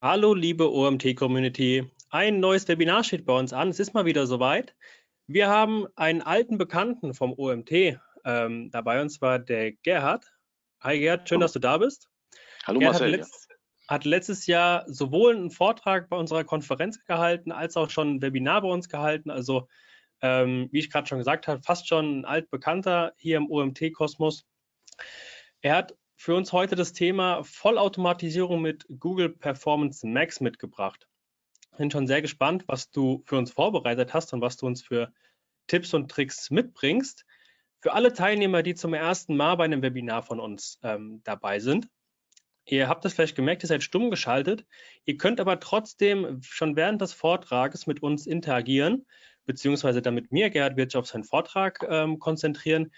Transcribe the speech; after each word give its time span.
Hallo, 0.00 0.32
liebe 0.32 0.70
OMT-Community. 0.70 1.90
Ein 2.10 2.38
neues 2.38 2.68
Webinar 2.68 3.02
steht 3.02 3.26
bei 3.26 3.36
uns 3.36 3.52
an. 3.52 3.68
Es 3.68 3.80
ist 3.80 3.94
mal 3.94 4.04
wieder 4.04 4.28
soweit. 4.28 4.76
Wir 5.26 5.48
haben 5.48 5.88
einen 5.96 6.22
alten 6.22 6.56
Bekannten 6.56 7.14
vom 7.14 7.32
OMT 7.36 7.98
ähm, 8.24 8.70
dabei, 8.70 9.02
und 9.02 9.08
zwar 9.08 9.40
der 9.40 9.72
Gerhard. 9.72 10.24
Hi 10.82 11.00
Gerhard, 11.00 11.28
schön, 11.28 11.40
dass 11.40 11.52
du 11.52 11.58
da 11.58 11.78
bist. 11.78 12.08
Hallo 12.64 12.78
Gerhard 12.78 13.00
Marcel. 13.00 13.12
Hat, 13.12 13.18
letzt, 13.18 13.48
hat 13.88 14.04
letztes 14.04 14.46
Jahr 14.46 14.84
sowohl 14.86 15.34
einen 15.34 15.50
Vortrag 15.50 16.08
bei 16.08 16.16
unserer 16.16 16.44
Konferenz 16.44 17.04
gehalten, 17.04 17.50
als 17.50 17.76
auch 17.76 17.90
schon 17.90 18.14
ein 18.14 18.22
Webinar 18.22 18.62
bei 18.62 18.68
uns 18.68 18.88
gehalten. 18.88 19.30
Also, 19.30 19.66
ähm, 20.22 20.68
wie 20.70 20.78
ich 20.78 20.92
gerade 20.92 21.08
schon 21.08 21.18
gesagt 21.18 21.48
habe, 21.48 21.60
fast 21.64 21.88
schon 21.88 22.20
ein 22.20 22.24
altbekannter 22.24 23.14
hier 23.16 23.36
im 23.36 23.50
OMT-Kosmos. 23.50 24.46
Er 25.60 25.74
hat 25.74 25.96
für 26.18 26.34
uns 26.34 26.52
heute 26.52 26.74
das 26.74 26.92
Thema 26.92 27.44
Vollautomatisierung 27.44 28.60
mit 28.60 28.84
Google 28.98 29.28
Performance 29.28 30.04
Max 30.04 30.40
mitgebracht. 30.40 31.06
Bin 31.76 31.92
schon 31.92 32.08
sehr 32.08 32.20
gespannt, 32.20 32.64
was 32.66 32.90
du 32.90 33.22
für 33.24 33.38
uns 33.38 33.52
vorbereitet 33.52 34.12
hast 34.12 34.32
und 34.32 34.40
was 34.40 34.56
du 34.56 34.66
uns 34.66 34.82
für 34.82 35.12
Tipps 35.68 35.94
und 35.94 36.10
Tricks 36.10 36.50
mitbringst. 36.50 37.24
Für 37.80 37.92
alle 37.92 38.12
Teilnehmer, 38.12 38.64
die 38.64 38.74
zum 38.74 38.94
ersten 38.94 39.36
Mal 39.36 39.54
bei 39.54 39.64
einem 39.64 39.80
Webinar 39.80 40.24
von 40.24 40.40
uns 40.40 40.80
ähm, 40.82 41.20
dabei 41.22 41.60
sind, 41.60 41.88
ihr 42.66 42.88
habt 42.88 43.04
es 43.04 43.14
vielleicht 43.14 43.36
gemerkt, 43.36 43.62
ihr 43.62 43.68
seid 43.68 43.84
stumm 43.84 44.10
geschaltet. 44.10 44.66
Ihr 45.04 45.18
könnt 45.18 45.38
aber 45.38 45.60
trotzdem 45.60 46.42
schon 46.42 46.74
während 46.74 47.00
des 47.00 47.12
Vortrages 47.12 47.86
mit 47.86 48.02
uns 48.02 48.26
interagieren, 48.26 49.06
beziehungsweise 49.46 50.02
damit 50.02 50.32
mir, 50.32 50.50
Gerhard 50.50 50.76
wird 50.76 50.90
sich 50.90 50.98
auf 50.98 51.06
seinen 51.06 51.24
Vortrag 51.24 51.86
ähm, 51.88 52.18
konzentrieren. 52.18 52.92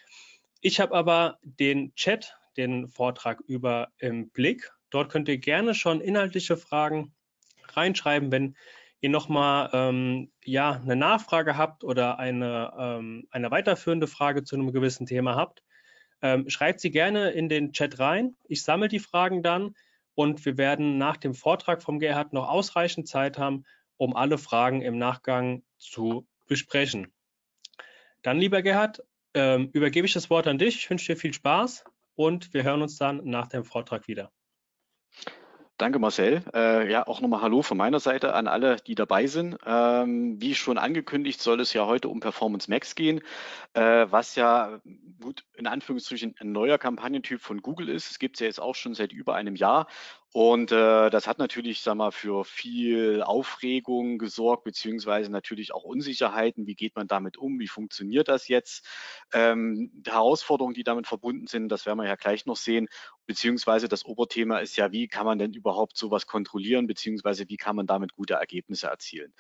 Ich 0.63 0.81
habe 0.81 0.95
aber 0.95 1.39
den 1.43 1.95
Chat 1.97 2.40
den 2.57 2.89
Vortrag 2.89 3.41
über 3.41 3.89
im 3.99 4.31
Blick. 4.31 4.71
Dort 4.91 5.11
könnt 5.11 5.29
ihr 5.29 5.39
gerne 5.39 5.75
schon 5.75 6.01
inhaltliche 6.01 6.57
Fragen 6.57 7.15
reinschreiben, 7.69 8.33
wenn 8.33 8.57
ihr 9.01 9.11
nochmal 9.11 9.71
ähm, 9.73 10.31
ja, 10.45 10.73
eine 10.73 10.97
Nachfrage 10.97 11.57
habt 11.57 11.85
oder 11.85 12.19
eine, 12.19 12.73
ähm, 12.79 13.27
eine 13.31 13.51
weiterführende 13.51 14.07
Frage 14.07 14.45
zu 14.45 14.57
einem 14.57 14.73
gewissen 14.73 15.07
Thema 15.07 15.37
habt. 15.37 15.63
Ähm, 16.23 16.51
schreibt 16.51 16.81
sie 16.81 16.91
gerne 16.91 17.31
in 17.31 17.49
den 17.49 17.73
Chat 17.73 17.99
rein. 17.99 18.37
Ich 18.47 18.63
sammle 18.63 18.89
die 18.89 18.99
Fragen 18.99 19.43
dann 19.43 19.75
und 20.15 20.45
wir 20.45 20.59
werden 20.59 20.99
nach 20.99 21.17
dem 21.17 21.35
Vortrag 21.35 21.83
vom 21.83 21.99
Gerhard 21.99 22.33
noch 22.35 22.49
ausreichend 22.49 23.09
Zeit 23.09 23.39
haben, 23.39 23.65
um 23.97 24.15
alle 24.15 24.37
Fragen 24.37 24.83
im 24.83 24.99
Nachgang 24.99 25.63
zu 25.79 26.27
besprechen. 26.47 27.13
Dann, 28.23 28.39
lieber 28.39 28.61
Gerhard, 28.61 29.03
ähm, 29.33 29.71
übergebe 29.73 30.07
ich 30.07 30.13
das 30.13 30.29
Wort 30.29 30.47
an 30.47 30.59
dich. 30.59 30.77
Ich 30.77 30.91
wünsche 30.91 31.13
dir 31.13 31.19
viel 31.19 31.33
Spaß 31.33 31.85
und 32.21 32.53
wir 32.53 32.65
hören 32.65 32.83
uns 32.83 32.99
dann 32.99 33.23
nach 33.25 33.47
dem 33.47 33.65
Vortrag 33.65 34.07
wieder. 34.07 34.31
Danke 35.79 35.99
Marcel. 35.99 36.43
Äh, 36.53 36.93
ja, 36.93 37.07
auch 37.07 37.23
nochmal 37.23 37.41
Hallo 37.41 37.63
von 37.63 37.79
meiner 37.79 38.01
Seite 38.01 38.35
an 38.35 38.47
alle, 38.47 38.77
die 38.77 38.95
dabei 38.95 39.27
sind. 39.27 39.57
Ähm, 39.65 40.39
wie 40.39 40.55
schon 40.55 40.77
angekündigt, 40.77 41.41
soll 41.41 41.59
es 41.61 41.73
ja 41.73 41.87
heute 41.87 42.11
um 42.11 42.21
Performance 42.21 42.69
Max 42.69 42.95
gehen, 42.95 43.23
äh, 43.73 44.07
was 44.11 44.35
ja 44.35 44.83
gut 45.23 45.47
in 45.55 45.67
Anführungsstrichen 45.67 46.35
ein 46.39 46.53
neuer 46.53 46.77
Kampagnentyp 46.77 47.41
von 47.41 47.63
Google 47.63 47.89
ist. 47.89 48.11
Es 48.11 48.19
gibt 48.19 48.37
es 48.37 48.41
ja 48.41 48.47
jetzt 48.49 48.61
auch 48.61 48.75
schon 48.75 48.93
seit 48.93 49.13
über 49.13 49.35
einem 49.35 49.57
Jahr 49.57 49.87
und 50.33 50.71
äh, 50.71 51.11
das 51.11 51.27
hat 51.27 51.39
natürlich, 51.39 51.81
sag 51.81 51.97
mal, 51.97 52.13
für 52.13 52.45
viel 52.45 53.21
Aufregung 53.21 54.17
gesorgt, 54.17 54.63
beziehungsweise 54.63 55.29
natürlich 55.29 55.75
auch 55.75 55.83
Unsicherheiten. 55.83 56.69
Wie 56.69 56.77
geht 56.77 56.95
man 56.95 57.09
damit 57.09 57.37
um? 57.37 57.59
Wie 57.59 57.67
funktioniert 57.67 58.29
das 58.29 58.47
jetzt? 58.47 58.87
Ähm, 59.33 59.91
die 59.93 60.13
Herausforderungen, 60.13 60.75
die 60.75 60.85
damit 60.85 61.09
verbunden 61.09 61.49
sind, 61.49 61.69
das 61.69 61.85
werden 61.85 61.99
wir 61.99 62.07
ja 62.07 62.15
gleich 62.15 62.47
noch 62.47 62.57
sehen. 62.57 62.89
Beziehungsweise 63.27 63.89
das 63.89 64.05
Oberthema 64.05 64.59
ist 64.59 64.77
ja, 64.77 64.93
wie 64.93 65.09
kann 65.09 65.27
man 65.27 65.39
denn 65.39 65.53
überhaupt 65.53 65.97
sowas 65.97 66.29
kontrollieren, 66.29 66.87
beziehungsweise 66.87 67.49
wie 67.49 67.57
kann 67.57 67.75
man 67.75 67.89
damit 67.89 68.13
gute 68.13 68.35
Ergebnisse 68.35 68.87
erzielen? 68.87 69.35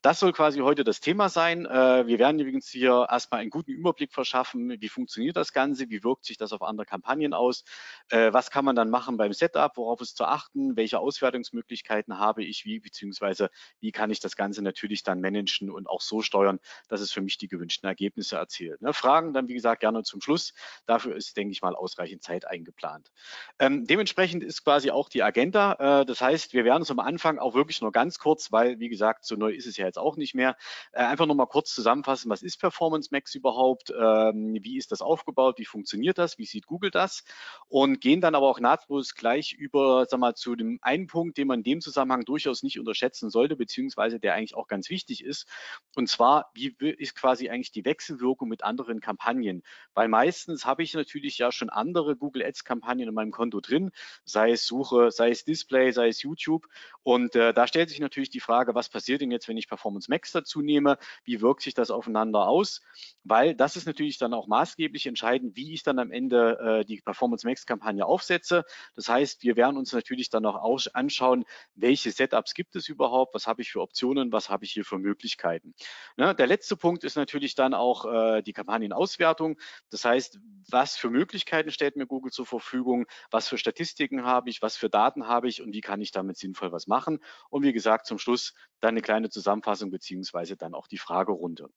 Das 0.00 0.20
soll 0.20 0.32
quasi 0.32 0.60
heute 0.60 0.84
das 0.84 1.00
Thema 1.00 1.28
sein. 1.28 1.66
Äh, 1.66 2.06
wir 2.06 2.20
werden 2.20 2.38
übrigens 2.38 2.68
hier 2.68 3.08
erstmal 3.10 3.40
einen 3.40 3.50
guten 3.50 3.72
Überblick 3.72 4.12
verschaffen, 4.12 4.80
wie 4.80 4.88
funktioniert 4.88 5.36
das 5.36 5.52
Ganze, 5.52 5.90
wie 5.90 6.04
wirkt 6.04 6.24
sich 6.24 6.36
das 6.36 6.52
auf 6.52 6.62
andere 6.62 6.86
Kampagnen 6.86 7.34
aus, 7.34 7.64
äh, 8.10 8.32
was 8.32 8.52
kann 8.52 8.64
man 8.64 8.76
dann 8.76 8.90
machen 8.90 9.16
beim 9.16 9.32
Setup, 9.32 9.76
worauf 9.76 10.00
es 10.00 10.14
zu 10.14 10.24
achten 10.24 10.35
beachten, 10.36 10.76
welche 10.76 10.98
Auswertungsmöglichkeiten 10.98 12.18
habe 12.18 12.44
ich, 12.44 12.64
wie 12.64 12.80
beziehungsweise 12.80 13.50
wie 13.80 13.92
kann 13.92 14.10
ich 14.10 14.20
das 14.20 14.36
Ganze 14.36 14.62
natürlich 14.62 15.02
dann 15.02 15.20
managen 15.20 15.70
und 15.70 15.88
auch 15.88 16.00
so 16.00 16.20
steuern, 16.20 16.58
dass 16.88 17.00
es 17.00 17.12
für 17.12 17.22
mich 17.22 17.38
die 17.38 17.48
gewünschten 17.48 17.88
Ergebnisse 17.88 18.36
erzielt. 18.36 18.82
Ne? 18.82 18.92
Fragen 18.92 19.32
dann, 19.32 19.48
wie 19.48 19.54
gesagt, 19.54 19.80
gerne 19.80 20.02
zum 20.02 20.20
Schluss. 20.20 20.52
Dafür 20.86 21.16
ist, 21.16 21.36
denke 21.36 21.52
ich 21.52 21.62
mal, 21.62 21.74
ausreichend 21.74 22.22
Zeit 22.22 22.46
eingeplant. 22.46 23.10
Ähm, 23.58 23.86
dementsprechend 23.86 24.44
ist 24.44 24.62
quasi 24.62 24.90
auch 24.90 25.08
die 25.08 25.22
Agenda. 25.22 26.00
Äh, 26.00 26.06
das 26.06 26.20
heißt, 26.20 26.52
wir 26.52 26.64
werden 26.64 26.82
es 26.82 26.90
am 26.90 27.00
Anfang 27.00 27.38
auch 27.38 27.54
wirklich 27.54 27.80
nur 27.80 27.92
ganz 27.92 28.18
kurz, 28.18 28.52
weil, 28.52 28.78
wie 28.78 28.88
gesagt, 28.88 29.24
so 29.24 29.36
neu 29.36 29.52
ist 29.52 29.66
es 29.66 29.76
ja 29.76 29.86
jetzt 29.86 29.98
auch 29.98 30.16
nicht 30.16 30.34
mehr, 30.34 30.56
äh, 30.92 30.98
einfach 30.98 31.26
noch 31.26 31.34
mal 31.34 31.46
kurz 31.46 31.74
zusammenfassen, 31.74 32.30
was 32.30 32.42
ist 32.42 32.60
Performance 32.60 33.08
Max 33.10 33.34
überhaupt, 33.34 33.90
ähm, 33.90 34.58
wie 34.60 34.76
ist 34.76 34.92
das 34.92 35.00
aufgebaut, 35.00 35.58
wie 35.58 35.64
funktioniert 35.64 36.18
das, 36.18 36.38
wie 36.38 36.44
sieht 36.44 36.66
Google 36.66 36.90
das 36.90 37.24
und 37.68 38.00
gehen 38.00 38.20
dann 38.20 38.34
aber 38.34 38.48
auch 38.48 38.60
nahtlos 38.60 39.14
gleich 39.14 39.54
über, 39.54 40.06
sag 40.06 40.20
mal, 40.20 40.25
mal 40.26 40.34
zu 40.34 40.56
dem 40.56 40.78
einen 40.82 41.06
Punkt, 41.06 41.38
den 41.38 41.46
man 41.46 41.60
in 41.60 41.64
dem 41.64 41.80
Zusammenhang 41.80 42.24
durchaus 42.24 42.62
nicht 42.62 42.78
unterschätzen 42.78 43.30
sollte, 43.30 43.56
beziehungsweise 43.56 44.18
der 44.18 44.34
eigentlich 44.34 44.54
auch 44.54 44.66
ganz 44.66 44.90
wichtig 44.90 45.24
ist. 45.24 45.46
Und 45.94 46.08
zwar, 46.08 46.50
wie 46.54 46.74
ist 46.80 47.14
quasi 47.14 47.48
eigentlich 47.48 47.72
die 47.72 47.84
Wechselwirkung 47.84 48.48
mit 48.48 48.64
anderen 48.64 49.00
Kampagnen? 49.00 49.62
Weil 49.94 50.08
meistens 50.08 50.64
habe 50.64 50.82
ich 50.82 50.94
natürlich 50.94 51.38
ja 51.38 51.52
schon 51.52 51.70
andere 51.70 52.16
Google 52.16 52.44
Ads 52.44 52.64
Kampagnen 52.64 53.08
in 53.08 53.14
meinem 53.14 53.30
Konto 53.30 53.60
drin, 53.60 53.90
sei 54.24 54.52
es 54.52 54.66
Suche, 54.66 55.10
sei 55.10 55.30
es 55.30 55.44
Display, 55.44 55.92
sei 55.92 56.08
es 56.08 56.22
YouTube. 56.22 56.66
Und 57.02 57.36
äh, 57.36 57.54
da 57.54 57.66
stellt 57.66 57.88
sich 57.88 58.00
natürlich 58.00 58.30
die 58.30 58.40
Frage, 58.40 58.74
was 58.74 58.88
passiert 58.88 59.20
denn 59.20 59.30
jetzt, 59.30 59.48
wenn 59.48 59.56
ich 59.56 59.68
Performance 59.68 60.10
Max 60.10 60.32
dazu 60.32 60.60
nehme? 60.60 60.98
Wie 61.24 61.40
wirkt 61.40 61.62
sich 61.62 61.74
das 61.74 61.90
aufeinander 61.90 62.48
aus? 62.48 62.80
Weil 63.22 63.54
das 63.54 63.76
ist 63.76 63.86
natürlich 63.86 64.18
dann 64.18 64.34
auch 64.34 64.48
maßgeblich 64.48 65.06
entscheidend, 65.06 65.56
wie 65.56 65.72
ich 65.72 65.82
dann 65.82 65.98
am 65.98 66.10
Ende 66.10 66.58
äh, 66.58 66.84
die 66.84 67.00
Performance 67.00 67.46
Max 67.46 67.64
Kampagne 67.66 68.04
aufsetze. 68.04 68.64
Das 68.96 69.08
heißt, 69.08 69.42
wir 69.42 69.56
werden 69.56 69.76
uns 69.76 69.92
natürlich 69.92 70.15
natürlich 70.16 70.30
dann 70.30 70.46
auch 70.46 70.86
anschauen, 70.94 71.44
welche 71.74 72.10
Setups 72.10 72.54
gibt 72.54 72.74
es 72.74 72.88
überhaupt, 72.88 73.34
was 73.34 73.46
habe 73.46 73.60
ich 73.62 73.70
für 73.70 73.82
Optionen, 73.82 74.32
was 74.32 74.48
habe 74.48 74.64
ich 74.64 74.72
hier 74.72 74.84
für 74.84 74.98
Möglichkeiten. 74.98 75.74
Ne, 76.16 76.34
der 76.34 76.46
letzte 76.46 76.76
Punkt 76.76 77.04
ist 77.04 77.16
natürlich 77.16 77.54
dann 77.54 77.74
auch 77.74 78.06
äh, 78.06 78.42
die 78.42 78.54
Kampagnenauswertung. 78.54 79.58
Das 79.90 80.04
heißt, 80.04 80.38
was 80.70 80.96
für 80.96 81.10
Möglichkeiten 81.10 81.70
stellt 81.70 81.96
mir 81.96 82.06
Google 82.06 82.32
zur 82.32 82.46
Verfügung, 82.46 83.06
was 83.30 83.48
für 83.48 83.58
Statistiken 83.58 84.24
habe 84.24 84.48
ich, 84.48 84.62
was 84.62 84.76
für 84.76 84.88
Daten 84.88 85.26
habe 85.26 85.48
ich 85.48 85.60
und 85.60 85.72
wie 85.74 85.82
kann 85.82 86.00
ich 86.00 86.12
damit 86.12 86.38
sinnvoll 86.38 86.72
was 86.72 86.86
machen. 86.86 87.18
Und 87.50 87.62
wie 87.62 87.72
gesagt, 87.72 88.06
zum 88.06 88.18
Schluss 88.18 88.54
dann 88.80 88.90
eine 88.90 89.02
kleine 89.02 89.28
Zusammenfassung 89.28 89.90
beziehungsweise 89.90 90.56
dann 90.56 90.74
auch 90.74 90.86
die 90.86 90.98
Fragerunde. 90.98 91.68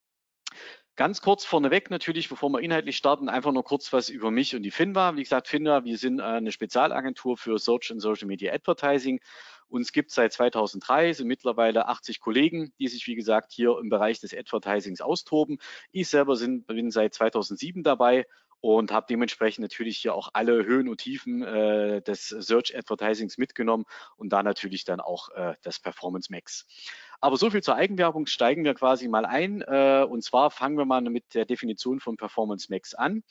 Ganz 0.99 1.21
kurz 1.21 1.45
vorneweg 1.45 1.89
natürlich, 1.89 2.27
bevor 2.27 2.49
wir 2.49 2.59
inhaltlich 2.59 2.97
starten, 2.97 3.29
einfach 3.29 3.53
nur 3.53 3.63
kurz 3.63 3.93
was 3.93 4.09
über 4.09 4.31
mich 4.31 4.53
und 4.53 4.63
die 4.63 4.69
Finwa. 4.69 5.15
Wie 5.15 5.23
gesagt, 5.23 5.47
Finwa, 5.47 5.85
wir 5.85 5.97
sind 5.97 6.19
äh, 6.19 6.23
eine 6.23 6.51
Spezialagentur 6.51 7.37
für 7.37 7.57
Search 7.57 7.89
and 7.89 8.01
Social 8.01 8.27
Media 8.27 8.51
Advertising. 8.51 9.21
Uns 9.69 9.93
gibt 9.93 10.09
es 10.09 10.15
seit 10.15 10.33
2003, 10.33 11.13
sind 11.13 11.27
mittlerweile 11.27 11.87
80 11.87 12.19
Kollegen, 12.19 12.73
die 12.79 12.89
sich, 12.89 13.07
wie 13.07 13.15
gesagt, 13.15 13.53
hier 13.53 13.77
im 13.81 13.87
Bereich 13.87 14.19
des 14.19 14.33
Advertisings 14.33 14.99
austoben. 14.99 15.59
Ich 15.93 16.09
selber 16.09 16.35
sind, 16.35 16.67
bin 16.67 16.91
seit 16.91 17.13
2007 17.13 17.81
dabei 17.81 18.25
und 18.61 18.91
habe 18.91 19.05
dementsprechend 19.09 19.61
natürlich 19.61 19.97
hier 19.99 20.13
auch 20.13 20.29
alle 20.33 20.65
Höhen 20.65 20.89
und 20.89 20.97
Tiefen 20.97 21.43
äh, 21.43 22.01
des 22.01 22.27
Search 22.27 22.75
Advertisings 22.75 23.37
mitgenommen 23.37 23.85
und 24.17 24.33
da 24.33 24.43
natürlich 24.43 24.83
dann 24.83 24.99
auch 24.99 25.29
äh, 25.29 25.53
das 25.61 25.79
Performance 25.79 26.29
Max. 26.29 26.67
Aber 27.21 27.35
so 27.35 27.49
viel 27.49 27.61
zur 27.61 27.75
Eigenwerbung, 27.75 28.25
steigen 28.27 28.63
wir 28.63 28.73
quasi 28.73 29.07
mal 29.07 29.25
ein. 29.25 29.61
Äh, 29.61 30.05
und 30.09 30.23
zwar 30.23 30.51
fangen 30.51 30.77
wir 30.77 30.85
mal 30.85 31.01
mit 31.01 31.33
der 31.33 31.45
Definition 31.45 31.99
von 31.99 32.15
Performance 32.15 32.67
Max 32.69 32.93
an. 32.93 33.23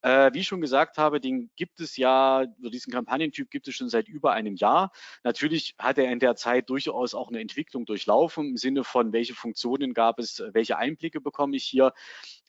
Äh, 0.00 0.32
wie 0.32 0.40
ich 0.40 0.46
schon 0.46 0.60
gesagt 0.60 0.98
habe, 0.98 1.20
den 1.20 1.50
gibt 1.56 1.80
es 1.80 1.96
ja, 1.96 2.46
diesen 2.58 2.92
Kampagnentyp 2.92 3.50
gibt 3.50 3.68
es 3.68 3.74
schon 3.74 3.88
seit 3.88 4.08
über 4.08 4.32
einem 4.32 4.54
Jahr. 4.54 4.92
Natürlich 5.22 5.74
hat 5.78 5.98
er 5.98 6.10
in 6.10 6.18
der 6.18 6.36
Zeit 6.36 6.70
durchaus 6.70 7.14
auch 7.14 7.28
eine 7.28 7.40
Entwicklung 7.40 7.84
durchlaufen 7.86 8.50
im 8.50 8.56
Sinne 8.56 8.84
von, 8.84 9.12
welche 9.12 9.34
Funktionen 9.34 9.94
gab 9.94 10.18
es, 10.18 10.42
welche 10.52 10.78
Einblicke 10.78 11.20
bekomme 11.20 11.56
ich 11.56 11.64
hier. 11.64 11.92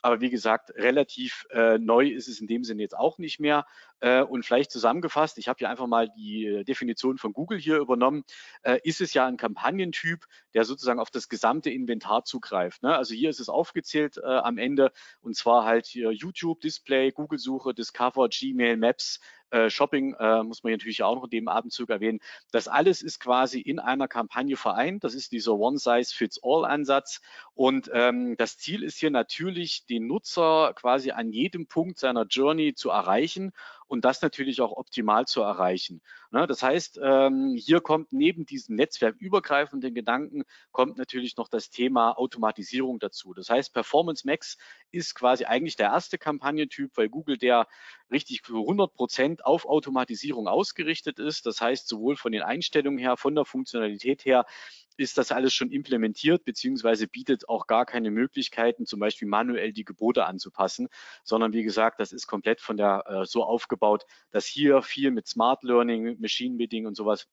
Aber 0.01 0.21
wie 0.21 0.30
gesagt, 0.30 0.71
relativ 0.75 1.45
äh, 1.50 1.77
neu 1.77 2.07
ist 2.07 2.27
es 2.27 2.39
in 2.39 2.47
dem 2.47 2.63
Sinne 2.63 2.81
jetzt 2.81 2.97
auch 2.97 3.18
nicht 3.18 3.39
mehr. 3.39 3.65
Äh, 4.06 4.22
und 4.22 4.46
vielleicht 4.46 4.69
zusammengefasst, 4.69 5.40
ich 5.40 5.48
habe 5.48 5.57
hier 5.57 5.69
einfach 5.72 5.88
mal 5.88 6.10
die 6.10 6.46
äh, 6.46 6.63
Definition 6.63 7.18
von 7.18 7.34
Google 7.34 7.57
hier 7.57 7.78
übernommen, 7.78 8.24
äh, 8.62 8.78
ist 8.84 9.02
es 9.02 9.16
ja 9.16 9.25
ein 9.25 9.36
Kampagnentyp, 9.36 10.25
der 10.54 10.63
sozusagen 10.63 11.00
auf 11.00 11.10
das 11.10 11.28
gesamte 11.28 11.72
Inventar 11.72 12.24
zugreift. 12.24 12.84
Ne? 12.84 12.96
Also 12.96 13.16
hier 13.16 13.31
ist 13.31 13.40
es 13.40 13.50
aufgezählt 13.50 14.18
äh, 14.18 14.28
am 14.28 14.60
Ende 14.60 14.92
und 15.22 15.36
zwar 15.36 15.66
halt 15.66 15.88
hier 15.88 16.12
YouTube, 16.12 16.62
Display, 16.62 17.12
Google-Suche, 17.13 17.74
Discover, 17.74 18.30
Gmail, 18.30 18.78
Maps, 18.78 19.19
Shopping 19.68 20.16
äh, 20.16 20.44
muss 20.44 20.63
man 20.63 20.74
natürlich 20.74 21.04
auch 21.04 21.16
noch 21.16 21.25
in 21.25 21.30
dem 21.30 21.48
Atemzug 21.48 21.90
erwähnen. 21.90 22.19
Das 22.52 22.68
alles 22.68 23.02
ist 23.02 23.19
quasi 23.19 23.62
in 23.62 23.80
einer 23.80 24.10
Kampagne 24.10 24.57
vereint. 24.57 25.04
Das 25.04 25.13
ist 25.13 25.31
dieser 25.31 25.54
One-Size-Fits-All-Ansatz. 25.54 27.22
Und 27.54 27.90
ähm, 27.94 28.36
das 28.38 28.57
Ziel 28.57 28.84
ist 28.84 28.98
hier 28.98 29.12
natürlich, 29.12 29.86
den 29.86 30.07
Nutzer 30.07 30.74
quasi 30.75 31.12
an 31.12 31.31
jedem 31.31 31.68
Punkt 31.68 32.00
seiner 32.00 32.25
Journey 32.25 32.74
zu 32.74 32.90
erreichen 32.90 33.54
und 33.95 34.03
das 34.03 34.21
natürlich 34.21 34.59
auch 34.59 34.74
optimal 34.74 35.25
zu 35.25 35.42
erreichen. 35.42 36.01
Ne? 36.30 36.45
Das 36.47 36.62
heißt, 36.62 37.00
ähm, 37.01 37.56
hier 37.57 37.80
kommt 37.80 38.12
neben 38.12 38.45
diesem 38.45 38.75
netzwerkübergreifenden 38.75 39.94
Gedanken, 39.95 40.44
kommt 40.74 40.97
natürlich 40.97 41.38
noch 41.38 41.47
das 41.47 41.69
Thema 41.69 42.12
Automatisierung 42.12 43.00
dazu. 43.00 43.33
Das 43.33 43.50
heißt, 43.50 43.74
Performance 43.74 44.27
Max 44.27 44.57
ist 44.92 45.15
quasi 45.15 45.45
eigentlich 45.45 45.77
der 45.77 45.92
erste 45.92 46.18
Kampagnentyp, 46.18 46.92
weil 46.95 47.07
Google 47.07 47.38
der 47.38 47.68
richtig 48.12 48.42
für 48.44 48.60
100 48.60 48.94
Prozent 48.94 49.46
auf 49.46 49.66
Automatisierung 49.66 50.48
ausgerichtet 50.48 51.19
ist. 51.19 51.46
Das 51.46 51.62
heißt, 51.62 51.88
sowohl 51.88 52.16
von 52.16 52.31
den 52.31 52.42
Einstellungen 52.42 53.00
her, 53.00 53.18
von 53.18 53.36
der 53.36 53.46
Funktionalität 53.46 54.25
her, 54.25 54.46
ist 54.98 55.18
das 55.18 55.31
alles 55.31 55.54
schon 55.54 55.72
implementiert, 55.72 56.46
beziehungsweise 56.46 57.07
bietet 57.07 57.50
auch 57.50 57.68
gar 57.68 57.86
keine 57.86 58.12
Möglichkeiten, 58.12 58.86
zum 58.86 59.00
Beispiel 59.00 59.28
manuell 59.28 59.74
die 59.74 59.84
Gebote 59.84 60.25
anzupassen, 60.25 60.88
sondern 61.24 61.54
wie 61.54 61.63
gesagt, 61.63 62.00
das 62.00 62.13
ist 62.13 62.28
komplett 62.28 62.62
von 62.62 62.78
der 62.78 63.04
äh, 63.07 63.25
so 63.25 63.44
aufgebaut, 63.44 64.06
dass 64.31 64.46
hier 64.46 64.81
viel 64.81 65.12
mit 65.12 65.28
Smart 65.28 65.63
Learning, 65.63 66.19
Machine 66.19 66.57
Bidding 66.57 66.86
und 66.86 66.96
sowas 66.96 67.28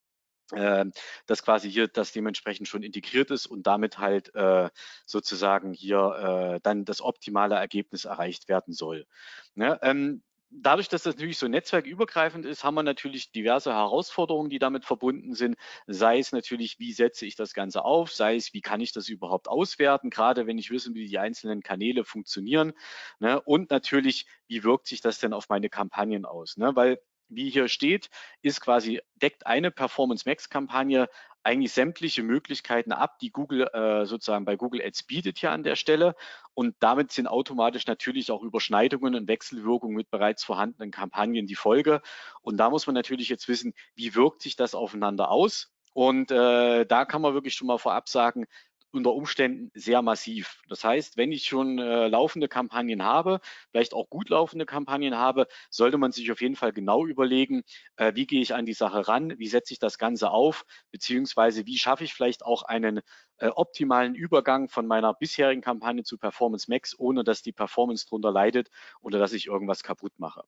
äh, 0.53 0.85
dass 1.27 1.43
quasi 1.43 1.71
hier 1.71 1.89
das 1.89 2.13
dementsprechend 2.13 2.69
schon 2.69 2.83
integriert 2.83 3.31
ist 3.31 3.47
und 3.47 3.67
damit 3.67 3.99
halt 3.99 4.35
äh, 4.35 4.69
sozusagen 5.07 5.73
hier 5.73 6.57
äh, 6.57 6.61
dann 6.63 6.85
das 6.85 7.01
optimale 7.01 7.55
Ergebnis 7.55 8.05
erreicht 8.05 8.49
werden 8.49 8.75
soll. 8.75 9.07
Ne? 9.55 9.79
Ähm, 9.83 10.23
dadurch, 10.52 10.88
dass 10.88 11.02
das 11.02 11.14
natürlich 11.16 11.38
so 11.38 11.49
netzwerkübergreifend 11.49 12.44
ist, 12.44 12.64
haben 12.64 12.75
wir 12.75 12.82
natürlich 12.82 13.32
diverse 13.32 13.72
Herausforderungen, 13.72 14.50
die 14.50 14.58
damit 14.58 14.84
verbunden 14.84 15.34
sind. 15.34 15.56
Sei 15.87 16.19
es 16.19 16.32
natürlich, 16.32 16.78
wie 16.78 16.93
setze 16.93 17.26
ich 17.26 17.37
das 17.37 17.54
Ganze 17.54 17.84
auf, 17.84 18.12
sei 18.12 18.37
es, 18.37 18.52
wie 18.52 18.60
kann 18.60 18.81
ich 18.81 18.93
das 18.93 19.08
überhaupt 19.08 19.49
auswerten, 19.49 20.10
gerade 20.10 20.46
wenn 20.46 20.58
ich 20.58 20.70
wissen, 20.70 20.94
wie 20.94 21.06
die 21.06 21.19
einzelnen 21.19 21.62
Kanäle 21.62 22.04
funktionieren. 22.04 22.72
Ne? 23.19 23.40
Und 23.40 23.70
natürlich, 23.70 24.26
wie 24.46 24.64
wirkt 24.64 24.87
sich 24.87 25.00
das 25.00 25.19
denn 25.19 25.32
auf 25.32 25.49
meine 25.49 25.69
Kampagnen 25.69 26.25
aus? 26.25 26.56
Ne? 26.56 26.75
Weil 26.76 26.99
wie 27.34 27.50
hier 27.50 27.69
steht, 27.69 28.11
ist 28.43 28.61
quasi, 28.61 29.00
deckt 29.17 29.46
eine 29.46 29.70
Performance 29.70 30.29
Max 30.29 30.49
Kampagne 30.49 31.08
eigentlich 31.44 31.73
sämtliche 31.73 32.23
Möglichkeiten 32.23 32.93
ab, 32.93 33.19
die 33.19 33.31
Google 33.31 33.69
äh, 33.73 34.06
sozusagen 34.06 34.44
bei 34.44 34.56
Google 34.56 34.82
Ads 34.82 35.05
bietet 35.05 35.38
hier 35.38 35.50
an 35.50 35.62
der 35.62 35.76
Stelle. 35.76 36.14
Und 36.55 36.76
damit 36.81 37.12
sind 37.12 37.26
automatisch 37.26 37.87
natürlich 37.87 38.31
auch 38.31 38.43
Überschneidungen 38.43 39.14
und 39.14 39.29
Wechselwirkungen 39.29 39.96
mit 39.96 40.11
bereits 40.11 40.44
vorhandenen 40.44 40.90
Kampagnen 40.90 41.46
die 41.46 41.55
Folge. 41.55 42.00
Und 42.43 42.58
da 42.58 42.70
muss 42.70 42.87
man 42.87 42.94
natürlich 42.94 43.29
jetzt 43.29 43.49
wissen, 43.49 43.75
wie 43.94 44.14
wirkt 44.14 44.43
sich 44.43 44.56
das 44.56 44.75
aufeinander 44.75 45.31
aus? 45.31 45.73
Und 45.94 46.31
äh, 46.31 46.87
da 46.87 47.05
kann 47.05 47.23
man 47.23 47.35
wirklich 47.35 47.55
schon 47.55 47.67
mal 47.67 47.78
vorab 47.78 48.08
sagen, 48.08 48.46
unter 48.93 49.12
Umständen 49.12 49.71
sehr 49.75 50.03
massiv. 50.03 50.61
Das 50.69 50.85
heißt, 50.85 51.17
wenn 51.17 51.33
ich 51.33 51.44
schon 51.44 51.79
äh, 51.79 52.09
laufende 52.09 52.49
Kampagnen 52.49 53.03
habe, 53.03 53.41
vielleicht 53.71 53.94
auch 53.94 54.09
gut 54.09 54.29
laufende 54.29 54.67
Kampagnen 54.67 55.17
habe, 55.17 55.47
sollte 55.71 55.99
man 55.99 56.12
sich 56.12 56.31
auf 56.31 56.41
jeden 56.41 56.56
Fall 56.56 56.73
genau 56.73 57.06
überlegen, 57.06 57.62
äh, 57.97 58.12
wie 58.15 58.27
gehe 58.27 58.43
ich 58.43 58.55
an 58.55 58.67
die 58.67 58.75
Sache 58.75 59.09
ran, 59.09 59.39
wie 59.39 59.49
setze 59.49 59.73
ich 59.73 59.79
das 59.79 59.99
Ganze 59.99 60.31
auf, 60.31 60.65
beziehungsweise 60.91 61.67
wie 61.67 61.79
schaffe 61.79 62.05
ich 62.05 62.15
vielleicht 62.15 62.44
auch 62.44 62.62
einen 62.62 63.00
äh, 63.39 63.49
optimalen 63.49 64.15
Übergang 64.15 64.69
von 64.69 64.87
meiner 64.87 65.15
bisherigen 65.15 65.62
Kampagne 65.62 66.05
zu 66.05 66.19
Performance 66.19 66.71
Max, 66.71 66.99
ohne 66.99 67.25
dass 67.25 67.43
die 67.43 67.53
Performance 67.53 68.06
drunter 68.06 68.31
leidet 68.31 68.69
oder 69.00 69.19
dass 69.19 69.33
ich 69.33 69.47
irgendwas 69.47 69.83
kaputt 69.83 70.12
mache. 70.19 70.45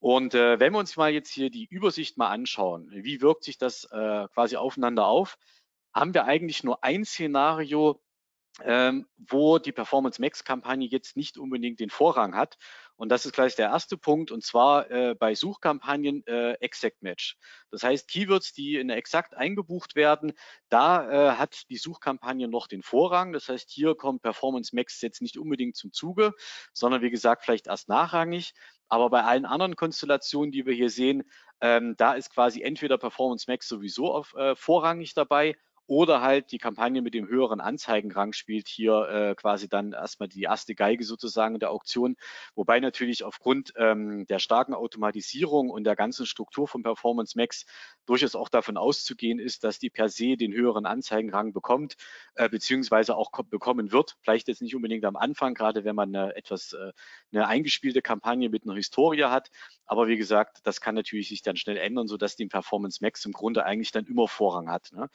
Und 0.00 0.34
äh, 0.34 0.58
wenn 0.58 0.72
wir 0.72 0.78
uns 0.78 0.96
mal 0.96 1.10
jetzt 1.12 1.30
hier 1.30 1.50
die 1.50 1.66
Übersicht 1.66 2.16
mal 2.16 2.28
anschauen, 2.28 2.88
wie 2.92 3.20
wirkt 3.20 3.44
sich 3.44 3.58
das 3.58 3.84
äh, 3.84 4.28
quasi 4.28 4.56
aufeinander 4.56 5.06
auf, 5.06 5.36
haben 5.94 6.14
wir 6.14 6.24
eigentlich 6.24 6.64
nur 6.64 6.82
ein 6.84 7.04
Szenario, 7.04 8.00
ähm, 8.60 9.06
wo 9.16 9.58
die 9.58 9.72
Performance 9.72 10.20
Max 10.20 10.44
Kampagne 10.44 10.86
jetzt 10.86 11.16
nicht 11.16 11.38
unbedingt 11.38 11.80
den 11.80 11.90
Vorrang 11.90 12.34
hat. 12.34 12.58
Und 12.96 13.08
das 13.08 13.24
ist 13.24 13.32
gleich 13.32 13.56
der 13.56 13.68
erste 13.68 13.96
Punkt, 13.96 14.30
und 14.30 14.44
zwar 14.44 14.90
äh, 14.90 15.14
bei 15.14 15.34
Suchkampagnen 15.34 16.24
äh, 16.26 16.52
Exact 16.60 17.02
Match. 17.02 17.36
Das 17.70 17.82
heißt, 17.82 18.08
Keywords, 18.08 18.52
die 18.52 18.76
in 18.76 18.90
Exakt 18.90 19.34
eingebucht 19.34 19.96
werden, 19.96 20.34
da 20.68 21.10
äh, 21.10 21.36
hat 21.36 21.62
die 21.70 21.78
Suchkampagne 21.78 22.46
noch 22.46 22.66
den 22.66 22.82
Vorrang. 22.82 23.32
Das 23.32 23.48
heißt, 23.48 23.70
hier 23.70 23.94
kommt 23.94 24.22
Performance 24.22 24.76
Max 24.76 25.00
jetzt 25.00 25.22
nicht 25.22 25.38
unbedingt 25.38 25.76
zum 25.76 25.92
Zuge, 25.92 26.32
sondern 26.74 27.00
wie 27.00 27.10
gesagt, 27.10 27.44
vielleicht 27.44 27.66
erst 27.66 27.88
nachrangig. 27.88 28.52
Aber 28.88 29.08
bei 29.08 29.24
allen 29.24 29.46
anderen 29.46 29.76
Konstellationen, 29.76 30.52
die 30.52 30.66
wir 30.66 30.74
hier 30.74 30.90
sehen, 30.90 31.24
ähm, 31.62 31.94
da 31.96 32.12
ist 32.12 32.30
quasi 32.30 32.60
entweder 32.60 32.98
Performance 32.98 33.46
Max 33.48 33.66
sowieso 33.66 34.12
auf, 34.12 34.34
äh, 34.34 34.54
vorrangig 34.54 35.14
dabei 35.14 35.56
oder 35.92 36.22
halt 36.22 36.52
die 36.52 36.58
Kampagne 36.58 37.02
mit 37.02 37.12
dem 37.12 37.28
höheren 37.28 37.60
Anzeigenrang 37.60 38.32
spielt 38.32 38.66
hier 38.66 39.08
äh, 39.10 39.34
quasi 39.34 39.68
dann 39.68 39.92
erstmal 39.92 40.26
die 40.26 40.40
erste 40.40 40.74
Geige 40.74 41.04
sozusagen 41.04 41.58
der 41.58 41.70
Auktion. 41.70 42.16
Wobei 42.54 42.80
natürlich 42.80 43.24
aufgrund 43.24 43.74
ähm, 43.76 44.24
der 44.26 44.38
starken 44.38 44.72
Automatisierung 44.72 45.68
und 45.68 45.84
der 45.84 45.94
ganzen 45.94 46.24
Struktur 46.24 46.66
von 46.66 46.82
Performance 46.82 47.36
Max 47.36 47.66
durchaus 48.06 48.34
auch 48.34 48.48
davon 48.48 48.78
auszugehen 48.78 49.38
ist, 49.38 49.64
dass 49.64 49.78
die 49.78 49.90
per 49.90 50.08
se 50.08 50.38
den 50.38 50.54
höheren 50.54 50.86
Anzeigenrang 50.86 51.52
bekommt, 51.52 51.96
äh, 52.36 52.48
beziehungsweise 52.48 53.14
auch 53.14 53.30
bekommen 53.50 53.92
wird. 53.92 54.16
Vielleicht 54.22 54.48
jetzt 54.48 54.62
nicht 54.62 54.74
unbedingt 54.74 55.04
am 55.04 55.16
Anfang, 55.16 55.52
gerade 55.52 55.84
wenn 55.84 55.94
man 55.94 56.16
eine 56.16 56.34
etwas 56.36 56.72
äh, 56.72 56.92
eine 57.32 57.48
eingespielte 57.48 58.00
Kampagne 58.00 58.48
mit 58.48 58.64
einer 58.64 58.76
Historie 58.76 59.24
hat. 59.24 59.50
Aber 59.84 60.08
wie 60.08 60.16
gesagt, 60.16 60.60
das 60.64 60.80
kann 60.80 60.94
natürlich 60.94 61.28
sich 61.28 61.42
dann 61.42 61.56
schnell 61.56 61.76
ändern, 61.76 62.08
sodass 62.08 62.34
die 62.34 62.46
Performance 62.46 63.00
Max 63.02 63.26
im 63.26 63.32
Grunde 63.32 63.66
eigentlich 63.66 63.92
dann 63.92 64.06
immer 64.06 64.26
Vorrang 64.26 64.70
hat. 64.70 64.90
Ne? 64.92 65.10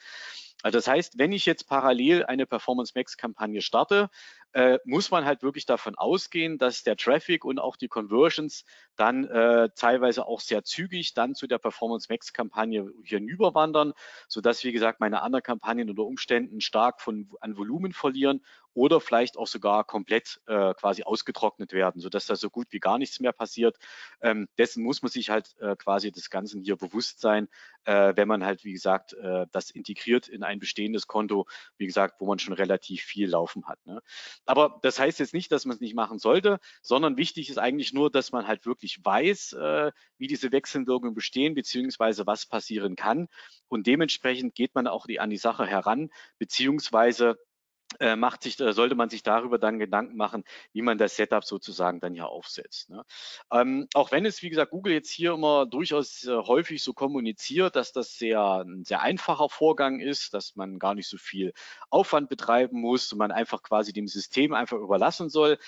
Also 0.62 0.78
das 0.78 0.88
heißt, 0.88 1.18
wenn 1.18 1.32
ich 1.32 1.46
jetzt 1.46 1.68
parallel 1.68 2.24
eine 2.24 2.46
Performance 2.46 2.92
Max 2.94 3.16
Kampagne 3.16 3.60
starte, 3.60 4.10
äh, 4.52 4.78
muss 4.84 5.10
man 5.10 5.24
halt 5.24 5.42
wirklich 5.42 5.66
davon 5.66 5.94
ausgehen, 5.94 6.58
dass 6.58 6.82
der 6.82 6.96
Traffic 6.96 7.44
und 7.44 7.58
auch 7.58 7.76
die 7.76 7.88
Conversions 7.88 8.64
dann 8.96 9.24
äh, 9.24 9.68
teilweise 9.74 10.26
auch 10.26 10.40
sehr 10.40 10.64
zügig 10.64 11.14
dann 11.14 11.34
zu 11.34 11.46
der 11.46 11.58
Performance 11.58 12.08
Max 12.10 12.32
Kampagne 12.32 12.90
hinüberwandern, 13.04 13.92
sodass, 14.26 14.64
wie 14.64 14.72
gesagt, 14.72 15.00
meine 15.00 15.22
anderen 15.22 15.42
Kampagnen 15.42 15.90
unter 15.90 16.04
Umständen 16.04 16.60
stark 16.60 17.00
von, 17.00 17.30
an 17.40 17.56
Volumen 17.56 17.92
verlieren 17.92 18.42
oder 18.74 19.00
vielleicht 19.00 19.36
auch 19.36 19.48
sogar 19.48 19.82
komplett 19.84 20.40
äh, 20.46 20.72
quasi 20.74 21.02
ausgetrocknet 21.02 21.72
werden, 21.72 22.00
sodass 22.00 22.26
da 22.26 22.36
so 22.36 22.48
gut 22.48 22.68
wie 22.70 22.78
gar 22.78 22.98
nichts 22.98 23.18
mehr 23.18 23.32
passiert. 23.32 23.76
Ähm, 24.20 24.48
dessen 24.56 24.84
muss 24.84 25.02
man 25.02 25.10
sich 25.10 25.30
halt 25.30 25.56
äh, 25.60 25.74
quasi 25.74 26.12
des 26.12 26.30
Ganzen 26.30 26.62
hier 26.62 26.76
bewusst 26.76 27.20
sein, 27.20 27.48
äh, 27.84 28.12
wenn 28.14 28.28
man 28.28 28.44
halt, 28.44 28.64
wie 28.64 28.72
gesagt, 28.72 29.14
äh, 29.14 29.46
das 29.50 29.70
integriert 29.70 30.28
in 30.28 30.44
ein 30.44 30.60
bestehendes 30.60 31.08
Konto, 31.08 31.46
wie 31.76 31.86
gesagt, 31.86 32.20
wo 32.20 32.26
man 32.26 32.38
schon 32.38 32.54
relativ 32.54 33.02
viel 33.02 33.28
laufen 33.28 33.66
hat. 33.66 33.84
Ne? 33.84 34.00
Aber 34.48 34.78
das 34.80 34.98
heißt 34.98 35.18
jetzt 35.18 35.34
nicht, 35.34 35.52
dass 35.52 35.66
man 35.66 35.74
es 35.74 35.80
nicht 35.82 35.94
machen 35.94 36.18
sollte, 36.18 36.58
sondern 36.80 37.18
wichtig 37.18 37.50
ist 37.50 37.58
eigentlich 37.58 37.92
nur, 37.92 38.10
dass 38.10 38.32
man 38.32 38.46
halt 38.46 38.64
wirklich 38.64 38.98
weiß, 39.04 39.52
äh, 39.52 39.92
wie 40.16 40.26
diese 40.26 40.52
Wechselwirkungen 40.52 41.14
bestehen, 41.14 41.54
beziehungsweise 41.54 42.26
was 42.26 42.46
passieren 42.46 42.96
kann. 42.96 43.28
Und 43.68 43.86
dementsprechend 43.86 44.54
geht 44.54 44.74
man 44.74 44.86
auch 44.86 45.06
die, 45.06 45.20
an 45.20 45.28
die 45.28 45.36
Sache 45.36 45.66
heran, 45.66 46.08
beziehungsweise 46.38 47.38
äh, 48.00 48.16
macht 48.16 48.42
sich, 48.42 48.58
äh, 48.60 48.72
sollte 48.72 48.94
man 48.94 49.08
sich 49.08 49.22
darüber 49.22 49.58
dann 49.58 49.78
Gedanken 49.78 50.16
machen, 50.16 50.44
wie 50.72 50.82
man 50.82 50.98
das 50.98 51.16
Setup 51.16 51.44
sozusagen 51.44 52.00
dann 52.00 52.14
hier 52.14 52.28
aufsetzt. 52.28 52.90
Ne? 52.90 53.04
Ähm, 53.52 53.88
auch 53.94 54.12
wenn 54.12 54.26
es, 54.26 54.42
wie 54.42 54.50
gesagt, 54.50 54.70
Google 54.70 54.92
jetzt 54.92 55.10
hier 55.10 55.32
immer 55.32 55.66
durchaus 55.66 56.24
äh, 56.24 56.36
häufig 56.36 56.82
so 56.82 56.92
kommuniziert, 56.92 57.76
dass 57.76 57.92
das 57.92 58.14
sehr 58.14 58.64
ein 58.64 58.84
sehr 58.84 59.02
einfacher 59.02 59.48
Vorgang 59.48 60.00
ist, 60.00 60.34
dass 60.34 60.56
man 60.56 60.78
gar 60.78 60.94
nicht 60.94 61.08
so 61.08 61.16
viel 61.16 61.52
Aufwand 61.90 62.28
betreiben 62.28 62.80
muss 62.80 63.12
und 63.12 63.18
man 63.18 63.32
einfach 63.32 63.62
quasi 63.62 63.92
dem 63.92 64.06
System 64.06 64.54
einfach 64.54 64.78
überlassen 64.78 65.28
soll, 65.28 65.58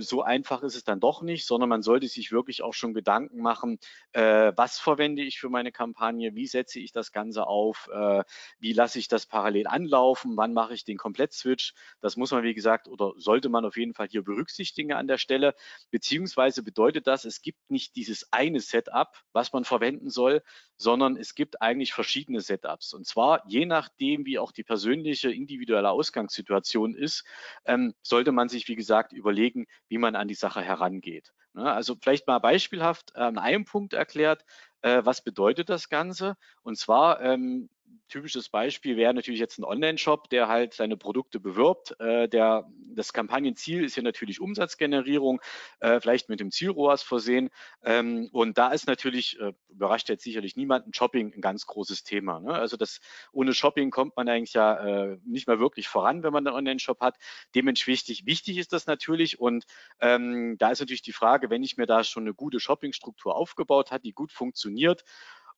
so 0.00 0.22
einfach 0.22 0.62
ist 0.62 0.74
es 0.74 0.84
dann 0.84 1.00
doch 1.00 1.22
nicht, 1.22 1.46
sondern 1.46 1.68
man 1.68 1.82
sollte 1.82 2.08
sich 2.08 2.32
wirklich 2.32 2.62
auch 2.62 2.74
schon 2.74 2.94
Gedanken 2.94 3.40
machen, 3.40 3.78
äh, 4.12 4.52
was 4.56 4.78
verwende 4.78 5.22
ich 5.22 5.38
für 5.38 5.48
meine 5.48 5.72
Kampagne, 5.72 6.34
wie 6.34 6.46
setze 6.46 6.80
ich 6.80 6.92
das 6.92 7.12
Ganze 7.12 7.46
auf, 7.46 7.88
äh, 7.92 8.24
wie 8.58 8.72
lasse 8.72 8.98
ich 8.98 9.08
das 9.08 9.26
parallel 9.26 9.66
anlaufen, 9.66 10.36
wann 10.36 10.52
mache 10.52 10.74
ich 10.74 10.84
den 10.84 10.96
Komplett-Switch. 10.96 11.74
Das 12.00 12.16
muss 12.16 12.32
man, 12.32 12.42
wie 12.42 12.54
gesagt, 12.54 12.88
oder 12.88 13.12
sollte 13.16 13.48
man 13.48 13.64
auf 13.64 13.76
jeden 13.76 13.94
Fall 13.94 14.08
hier 14.08 14.22
berücksichtigen 14.22 14.92
an 14.92 15.06
der 15.06 15.18
Stelle, 15.18 15.54
beziehungsweise 15.90 16.62
bedeutet 16.62 17.06
das, 17.06 17.24
es 17.24 17.40
gibt 17.42 17.70
nicht 17.70 17.96
dieses 17.96 18.32
eine 18.32 18.60
Setup, 18.60 19.16
was 19.32 19.52
man 19.52 19.64
verwenden 19.64 20.10
soll, 20.10 20.42
sondern 20.76 21.16
es 21.16 21.34
gibt 21.34 21.62
eigentlich 21.62 21.92
verschiedene 21.92 22.40
Setups. 22.40 22.92
Und 22.92 23.06
zwar 23.06 23.42
je 23.46 23.66
nachdem, 23.66 24.26
wie 24.26 24.38
auch 24.38 24.52
die 24.52 24.64
persönliche 24.64 25.30
individuelle 25.30 25.90
Ausgangssituation 25.90 26.94
ist, 26.94 27.24
ähm, 27.64 27.94
sollte 28.02 28.32
man 28.32 28.48
sich, 28.48 28.68
wie 28.68 28.76
gesagt, 28.76 29.12
überlegen, 29.12 29.66
wie 29.88 29.98
man 29.98 30.16
an 30.16 30.28
die 30.28 30.34
Sache 30.34 30.62
herangeht. 30.62 31.32
Ne? 31.54 31.70
Also 31.72 31.96
vielleicht 32.00 32.26
mal 32.26 32.38
beispielhaft 32.38 33.16
an 33.16 33.38
einem 33.38 33.64
Punkt 33.64 33.92
erklärt, 33.94 34.44
äh, 34.82 35.02
was 35.04 35.22
bedeutet 35.22 35.68
das 35.68 35.88
Ganze? 35.88 36.36
Und 36.62 36.78
zwar, 36.78 37.20
ähm, 37.20 37.68
typisches 38.08 38.48
Beispiel 38.48 38.96
wäre 38.96 39.12
natürlich 39.14 39.40
jetzt 39.40 39.58
ein 39.58 39.64
Online-Shop, 39.64 40.30
der 40.30 40.48
halt 40.48 40.74
seine 40.74 40.96
Produkte 40.96 41.40
bewirbt. 41.40 41.98
Äh, 42.00 42.28
der, 42.28 42.68
das 42.94 43.12
Kampagnenziel 43.12 43.84
ist 43.84 43.94
hier 43.94 44.02
natürlich 44.02 44.40
Umsatzgenerierung, 44.40 45.40
äh, 45.80 46.00
vielleicht 46.00 46.28
mit 46.28 46.40
dem 46.40 46.50
Zielrohrs 46.50 47.02
versehen. 47.02 47.50
Ähm, 47.82 48.28
und 48.32 48.58
da 48.58 48.68
ist 48.72 48.86
natürlich, 48.86 49.38
äh, 49.40 49.52
überrascht 49.68 50.08
jetzt 50.08 50.24
sicherlich 50.24 50.56
niemanden, 50.56 50.94
Shopping 50.94 51.32
ein 51.34 51.40
ganz 51.40 51.66
großes 51.66 52.04
Thema. 52.04 52.40
Ne? 52.40 52.54
Also 52.54 52.76
das, 52.76 53.00
ohne 53.32 53.52
Shopping 53.52 53.90
kommt 53.90 54.16
man 54.16 54.28
eigentlich 54.28 54.54
ja 54.54 54.74
äh, 54.76 55.18
nicht 55.24 55.48
mehr 55.48 55.58
wirklich 55.58 55.88
voran, 55.88 56.22
wenn 56.22 56.32
man 56.32 56.46
einen 56.46 56.56
Online-Shop 56.56 57.00
hat. 57.00 57.16
Dementsprechend 57.54 58.26
wichtig 58.26 58.58
ist 58.58 58.72
das 58.72 58.86
natürlich. 58.86 59.40
Und 59.40 59.64
ähm, 60.00 60.56
da 60.58 60.70
ist 60.70 60.80
natürlich 60.80 61.02
die 61.02 61.12
Frage, 61.12 61.50
wenn 61.50 61.62
ich 61.62 61.76
mir 61.76 61.86
da 61.86 62.04
schon 62.04 62.24
eine 62.24 62.34
gute 62.34 62.60
Shopping-Struktur 62.60 63.34
aufgebaut 63.34 63.90
hat, 63.90 64.04
die 64.04 64.12
gut 64.12 64.32
funktioniert, 64.32 65.04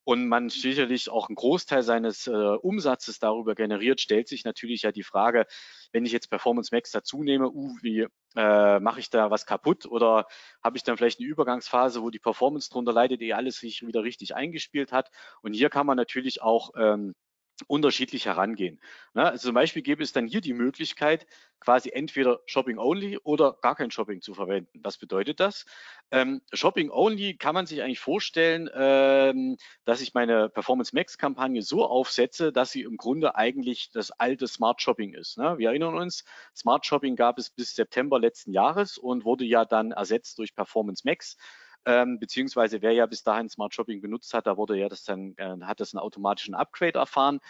und 0.08 0.26
man 0.26 0.48
sicherlich 0.48 1.10
auch 1.10 1.28
einen 1.28 1.34
Großteil 1.34 1.82
seines 1.82 2.26
äh, 2.26 2.30
Umsatzes 2.30 3.18
darüber 3.18 3.54
generiert, 3.54 4.00
stellt 4.00 4.26
sich 4.26 4.42
natürlich 4.42 4.80
ja 4.80 4.90
die 4.90 5.02
Frage, 5.02 5.44
wenn 5.92 6.06
ich 6.06 6.12
jetzt 6.12 6.30
Performance 6.30 6.74
Max 6.74 6.90
dazu 6.90 7.22
nehme, 7.22 7.50
uh, 7.50 7.76
wie 7.82 8.06
äh, 8.34 8.80
mache 8.80 9.00
ich 9.00 9.10
da 9.10 9.30
was 9.30 9.44
kaputt 9.44 9.84
oder 9.84 10.24
habe 10.64 10.78
ich 10.78 10.82
dann 10.82 10.96
vielleicht 10.96 11.20
eine 11.20 11.28
Übergangsphase, 11.28 12.00
wo 12.00 12.08
die 12.08 12.20
Performance 12.20 12.70
drunter 12.70 12.94
leidet, 12.94 13.20
ehe 13.20 13.36
alles 13.36 13.58
sich 13.58 13.86
wieder 13.86 14.02
richtig 14.02 14.34
eingespielt 14.34 14.92
hat. 14.92 15.10
Und 15.42 15.52
hier 15.52 15.68
kann 15.68 15.84
man 15.84 15.98
natürlich 15.98 16.40
auch 16.40 16.70
ähm, 16.78 17.14
unterschiedlich 17.66 18.26
herangehen. 18.26 18.80
Ne? 19.14 19.24
Also 19.24 19.48
zum 19.48 19.54
Beispiel 19.54 19.82
gäbe 19.82 20.02
es 20.02 20.12
dann 20.12 20.26
hier 20.26 20.40
die 20.40 20.52
Möglichkeit, 20.52 21.26
quasi 21.60 21.90
entweder 21.90 22.40
Shopping 22.46 22.78
Only 22.78 23.18
oder 23.18 23.58
gar 23.60 23.74
kein 23.74 23.90
Shopping 23.90 24.20
zu 24.20 24.34
verwenden. 24.34 24.78
Was 24.82 24.96
bedeutet 24.96 25.40
das? 25.40 25.66
Ähm, 26.10 26.40
Shopping 26.52 26.90
Only 26.90 27.36
kann 27.36 27.54
man 27.54 27.66
sich 27.66 27.82
eigentlich 27.82 27.98
vorstellen, 27.98 28.70
ähm, 28.72 29.56
dass 29.84 30.00
ich 30.00 30.14
meine 30.14 30.48
Performance 30.48 30.94
Max 30.94 31.18
Kampagne 31.18 31.62
so 31.62 31.84
aufsetze, 31.84 32.52
dass 32.52 32.70
sie 32.70 32.82
im 32.82 32.96
Grunde 32.96 33.34
eigentlich 33.34 33.90
das 33.90 34.12
alte 34.12 34.46
Smart 34.46 34.80
Shopping 34.80 35.14
ist. 35.14 35.36
Ne? 35.36 35.58
Wir 35.58 35.70
erinnern 35.70 35.96
uns, 35.96 36.24
Smart 36.54 36.86
Shopping 36.86 37.16
gab 37.16 37.38
es 37.38 37.50
bis 37.50 37.74
September 37.74 38.20
letzten 38.20 38.52
Jahres 38.52 38.98
und 38.98 39.24
wurde 39.24 39.44
ja 39.44 39.64
dann 39.64 39.90
ersetzt 39.90 40.38
durch 40.38 40.54
Performance 40.54 41.02
Max 41.04 41.36
ähm, 41.88 42.20
beziehungsweise 42.20 42.82
wer 42.82 42.92
ja 42.92 43.06
bis 43.06 43.22
dahin 43.22 43.48
Smart 43.48 43.74
Shopping 43.74 44.02
benutzt 44.02 44.34
hat, 44.34 44.46
da 44.46 44.58
wurde 44.58 44.76
ja 44.76 44.90
das 44.90 45.04
dann, 45.04 45.34
äh, 45.38 45.56
hat 45.62 45.80
das 45.80 45.94
einen 45.94 46.00
automatischen 46.00 46.54
Upgrade 46.54 46.98
erfahren. 46.98 47.40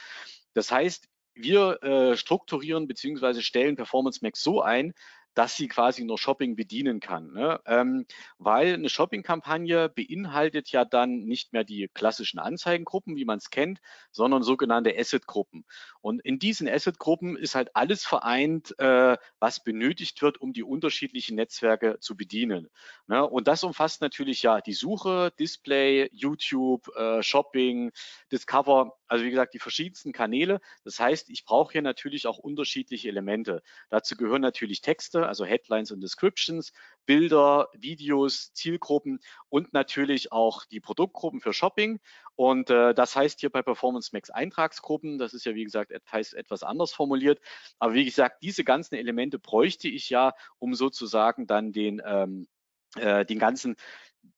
Das 0.54 0.71
heißt, 0.71 1.09
wir 1.35 1.83
äh, 1.83 2.16
strukturieren 2.16 2.87
beziehungsweise 2.87 3.42
stellen 3.42 3.75
Performance 3.75 4.21
Max 4.23 4.40
so 4.40 4.62
ein, 4.62 4.95
dass 5.38 5.54
sie 5.54 5.68
quasi 5.68 6.02
nur 6.02 6.18
Shopping 6.18 6.57
bedienen 6.57 6.99
kann. 6.99 7.33
Ne? 7.33 7.61
Ähm, 7.64 8.07
weil 8.38 8.75
eine 8.75 8.88
Shopping-Kampagne 8.88 9.88
beinhaltet 9.88 10.73
ja 10.73 10.85
dann 10.85 11.21
nicht 11.26 11.52
mehr 11.52 11.62
die 11.62 11.88
klassischen 11.95 12.40
Anzeigengruppen, 12.40 13.14
wie 13.14 13.25
man 13.25 13.38
es 13.38 13.50
kennt, 13.50 13.78
sondern 14.11 14.42
sogenannte 14.42 14.92
Asset-Gruppen. 14.99 15.64
Und 16.00 16.21
in 16.25 16.40
diesen 16.40 16.68
Asset-Gruppen 16.68 17.37
ist 17.37 17.54
halt 17.54 17.76
alles 17.76 18.04
vereint, 18.04 18.76
äh, 18.80 19.16
was 19.38 19.62
benötigt 19.62 20.21
wird, 20.23 20.40
um 20.40 20.52
die 20.52 20.64
unterschiedlichen 20.64 21.37
Netzwerke 21.37 22.00
zu 22.00 22.16
bedienen. 22.16 22.68
Ne? 23.07 23.25
Und 23.25 23.47
das 23.47 23.62
umfasst 23.62 24.00
natürlich 24.00 24.42
ja 24.42 24.61
die 24.61 24.73
Suche, 24.73 25.33
Display, 25.38 26.11
YouTube, 26.12 26.88
äh, 26.97 27.23
Shopping, 27.23 27.92
Discover, 28.33 28.99
also 29.07 29.25
wie 29.25 29.30
gesagt, 29.30 29.54
die 29.54 29.61
verschiedensten 29.61 30.12
Kanäle. 30.12 30.61
Das 30.83 30.99
heißt, 30.99 31.30
ich 31.30 31.45
brauche 31.45 31.71
hier 31.73 31.83
natürlich 31.83 32.26
auch 32.26 32.38
unterschiedliche 32.38 33.09
Elemente. 33.09 33.62
Dazu 33.88 34.16
gehören 34.16 34.42
natürlich 34.42 34.80
Texte, 34.80 35.28
also 35.29 35.45
Headlines 35.45 35.93
und 35.93 36.01
Descriptions, 36.01 36.73
Bilder, 37.07 37.69
Videos, 37.73 38.53
Zielgruppen 38.53 39.21
und 39.49 39.73
natürlich 39.73 40.33
auch 40.33 40.65
die 40.67 40.81
Produktgruppen 40.81 41.41
für 41.41 41.53
Shopping. 41.53 42.01
Und 42.35 42.71
äh, 42.71 42.95
das 42.95 43.15
heißt 43.17 43.41
hier 43.41 43.51
bei 43.51 43.63
Performance 43.63 44.11
Max 44.13 44.31
Eintragsgruppen, 44.31 45.19
das 45.19 45.35
ist 45.35 45.45
ja 45.45 45.55
wie 45.55 45.65
gesagt 45.65 45.91
etwas, 45.93 46.33
etwas 46.33 46.63
anders 46.63 46.93
formuliert. 46.93 47.41
Aber 47.79 47.95
wie 47.95 48.05
gesagt, 48.05 48.43
diese 48.43 48.65
ganzen 48.65 48.97
Elemente 48.97 49.39
bräuchte 49.39 49.89
ich 49.89 50.11
ja, 50.11 50.35
um 50.59 50.75
sozusagen 50.75 51.47
dann 51.47 51.73
den, 51.73 52.03
ähm, 52.05 52.49
äh, 52.97 53.25
den 53.25 53.39
ganzen 53.39 53.77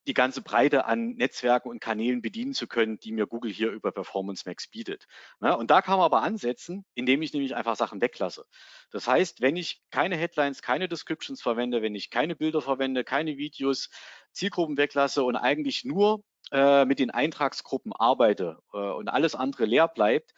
die 0.07 0.15
ganze 0.15 0.43
Breite 0.43 0.87
an 0.87 1.15
Netzwerken 1.15 1.69
und 1.69 1.81
Kanälen 1.81 2.23
bedienen 2.23 2.55
zu 2.55 2.67
können, 2.67 2.99
die 2.99 3.13
mir 3.13 3.27
Google 3.27 3.53
hier 3.53 3.71
über 3.71 3.93
Performance 3.93 4.45
Max 4.47 4.67
bietet. 4.67 5.07
Ne? 5.41 5.57
Und 5.57 5.71
da 5.71 5.83
kann 5.83 5.99
man 5.99 6.05
aber 6.05 6.23
ansetzen, 6.23 6.85
indem 6.95 7.23
ich 7.23 7.33
nämlich 7.33 7.55
einfach 7.55 7.77
Sachen 7.77 8.01
weglasse. 8.01 8.47
Das 8.91 9.07
heißt, 9.07 9.41
wenn 9.41 9.57
ich 9.57 9.83
keine 9.91 10.17
Headlines, 10.17 10.63
keine 10.63 10.89
Descriptions 10.89 11.43
verwende, 11.43 11.83
wenn 11.83 11.95
ich 11.95 12.11
keine 12.11 12.35
Bilder 12.35 12.63
verwende, 12.63 13.05
keine 13.05 13.37
Videos, 13.37 13.91
Zielgruppen 14.33 14.77
weglasse 14.77 15.23
und 15.23 15.37
eigentlich 15.37 15.85
nur 15.85 16.25
äh, 16.51 16.85
mit 16.85 16.99
den 16.99 17.11
Eintragsgruppen 17.11 17.93
arbeite 17.93 18.59
äh, 18.73 18.79
und 18.79 19.09
alles 19.09 19.35
andere 19.35 19.67
leer 19.67 19.89
bleibt, 19.89 20.35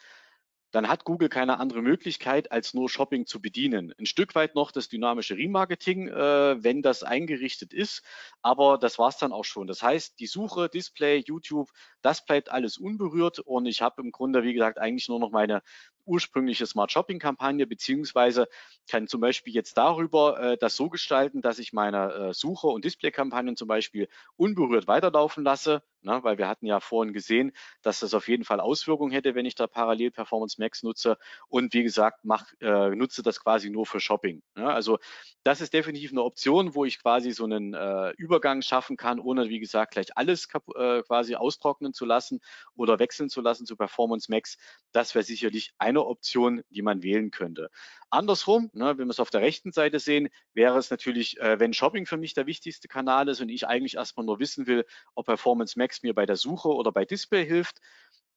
dann 0.73 0.89
hat 0.89 1.05
Google 1.05 1.29
keine 1.29 1.61
andere 1.61 1.83
Möglichkeit, 1.83 2.51
als 2.51 2.75
nur 2.75 2.89
Shopping 2.89 3.27
zu 3.27 3.41
bedienen. 3.41 3.95
Ein 3.99 4.07
Stück 4.07 4.35
weit 4.35 4.55
noch 4.55 4.73
das 4.73 4.89
dynamische 4.89 5.37
Remarketing, 5.37 6.09
äh, 6.09 6.63
wenn 6.63 6.83
das 6.83 7.03
eingerichtet 7.03 7.73
ist, 7.73 8.03
aber 8.43 8.79
das 8.79 8.99
war 8.99 9.11
es 9.11 9.19
dann 9.19 9.33
auch 9.33 9.45
schon. 9.45 9.67
Das 9.67 9.83
heißt, 9.83 10.19
die 10.19 10.27
Suche, 10.27 10.69
Display, 10.69 11.23
YouTube, 11.27 11.71
das 12.01 12.25
bleibt 12.25 12.51
alles 12.51 12.79
unberührt 12.79 13.39
und 13.39 13.67
ich 13.67 13.83
habe 13.83 14.03
im 14.03 14.11
Grunde, 14.11 14.43
wie 14.43 14.55
gesagt, 14.55 14.79
eigentlich 14.79 15.09
nur 15.09 15.21
noch 15.21 15.31
meine 15.31 15.63
ursprüngliche 16.05 16.67
Smart 16.67 16.93
Shopping 16.93 17.19
Kampagne, 17.19 17.67
beziehungsweise 17.67 18.49
kann 18.89 19.07
zum 19.07 19.21
Beispiel 19.21 19.55
jetzt 19.55 19.77
darüber 19.77 20.41
äh, 20.41 20.57
das 20.59 20.77
so 20.77 20.89
gestalten, 20.89 21.41
dass 21.41 21.59
ich 21.59 21.73
meine 21.73 22.13
äh, 22.13 22.35
Suche- 22.35 22.69
und 22.69 22.85
Display-Kampagnen 22.85 23.57
zum 23.57 23.69
Beispiel 23.69 24.09
unberührt 24.37 24.87
weiterlaufen 24.87 25.45
lasse, 25.45 25.83
ne, 26.03 26.21
weil 26.23 26.39
wir 26.39 26.49
hatten 26.49 26.67
ja 26.67 26.81
vorhin 26.81 27.13
gesehen, 27.13 27.53
dass 27.83 28.01
das 28.01 28.15
auf 28.15 28.29
jeden 28.29 28.45
Fall 28.45 28.61
Auswirkungen 28.61 29.13
hätte, 29.13 29.35
wenn 29.35 29.47
ich 29.47 29.55
da 29.55 29.67
parallel 29.67 30.11
Performance 30.11 30.61
Max 30.61 30.83
nutze 30.83 31.19
und 31.49 31.73
wie 31.75 31.83
gesagt, 31.83 32.21
mach, 32.25 32.53
äh, 32.61 32.91
nutze 32.91 33.23
das 33.23 33.41
quasi 33.41 33.71
nur 33.71 33.87
für 33.87 34.01
Shopping. 34.01 34.43
Ne? 34.55 34.73
Also 34.73 34.99
das 35.45 35.61
ist 35.61 35.73
definitiv 35.73 36.13
eine 36.13 36.23
Option, 36.23 36.75
wo 36.75 36.85
ich 36.85 37.01
quasi 37.01 37.33
so 37.33 37.45
einen 37.45 37.75
äh, 37.75 38.11
Übergang 38.17 38.63
schaffen 38.63 38.97
kann, 38.97 39.19
ohne 39.19 39.49
wie 39.49 39.61
gesagt 39.61 39.93
gleich 39.93 40.17
alles 40.17 40.49
äh, 40.77 41.03
quasi 41.03 41.35
austrocknen 41.35 41.93
zu 41.93 42.05
lassen 42.05 42.41
oder 42.75 42.99
wechseln 42.99 43.29
zu 43.29 43.41
lassen 43.41 43.67
zu 43.67 43.77
Performance 43.77 44.31
Max. 44.31 44.59
Das 44.93 45.15
wäre 45.15 45.25
sicherlich 45.25 45.73
ein 45.79 45.92
eine 45.93 46.05
Option, 46.05 46.63
die 46.71 46.83
man 46.83 47.03
wählen 47.03 47.31
könnte. 47.31 47.71
Andersrum, 48.11 48.71
ne, 48.75 48.99
wenn 48.99 49.07
wir 49.07 49.11
es 49.11 49.21
auf 49.21 49.31
der 49.31 49.41
rechten 49.41 49.73
Seite 49.73 49.99
sehen, 49.99 50.29
wäre 50.55 50.79
es 50.79 50.91
natürlich, 50.91 51.41
äh, 51.41 51.59
wenn 51.59 51.73
Shopping 51.73 52.07
für 52.07 52.17
mich 52.17 52.35
der 52.35 52.47
wichtigste 52.47 52.89
Kanal 52.89 53.29
ist 53.29 53.41
und 53.41 53.49
ich 53.49 53.67
eigentlich 53.67 53.97
erstmal 53.97 54.27
nur 54.27 54.39
wissen 54.39 54.67
will, 54.67 54.85
ob 55.15 55.27
Performance 55.27 55.79
Max 55.79 56.03
mir 56.03 56.15
bei 56.15 56.27
der 56.27 56.37
Suche 56.37 56.69
oder 56.69 56.93
bei 56.93 57.05
Display 57.05 57.47
hilft, 57.47 57.81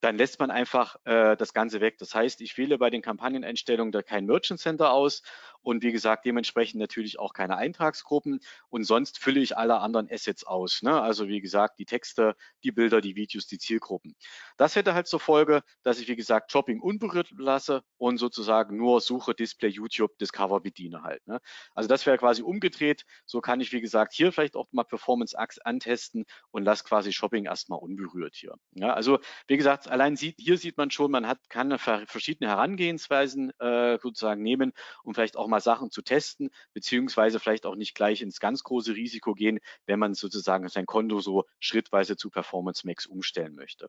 dann 0.02 0.18
lässt 0.18 0.40
man 0.40 0.52
einfach 0.52 0.98
äh, 1.06 1.36
das 1.36 1.54
Ganze 1.54 1.82
weg. 1.82 1.98
Das 1.98 2.14
heißt, 2.14 2.42
ich 2.42 2.58
wähle 2.58 2.78
bei 2.78 2.90
den 2.90 3.02
Kampagneneinstellungen 3.02 3.92
da 3.92 4.02
kein 4.02 4.26
Merchant 4.26 4.60
Center 4.60 4.92
aus 4.92 5.22
und 5.66 5.84
wie 5.84 5.92
gesagt, 5.92 6.26
dementsprechend 6.26 6.80
natürlich 6.80 7.18
auch 7.18 7.34
keine 7.34 7.58
Eintragsgruppen 7.58 8.40
und 8.70 8.84
sonst 8.84 9.18
fülle 9.18 9.40
ich 9.40 9.58
alle 9.58 9.80
anderen 9.80 10.08
Assets 10.12 10.46
aus. 10.46 10.84
Ne? 10.84 11.02
Also 11.02 11.28
wie 11.28 11.42
gesagt, 11.42 11.80
die 11.80 11.86
Texte, 11.86 12.36
die 12.64 12.72
Bilder, 12.72 13.02
die 13.02 13.16
Videos, 13.16 13.48
die 13.48 13.58
Zielgruppen. 13.58 14.16
Das 14.58 14.76
hätte 14.76 14.94
halt 14.94 15.08
zur 15.08 15.20
Folge, 15.20 15.64
dass 15.82 16.00
ich 16.00 16.08
wie 16.08 16.16
gesagt 16.16 16.52
Shopping 16.52 16.80
unberührt 16.80 17.32
lasse 17.36 17.82
und 17.98 18.18
sozusagen 18.18 18.78
nur 18.78 19.02
Suche, 19.02 19.34
Display, 19.34 19.70
YouTube, 19.70 20.16
Discover 20.20 20.62
bediene 20.62 21.02
halt. 21.02 21.26
Ne? 21.26 21.40
Also 21.74 21.88
das 21.88 22.06
wäre 22.06 22.20
quasi 22.20 22.44
umgedreht. 22.44 23.04
So 23.26 23.42
kann 23.42 23.60
ich 23.60 23.72
wie 23.72 23.82
gesagt 23.82 24.14
hier 24.14 24.32
vielleicht 24.32 24.56
auch 24.56 24.68
mal 24.72 24.84
Performance 24.84 25.36
antesten 25.64 26.26
und 26.52 26.64
lasse 26.64 26.84
quasi 26.84 27.12
Shopping 27.12 27.46
erstmal 27.46 27.80
unberührt 27.80 28.36
hier. 28.36 28.54
Ja? 28.74 28.94
Also 28.94 29.18
wie 29.48 29.58
gesagt, 29.58 29.88
allein 29.96 30.18
sieht, 30.18 30.36
hier 30.38 30.58
sieht 30.58 30.76
man 30.78 30.92
schon, 30.92 31.10
man 31.10 31.26
hat, 31.26 31.40
kann 31.50 31.80
verschiedene 31.80 32.50
Herangehensweisen 32.50 33.58
äh, 33.60 33.98
sozusagen 34.02 34.44
nehmen, 34.44 34.74
um 35.04 35.14
vielleicht 35.14 35.38
auch 35.38 35.48
mal 35.48 35.62
Sachen 35.62 35.90
zu 35.90 36.02
testen, 36.02 36.50
beziehungsweise 36.74 37.40
vielleicht 37.40 37.66
auch 37.66 37.76
nicht 37.76 37.96
gleich 37.96 38.22
ins 38.22 38.42
ganz 38.42 38.64
große 38.64 38.94
Risiko 38.94 39.34
gehen, 39.34 39.60
wenn 39.86 39.98
man 39.98 40.14
sozusagen 40.14 40.68
sein 40.68 40.86
Konto 40.86 41.22
so 41.22 41.46
schrittweise 41.60 42.18
zu 42.18 42.30
Performance 42.30 42.86
Max 42.86 43.06
umstellen 43.06 43.56
möchte. 43.56 43.88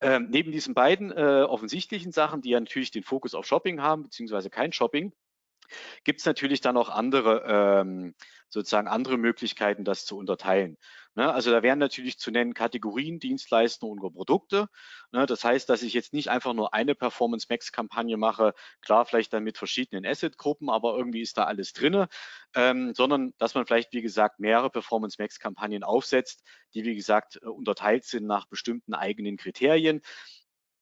Ähm, 0.00 0.28
neben 0.30 0.52
diesen 0.52 0.72
beiden 0.72 1.12
äh, 1.12 1.42
offensichtlichen 1.46 2.12
Sachen, 2.12 2.40
die 2.40 2.50
ja 2.50 2.60
natürlich 2.60 2.90
den 2.90 3.02
Fokus 3.02 3.34
auf 3.34 3.46
Shopping 3.46 3.82
haben, 3.82 4.04
beziehungsweise 4.04 4.48
kein 4.48 4.72
Shopping, 4.72 5.12
gibt 6.04 6.20
es 6.20 6.26
natürlich 6.26 6.62
dann 6.62 6.78
auch 6.78 6.88
andere, 6.88 7.44
ähm, 7.46 8.14
sozusagen 8.48 8.88
andere 8.88 9.18
Möglichkeiten, 9.18 9.84
das 9.84 10.06
zu 10.06 10.16
unterteilen. 10.16 10.78
Ne? 11.16 11.32
Also 11.32 11.50
da 11.50 11.62
wären 11.62 11.78
natürlich 11.78 12.18
zu 12.18 12.30
nennen 12.30 12.54
Kategorien, 12.54 13.18
Dienstleistungen 13.18 14.00
und 14.00 14.12
Produkte. 14.12 14.68
Ne? 15.12 15.26
Das 15.26 15.42
heißt, 15.42 15.68
dass 15.68 15.82
ich 15.82 15.94
jetzt 15.94 16.12
nicht 16.12 16.28
einfach 16.28 16.52
nur 16.52 16.74
eine 16.74 16.94
Performance 16.94 17.46
Max 17.50 17.72
Kampagne 17.72 18.16
mache, 18.16 18.54
klar, 18.82 19.06
vielleicht 19.06 19.32
dann 19.32 19.42
mit 19.42 19.58
verschiedenen 19.58 20.06
Asset-Gruppen, 20.06 20.70
aber 20.70 20.96
irgendwie 20.96 21.22
ist 21.22 21.38
da 21.38 21.44
alles 21.44 21.72
drinne, 21.72 22.08
ähm, 22.54 22.94
sondern 22.94 23.32
dass 23.38 23.54
man 23.54 23.66
vielleicht, 23.66 23.92
wie 23.92 24.02
gesagt, 24.02 24.38
mehrere 24.38 24.70
Performance 24.70 25.16
Max 25.18 25.40
Kampagnen 25.40 25.82
aufsetzt, 25.82 26.44
die, 26.74 26.84
wie 26.84 26.94
gesagt, 26.94 27.40
äh, 27.42 27.46
unterteilt 27.46 28.04
sind 28.04 28.26
nach 28.26 28.46
bestimmten 28.46 28.94
eigenen 28.94 29.38
Kriterien. 29.38 30.02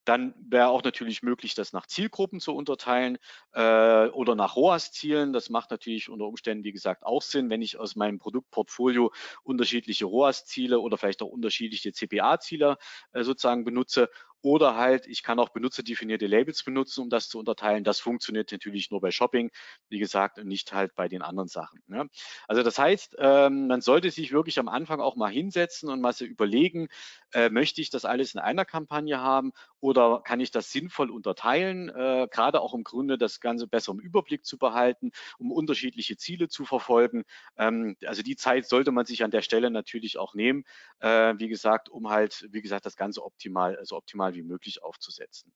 Dann 0.04 0.34
wäre 0.38 0.68
auch 0.68 0.82
natürlich 0.82 1.22
möglich, 1.22 1.54
das 1.54 1.72
nach 1.72 1.86
Zielgruppen 1.86 2.40
zu 2.40 2.54
unterteilen 2.54 3.18
äh, 3.52 4.06
oder 4.08 4.34
nach 4.34 4.56
ROAS-Zielen. 4.56 5.32
Das 5.32 5.50
macht 5.50 5.70
natürlich 5.70 6.08
unter 6.08 6.26
Umständen, 6.26 6.64
wie 6.64 6.72
gesagt, 6.72 7.04
auch 7.04 7.22
Sinn, 7.22 7.50
wenn 7.50 7.62
ich 7.62 7.78
aus 7.78 7.96
meinem 7.96 8.18
Produktportfolio 8.18 9.12
unterschiedliche 9.42 10.04
ROAS-Ziele 10.04 10.80
oder 10.80 10.98
vielleicht 10.98 11.22
auch 11.22 11.28
unterschiedliche 11.28 11.92
CPA-Ziele 11.92 12.76
äh, 13.12 13.22
sozusagen 13.22 13.64
benutze 13.64 14.10
oder 14.44 14.76
halt, 14.76 15.06
ich 15.06 15.22
kann 15.22 15.38
auch 15.38 15.48
benutzerdefinierte 15.48 16.26
Labels 16.26 16.62
benutzen, 16.62 17.00
um 17.00 17.08
das 17.08 17.30
zu 17.30 17.38
unterteilen. 17.38 17.82
Das 17.82 17.98
funktioniert 17.98 18.52
natürlich 18.52 18.90
nur 18.90 19.00
bei 19.00 19.10
Shopping, 19.10 19.50
wie 19.88 19.98
gesagt, 19.98 20.38
und 20.38 20.46
nicht 20.48 20.70
halt 20.74 20.94
bei 20.94 21.08
den 21.08 21.22
anderen 21.22 21.48
Sachen. 21.48 21.82
Ne? 21.86 22.10
Also 22.46 22.62
das 22.62 22.78
heißt, 22.78 23.16
ähm, 23.18 23.68
man 23.68 23.80
sollte 23.80 24.10
sich 24.10 24.32
wirklich 24.32 24.58
am 24.58 24.68
Anfang 24.68 25.00
auch 25.00 25.16
mal 25.16 25.32
hinsetzen 25.32 25.88
und 25.88 26.02
mal 26.02 26.12
so 26.12 26.26
überlegen, 26.26 26.88
äh, 27.32 27.48
möchte 27.48 27.80
ich 27.80 27.88
das 27.88 28.04
alles 28.04 28.34
in 28.34 28.40
einer 28.40 28.66
Kampagne 28.66 29.18
haben 29.18 29.52
oder 29.80 30.20
kann 30.22 30.40
ich 30.40 30.50
das 30.50 30.70
sinnvoll 30.70 31.10
unterteilen, 31.10 31.88
äh, 31.88 32.28
gerade 32.30 32.60
auch 32.60 32.74
im 32.74 32.84
Grunde 32.84 33.16
das 33.16 33.40
Ganze 33.40 33.66
besser 33.66 33.92
im 33.92 33.98
Überblick 33.98 34.44
zu 34.44 34.58
behalten, 34.58 35.10
um 35.38 35.52
unterschiedliche 35.52 36.18
Ziele 36.18 36.48
zu 36.48 36.66
verfolgen. 36.66 37.24
Ähm, 37.56 37.96
also 38.04 38.22
die 38.22 38.36
Zeit 38.36 38.68
sollte 38.68 38.92
man 38.92 39.06
sich 39.06 39.24
an 39.24 39.30
der 39.30 39.40
Stelle 39.42 39.70
natürlich 39.70 40.18
auch 40.18 40.34
nehmen, 40.34 40.64
äh, 41.00 41.32
wie 41.38 41.48
gesagt, 41.48 41.88
um 41.88 42.10
halt, 42.10 42.46
wie 42.50 42.60
gesagt, 42.60 42.84
das 42.84 42.96
Ganze 42.96 43.24
optimal, 43.24 43.78
so 43.84 43.96
optimal 43.96 44.33
wie 44.34 44.42
möglich 44.42 44.82
aufzusetzen. 44.82 45.52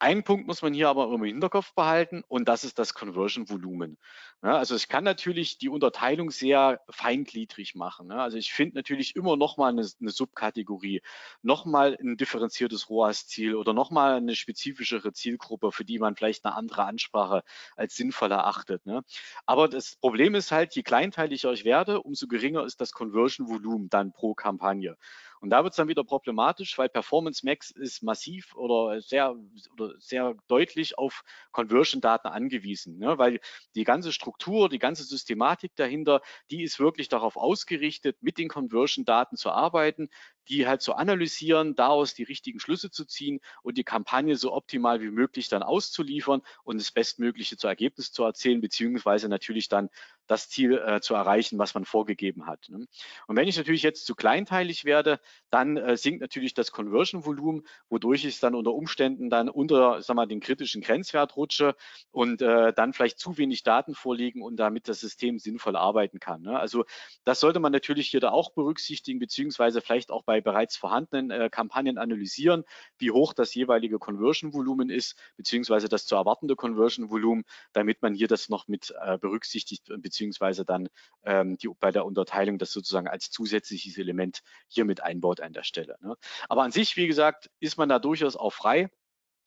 Ein 0.00 0.24
Punkt 0.24 0.46
muss 0.46 0.60
man 0.60 0.74
hier 0.74 0.88
aber 0.88 1.04
immer 1.04 1.14
im 1.14 1.24
Hinterkopf 1.24 1.72
behalten 1.72 2.24
und 2.28 2.46
das 2.46 2.64
ist 2.64 2.78
das 2.78 2.94
Conversion-Volumen. 2.94 3.96
Ja, 4.42 4.58
also 4.58 4.74
ich 4.74 4.88
kann 4.88 5.04
natürlich 5.04 5.56
die 5.56 5.68
Unterteilung 5.68 6.30
sehr 6.30 6.82
feingliedrig 6.90 7.74
machen. 7.74 8.10
Ja, 8.10 8.18
also 8.18 8.36
ich 8.36 8.52
finde 8.52 8.74
natürlich 8.74 9.16
immer 9.16 9.36
nochmal 9.36 9.70
eine, 9.70 9.88
eine 10.00 10.10
Subkategorie, 10.10 11.00
nochmal 11.42 11.96
ein 11.98 12.16
differenziertes 12.16 12.90
ROAS-Ziel 12.90 13.54
oder 13.54 13.72
nochmal 13.72 14.16
eine 14.16 14.34
spezifischere 14.34 15.12
Zielgruppe, 15.12 15.72
für 15.72 15.84
die 15.84 15.98
man 15.98 16.16
vielleicht 16.16 16.44
eine 16.44 16.54
andere 16.54 16.84
Ansprache 16.84 17.42
als 17.76 17.94
sinnvoll 17.94 18.32
erachtet. 18.32 18.84
Ne? 18.84 19.04
Aber 19.46 19.68
das 19.68 19.96
Problem 19.96 20.34
ist 20.34 20.50
halt, 20.52 20.74
je 20.74 20.82
kleinteiliger 20.82 21.52
ich 21.52 21.64
werde, 21.64 22.02
umso 22.02 22.26
geringer 22.26 22.64
ist 22.64 22.80
das 22.80 22.92
Conversion-Volumen 22.92 23.88
dann 23.88 24.12
pro 24.12 24.34
Kampagne. 24.34 24.98
Und 25.44 25.50
da 25.50 25.62
wird 25.62 25.72
es 25.72 25.76
dann 25.76 25.88
wieder 25.88 26.04
problematisch, 26.04 26.78
weil 26.78 26.88
Performance 26.88 27.44
Max 27.44 27.70
ist 27.70 28.02
massiv 28.02 28.56
oder 28.56 29.02
sehr, 29.02 29.36
oder 29.74 29.92
sehr 29.98 30.34
deutlich 30.48 30.96
auf 30.96 31.22
Conversion-Daten 31.52 32.28
angewiesen, 32.28 32.96
ne? 32.96 33.18
weil 33.18 33.40
die 33.74 33.84
ganze 33.84 34.10
Struktur, 34.10 34.70
die 34.70 34.78
ganze 34.78 35.04
Systematik 35.04 35.76
dahinter, 35.76 36.22
die 36.50 36.62
ist 36.62 36.80
wirklich 36.80 37.10
darauf 37.10 37.36
ausgerichtet, 37.36 38.16
mit 38.22 38.38
den 38.38 38.48
Conversion-Daten 38.48 39.36
zu 39.36 39.50
arbeiten, 39.50 40.08
die 40.48 40.66
halt 40.66 40.82
zu 40.82 40.94
analysieren, 40.94 41.74
daraus 41.74 42.14
die 42.14 42.22
richtigen 42.22 42.60
Schlüsse 42.60 42.90
zu 42.90 43.04
ziehen 43.04 43.40
und 43.62 43.78
die 43.78 43.84
Kampagne 43.84 44.36
so 44.36 44.52
optimal 44.52 45.00
wie 45.00 45.10
möglich 45.10 45.48
dann 45.48 45.62
auszuliefern 45.62 46.42
und 46.64 46.80
das 46.80 46.90
Bestmögliche 46.90 47.56
zu 47.56 47.66
Ergebnis 47.66 48.12
zu 48.12 48.24
erzielen, 48.24 48.60
beziehungsweise 48.60 49.28
natürlich 49.28 49.68
dann 49.68 49.90
das 50.26 50.48
Ziel 50.48 50.78
äh, 50.78 51.00
zu 51.00 51.14
erreichen, 51.14 51.58
was 51.58 51.74
man 51.74 51.84
vorgegeben 51.84 52.46
hat. 52.46 52.68
Ne? 52.68 52.86
Und 53.26 53.36
wenn 53.36 53.48
ich 53.48 53.56
natürlich 53.56 53.82
jetzt 53.82 54.06
zu 54.06 54.14
kleinteilig 54.14 54.84
werde, 54.84 55.20
dann 55.50 55.76
äh, 55.76 55.96
sinkt 55.96 56.20
natürlich 56.20 56.54
das 56.54 56.72
Conversion-Volumen, 56.72 57.66
wodurch 57.88 58.24
ich 58.24 58.40
dann 58.40 58.54
unter 58.54 58.72
Umständen 58.72 59.28
dann 59.28 59.48
unter 59.48 60.00
sag 60.02 60.16
mal, 60.16 60.26
den 60.26 60.40
kritischen 60.40 60.80
Grenzwert 60.80 61.36
rutsche 61.36 61.76
und 62.10 62.40
äh, 62.40 62.72
dann 62.72 62.92
vielleicht 62.92 63.18
zu 63.18 63.36
wenig 63.36 63.62
Daten 63.62 63.94
vorliegen 63.94 64.42
und 64.42 64.56
damit 64.56 64.88
das 64.88 65.00
System 65.00 65.38
sinnvoll 65.38 65.76
arbeiten 65.76 66.20
kann. 66.20 66.42
Ne? 66.42 66.58
Also 66.58 66.84
das 67.24 67.40
sollte 67.40 67.60
man 67.60 67.72
natürlich 67.72 68.08
hier 68.08 68.20
da 68.20 68.30
auch 68.30 68.52
berücksichtigen, 68.52 69.18
beziehungsweise 69.18 69.80
vielleicht 69.80 70.10
auch 70.10 70.24
bei 70.24 70.33
bereits 70.40 70.76
vorhandenen 70.76 71.30
äh, 71.30 71.50
Kampagnen 71.50 71.98
analysieren, 71.98 72.64
wie 72.98 73.10
hoch 73.10 73.32
das 73.32 73.54
jeweilige 73.54 73.98
Conversion-Volumen 73.98 74.90
ist, 74.90 75.18
beziehungsweise 75.36 75.88
das 75.88 76.06
zu 76.06 76.14
erwartende 76.14 76.56
Conversion-Volumen, 76.56 77.44
damit 77.72 78.02
man 78.02 78.14
hier 78.14 78.28
das 78.28 78.48
noch 78.48 78.68
mit 78.68 78.94
äh, 79.00 79.18
berücksichtigt, 79.18 79.90
beziehungsweise 79.98 80.64
dann 80.64 80.88
ähm, 81.24 81.56
die, 81.58 81.68
bei 81.80 81.90
der 81.90 82.04
Unterteilung 82.04 82.58
das 82.58 82.72
sozusagen 82.72 83.08
als 83.08 83.30
zusätzliches 83.30 83.98
Element 83.98 84.40
hier 84.68 84.84
mit 84.84 85.02
einbaut 85.02 85.40
an 85.40 85.52
der 85.52 85.64
Stelle. 85.64 85.96
Ne? 86.00 86.16
Aber 86.48 86.62
an 86.62 86.72
sich, 86.72 86.96
wie 86.96 87.06
gesagt, 87.06 87.50
ist 87.60 87.76
man 87.76 87.88
da 87.88 87.98
durchaus 87.98 88.36
auch 88.36 88.52
frei 88.52 88.90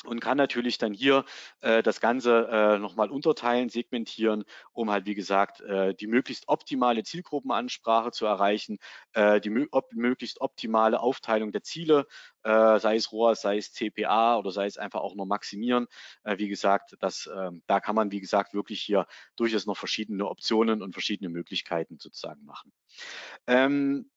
und 0.05 0.19
kann 0.19 0.37
natürlich 0.37 0.77
dann 0.77 0.93
hier 0.93 1.25
äh, 1.61 1.81
das 1.81 1.99
Ganze 1.99 2.47
äh, 2.51 2.79
nochmal 2.79 3.09
unterteilen, 3.09 3.69
segmentieren, 3.69 4.43
um 4.71 4.91
halt, 4.91 5.05
wie 5.05 5.15
gesagt, 5.15 5.61
äh, 5.61 5.93
die 5.95 6.07
möglichst 6.07 6.47
optimale 6.47 7.03
Zielgruppenansprache 7.03 8.11
zu 8.11 8.25
erreichen, 8.25 8.77
äh, 9.13 9.41
die 9.41 9.67
op 9.71 9.91
möglichst 9.93 10.39
optimale 10.41 10.99
Aufteilung 10.99 11.51
der 11.51 11.63
Ziele, 11.63 12.05
äh, 12.43 12.79
sei 12.79 12.95
es 12.95 13.11
ROAS, 13.11 13.41
sei 13.41 13.57
es 13.57 13.73
CPA 13.73 14.37
oder 14.37 14.51
sei 14.51 14.67
es 14.67 14.77
einfach 14.77 15.01
auch 15.01 15.15
nur 15.15 15.25
maximieren. 15.25 15.87
Äh, 16.23 16.37
wie 16.37 16.47
gesagt, 16.47 16.95
das, 16.99 17.25
äh, 17.27 17.51
da 17.65 17.79
kann 17.79 17.95
man, 17.95 18.11
wie 18.11 18.21
gesagt, 18.21 18.53
wirklich 18.53 18.81
hier 18.81 19.07
durchaus 19.35 19.65
noch 19.65 19.77
verschiedene 19.77 20.27
Optionen 20.27 20.81
und 20.83 20.93
verschiedene 20.93 21.29
Möglichkeiten 21.29 21.97
sozusagen 21.99 22.45
machen. 22.45 22.71
Ähm, 23.47 24.09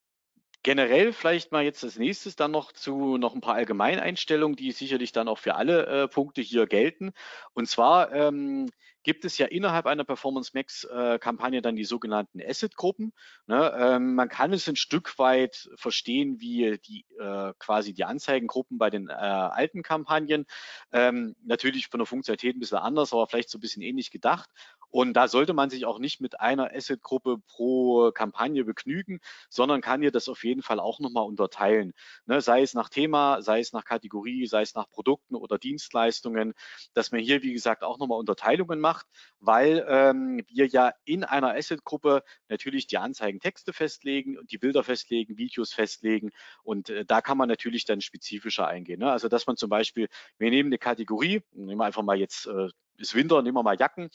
Generell 0.62 1.12
vielleicht 1.12 1.52
mal 1.52 1.64
jetzt 1.64 1.82
als 1.84 1.98
nächstes 1.98 2.36
dann 2.36 2.50
noch 2.50 2.72
zu 2.72 3.16
noch 3.16 3.34
ein 3.34 3.40
paar 3.40 3.54
Allgemeineinstellungen, 3.54 4.56
die 4.56 4.72
sicherlich 4.72 5.12
dann 5.12 5.28
auch 5.28 5.38
für 5.38 5.54
alle 5.54 5.86
äh, 5.86 6.08
Punkte 6.08 6.42
hier 6.42 6.66
gelten. 6.66 7.12
Und 7.54 7.66
zwar 7.66 8.12
ähm, 8.12 8.68
gibt 9.02 9.24
es 9.24 9.38
ja 9.38 9.46
innerhalb 9.46 9.86
einer 9.86 10.04
Performance 10.04 10.52
Max 10.54 10.84
äh, 10.84 11.18
dann 11.62 11.76
die 11.76 11.84
sogenannten 11.84 12.40
Asset-Gruppen. 12.40 13.12
Ne? 13.46 13.72
Ähm, 13.76 14.14
man 14.14 14.28
kann 14.28 14.52
es 14.52 14.68
ein 14.68 14.76
Stück 14.76 15.18
weit 15.18 15.70
verstehen, 15.76 16.40
wie 16.40 16.78
die 16.78 17.06
äh, 17.18 17.52
quasi 17.58 17.94
die 17.94 18.04
Anzeigengruppen 18.04 18.78
bei 18.78 18.90
den 18.90 19.08
äh, 19.08 19.12
alten 19.12 19.82
Kampagnen. 19.82 20.46
Ähm, 20.92 21.34
natürlich 21.44 21.88
von 21.88 21.98
der 21.98 22.06
Funktionalität 22.06 22.56
ein 22.56 22.60
bisschen 22.60 22.78
anders, 22.78 23.12
aber 23.12 23.26
vielleicht 23.26 23.50
so 23.50 23.58
ein 23.58 23.60
bisschen 23.60 23.82
ähnlich 23.82 24.10
gedacht. 24.10 24.50
Und 24.90 25.14
da 25.14 25.28
sollte 25.28 25.52
man 25.52 25.70
sich 25.70 25.86
auch 25.86 26.00
nicht 26.00 26.20
mit 26.20 26.40
einer 26.40 26.74
Asset-Gruppe 26.74 27.38
pro 27.46 28.10
Kampagne 28.12 28.64
begnügen, 28.64 29.20
sondern 29.48 29.80
kann 29.80 30.02
hier 30.02 30.10
das 30.10 30.28
auf 30.28 30.44
jeden 30.44 30.62
Fall 30.62 30.80
auch 30.80 30.98
nochmal 30.98 31.24
unterteilen. 31.24 31.92
Ne? 32.26 32.40
Sei 32.40 32.62
es 32.62 32.74
nach 32.74 32.88
Thema, 32.88 33.40
sei 33.40 33.60
es 33.60 33.72
nach 33.72 33.84
Kategorie, 33.84 34.46
sei 34.46 34.62
es 34.62 34.74
nach 34.74 34.88
Produkten 34.90 35.36
oder 35.36 35.58
Dienstleistungen, 35.58 36.54
dass 36.92 37.12
man 37.12 37.20
hier, 37.20 37.42
wie 37.42 37.52
gesagt, 37.52 37.84
auch 37.84 37.98
nochmal 37.98 38.18
Unterteilungen 38.18 38.80
macht, 38.80 38.89
weil 39.38 39.84
ähm, 39.88 40.42
wir 40.48 40.66
ja 40.66 40.92
in 41.04 41.24
einer 41.24 41.54
Asset-Gruppe 41.54 42.22
natürlich 42.48 42.86
die 42.86 42.98
Anzeigentexte 42.98 43.72
festlegen 43.72 44.38
und 44.38 44.52
die 44.52 44.58
Bilder 44.58 44.82
festlegen, 44.82 45.38
Videos 45.38 45.72
festlegen 45.72 46.30
und 46.62 46.90
äh, 46.90 47.04
da 47.04 47.20
kann 47.20 47.38
man 47.38 47.48
natürlich 47.48 47.84
dann 47.84 48.00
spezifischer 48.00 48.66
eingehen. 48.66 49.00
Ne? 49.00 49.10
Also 49.10 49.28
dass 49.28 49.46
man 49.46 49.56
zum 49.56 49.70
Beispiel, 49.70 50.08
wir 50.38 50.50
nehmen 50.50 50.68
eine 50.68 50.78
Kategorie, 50.78 51.42
nehmen 51.52 51.80
wir 51.80 51.84
einfach 51.86 52.02
mal 52.02 52.18
jetzt 52.18 52.46
äh, 52.46 52.68
ist 52.98 53.14
Winter, 53.14 53.42
nehmen 53.42 53.56
wir 53.56 53.62
mal 53.62 53.78
Jacken 53.78 54.10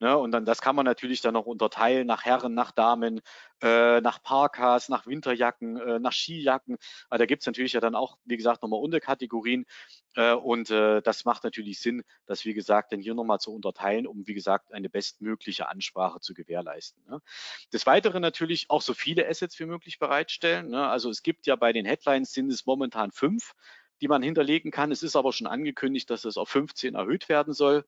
Ne? 0.00 0.16
Und 0.16 0.32
dann 0.32 0.46
das 0.46 0.62
kann 0.62 0.74
man 0.74 0.86
natürlich 0.86 1.20
dann 1.20 1.34
noch 1.34 1.46
unterteilen 1.46 2.06
nach 2.06 2.24
Herren, 2.24 2.54
nach 2.54 2.72
Damen, 2.72 3.20
äh, 3.62 4.00
nach 4.00 4.22
Parkas, 4.22 4.88
nach 4.88 5.06
Winterjacken, 5.06 5.76
äh, 5.76 5.98
nach 5.98 6.12
Skijacken. 6.12 6.78
Aber 7.10 7.18
da 7.18 7.26
gibt 7.26 7.42
es 7.42 7.46
natürlich 7.46 7.74
ja 7.74 7.80
dann 7.80 7.94
auch, 7.94 8.16
wie 8.24 8.38
gesagt, 8.38 8.62
nochmal 8.62 8.80
Unterkategorien. 8.80 9.66
Äh, 10.14 10.32
und 10.32 10.70
äh, 10.70 11.02
das 11.02 11.26
macht 11.26 11.44
natürlich 11.44 11.80
Sinn, 11.80 12.02
das, 12.24 12.46
wie 12.46 12.54
gesagt, 12.54 12.92
dann 12.92 13.00
hier 13.00 13.14
nochmal 13.14 13.40
zu 13.40 13.54
unterteilen, 13.54 14.06
um, 14.06 14.26
wie 14.26 14.34
gesagt, 14.34 14.72
eine 14.72 14.88
bestmögliche 14.88 15.68
Ansprache 15.68 16.20
zu 16.20 16.32
gewährleisten. 16.32 17.02
Ne? 17.06 17.20
Des 17.72 17.86
Weiteren 17.86 18.22
natürlich 18.22 18.70
auch 18.70 18.82
so 18.82 18.94
viele 18.94 19.28
Assets 19.28 19.60
wie 19.60 19.66
möglich 19.66 19.98
bereitstellen. 19.98 20.70
Ne? 20.70 20.88
Also 20.88 21.10
es 21.10 21.22
gibt 21.22 21.46
ja 21.46 21.56
bei 21.56 21.74
den 21.74 21.84
Headlines 21.84 22.32
sind 22.32 22.50
es 22.50 22.64
momentan 22.64 23.12
fünf 23.12 23.54
die 24.02 24.08
man 24.08 24.22
hinterlegen 24.22 24.70
kann. 24.70 24.92
Es 24.92 25.02
ist 25.02 25.14
aber 25.14 25.30
schon 25.30 25.46
angekündigt, 25.46 26.08
dass 26.08 26.24
es 26.24 26.38
auf 26.38 26.48
15 26.48 26.94
erhöht 26.94 27.28
werden 27.28 27.52
soll. 27.52 27.84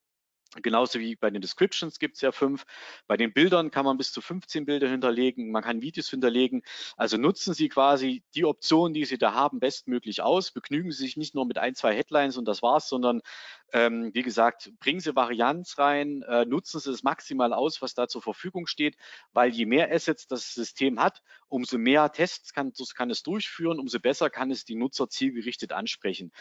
Genauso 0.60 0.98
wie 0.98 1.16
bei 1.16 1.30
den 1.30 1.40
Descriptions 1.40 1.98
gibt 1.98 2.16
es 2.16 2.20
ja 2.20 2.30
fünf. 2.30 2.64
Bei 3.06 3.16
den 3.16 3.32
Bildern 3.32 3.70
kann 3.70 3.84
man 3.86 3.96
bis 3.96 4.12
zu 4.12 4.20
15 4.20 4.66
Bilder 4.66 4.88
hinterlegen. 4.88 5.50
Man 5.50 5.62
kann 5.62 5.80
Videos 5.80 6.10
hinterlegen. 6.10 6.62
Also 6.96 7.16
nutzen 7.16 7.54
Sie 7.54 7.68
quasi 7.68 8.22
die 8.34 8.44
Optionen, 8.44 8.92
die 8.92 9.04
Sie 9.04 9.16
da 9.16 9.32
haben, 9.32 9.60
bestmöglich 9.60 10.20
aus. 10.20 10.50
Begnügen 10.50 10.90
Sie 10.90 11.04
sich 11.04 11.16
nicht 11.16 11.34
nur 11.34 11.46
mit 11.46 11.58
ein, 11.58 11.74
zwei 11.74 11.94
Headlines 11.94 12.36
und 12.36 12.46
das 12.46 12.62
war's, 12.62 12.88
sondern 12.88 13.22
ähm, 13.72 14.10
wie 14.12 14.22
gesagt, 14.22 14.70
bringen 14.80 15.00
Sie 15.00 15.16
Varianz 15.16 15.78
rein, 15.78 16.22
äh, 16.22 16.44
nutzen 16.44 16.78
Sie 16.80 16.90
es 16.90 17.02
maximal 17.02 17.54
aus, 17.54 17.80
was 17.80 17.94
da 17.94 18.06
zur 18.06 18.20
Verfügung 18.20 18.66
steht, 18.66 18.96
weil 19.32 19.50
je 19.50 19.64
mehr 19.64 19.90
Assets 19.90 20.26
das 20.26 20.52
System 20.52 21.00
hat, 21.00 21.22
umso 21.48 21.78
mehr 21.78 22.12
Tests 22.12 22.52
kann, 22.52 22.72
kann 22.94 23.10
es 23.10 23.22
durchführen, 23.22 23.78
umso 23.78 23.98
besser 23.98 24.28
kann 24.28 24.50
es 24.50 24.66
die 24.66 24.74
Nutzer 24.74 25.08
zielgerichtet 25.08 25.72
ansprechen. 25.72 26.32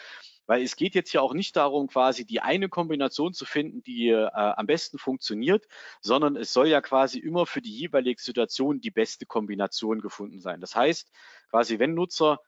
Weil 0.52 0.64
es 0.64 0.76
geht 0.76 0.94
jetzt 0.94 1.14
ja 1.14 1.22
auch 1.22 1.32
nicht 1.32 1.56
darum, 1.56 1.86
quasi 1.86 2.26
die 2.26 2.40
eine 2.40 2.68
Kombination 2.68 3.32
zu 3.32 3.46
finden, 3.46 3.82
die 3.82 4.10
äh, 4.10 4.28
am 4.34 4.66
besten 4.66 4.98
funktioniert, 4.98 5.66
sondern 6.02 6.36
es 6.36 6.52
soll 6.52 6.68
ja 6.68 6.82
quasi 6.82 7.18
immer 7.20 7.46
für 7.46 7.62
die 7.62 7.74
jeweilige 7.74 8.20
Situation 8.20 8.78
die 8.78 8.90
beste 8.90 9.24
Kombination 9.24 10.02
gefunden 10.02 10.40
sein. 10.40 10.60
Das 10.60 10.76
heißt, 10.76 11.10
quasi 11.48 11.78
wenn 11.78 11.94
Nutzer 11.94 12.38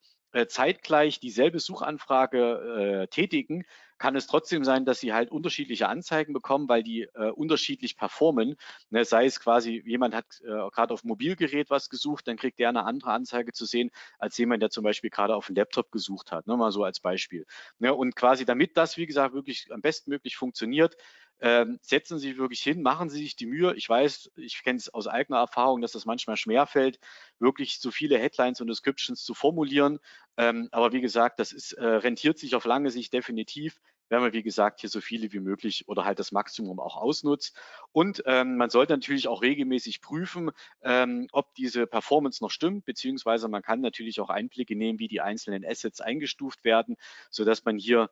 zeitgleich 0.47 1.21
dieselbe 1.21 1.61
Suchanfrage 1.61 3.03
äh, 3.05 3.07
tätigen, 3.09 3.65
kann 3.99 4.17
es 4.17 4.27
trotzdem 4.27 4.65
sein, 4.65 4.85
dass 4.85 5.01
sie 5.01 5.13
halt 5.13 5.31
unterschiedliche 5.31 5.89
Anzeigen 5.89 6.33
bekommen, 6.33 6.69
weil 6.69 6.83
die 6.83 7.03
äh, 7.15 7.31
unterschiedlich 7.31 7.97
performen. 7.97 8.57
Ne, 8.91 9.05
sei 9.05 9.27
es 9.27 9.41
quasi, 9.41 9.83
jemand 9.87 10.15
hat 10.15 10.27
äh, 10.43 10.47
gerade 10.47 10.93
auf 10.93 11.05
Mobilgerät 11.05 11.71
was 11.71 11.89
gesucht, 11.89 12.27
dann 12.29 12.37
kriegt 12.37 12.59
der 12.59 12.69
eine 12.69 12.85
andere 12.85 13.13
Anzeige 13.13 13.53
zu 13.53 13.65
sehen, 13.65 13.91
als 14.19 14.37
jemand, 14.37 14.63
der 14.63 14.71
zum 14.71 14.85
Beispiel 14.85 15.11
gerade 15.11 15.35
auf 15.35 15.47
dem 15.47 15.57
Laptop 15.57 15.91
gesucht 15.93 16.33
hat. 16.33 16.47
Ne, 16.47 16.57
mal 16.57 16.73
so 16.73 16.85
als 16.85 17.01
Beispiel. 17.01 17.47
Ne, 17.79 17.95
und 17.95 18.17
quasi 18.17 18.45
damit 18.45 18.77
das, 18.77 18.97
wie 18.97 19.07
gesagt, 19.07 19.35
wirklich 19.35 19.69
am 19.71 19.81
bestmöglich 19.81 20.37
funktioniert, 20.37 20.97
ähm, 21.41 21.79
setzen 21.83 22.19
Sie 22.19 22.29
sich 22.29 22.39
wirklich 22.39 22.63
hin, 22.63 22.83
machen 22.83 23.11
Sie 23.11 23.19
sich 23.19 23.37
die 23.37 23.47
Mühe. 23.47 23.75
Ich 23.75 23.89
weiß, 23.89 24.33
ich 24.37 24.63
kenne 24.63 24.79
es 24.79 24.93
aus 24.93 25.07
eigener 25.07 25.39
Erfahrung, 25.39 25.81
dass 25.81 25.93
das 25.93 26.07
manchmal 26.07 26.37
schwerfällt, 26.37 26.99
wirklich 27.39 27.81
so 27.81 27.91
viele 27.91 28.19
Headlines 28.19 28.61
und 28.61 28.69
Descriptions 28.69 29.25
zu 29.25 29.35
formulieren. 29.35 29.99
Ähm, 30.37 30.69
aber 30.73 30.93
wie 30.93 31.01
gesagt, 31.01 31.39
das 31.39 31.53
ist, 31.53 31.73
äh, 31.73 31.85
rentiert 31.85 32.39
sich 32.39 32.55
auf 32.55 32.65
lange 32.65 32.91
Sicht 32.91 33.13
definitiv 33.13 33.81
wenn 34.09 34.21
man, 34.21 34.33
wie 34.33 34.43
gesagt, 34.43 34.81
hier 34.81 34.91
so 34.91 35.01
viele 35.01 35.33
wie 35.33 35.41
möglich 35.41 35.89
oder 35.89 36.05
halt 36.05 36.19
das 36.19 36.33
Maximum 36.33 36.79
auch 36.81 36.97
ausnutzt. 36.97 37.57
Und 37.93 38.23
ähm, 38.27 38.57
man 38.57 38.71
sollte 38.71 38.93
natürlich 38.93 39.29
auch 39.29 39.43
regelmäßig 39.43 40.01
prüfen, 40.01 40.51
ähm, 40.83 41.27
ob 41.33 41.55
diese 41.55 41.87
Performance 41.87 42.43
noch 42.43 42.51
stimmt, 42.51 42.85
beziehungsweise 42.85 43.49
man 43.49 43.63
kann 43.63 43.81
natürlich 43.81 44.21
auch 44.21 44.31
Einblicke 44.31 44.77
nehmen, 44.77 44.99
wie 44.99 45.09
die 45.09 45.21
einzelnen 45.21 45.65
Assets 45.65 46.01
eingestuft 46.01 46.65
werden, 46.65 46.97
sodass 47.31 47.65
man 47.65 47.79
hier 47.79 48.11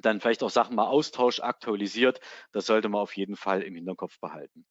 dann 0.00 0.20
vielleicht 0.20 0.42
auch 0.42 0.50
Sachen 0.50 0.76
mal 0.76 0.86
austauscht, 0.86 1.40
aktualisiert. 1.40 2.20
Das 2.52 2.66
sollte 2.66 2.88
man 2.88 3.00
auf 3.00 3.16
jeden 3.16 3.36
Fall 3.36 3.62
im 3.62 3.74
Hinterkopf 3.74 4.18
behalten. 4.20 4.64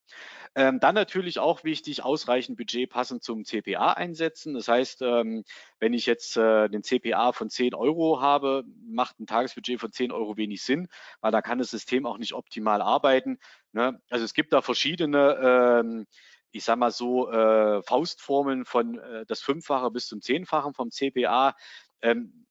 Ähm, 0.56 0.80
dann 0.80 0.96
natürlich 0.96 1.40
auch 1.40 1.64
wichtig, 1.64 2.04
ausreichend 2.04 2.58
Budget 2.58 2.90
passend 2.90 3.24
zum 3.24 3.44
CPA 3.44 3.94
einsetzen. 3.94 4.54
Das 4.54 4.68
heißt, 4.68 5.02
ähm, 5.02 5.44
wenn 5.80 5.94
ich 5.94 6.06
jetzt 6.06 6.38
äh, 6.38 6.70
den 6.70 6.84
CPA 6.84 7.34
von 7.34 7.50
10 7.50 7.76
Euro 7.76 8.22
habe, 8.22 8.64
macht 8.88 9.20
ein 9.20 9.28
Tagesbudget 9.28 9.80
von 9.80 9.92
10 9.92 10.12
Euro 10.12 10.38
wenig 10.38 10.64
Sinn, 10.64 10.88
weil 11.22 11.32
da 11.32 11.42
kann 11.42 11.60
das 11.60 11.70
System 11.70 12.06
auch 12.06 12.18
nicht 12.18 12.34
optimal 12.34 12.82
arbeiten. 12.82 13.40
Ne? 13.74 14.02
Also 14.10 14.26
es 14.26 14.34
gibt 14.34 14.54
da 14.54 14.62
verschiedene 14.62 15.82
ähm, 15.84 16.08
ich 16.52 16.64
sage 16.64 16.80
mal 16.80 16.90
so, 16.90 17.30
äh, 17.30 17.84
Faustformeln 17.84 18.66
von 18.66 18.98
äh, 18.98 19.24
das 19.28 19.40
Fünffache 19.42 19.92
bis 19.92 20.08
zum 20.08 20.20
Zehnfachen 20.20 20.74
vom 20.74 20.90
CPA. 20.90 21.56
Ähm, 22.02 22.48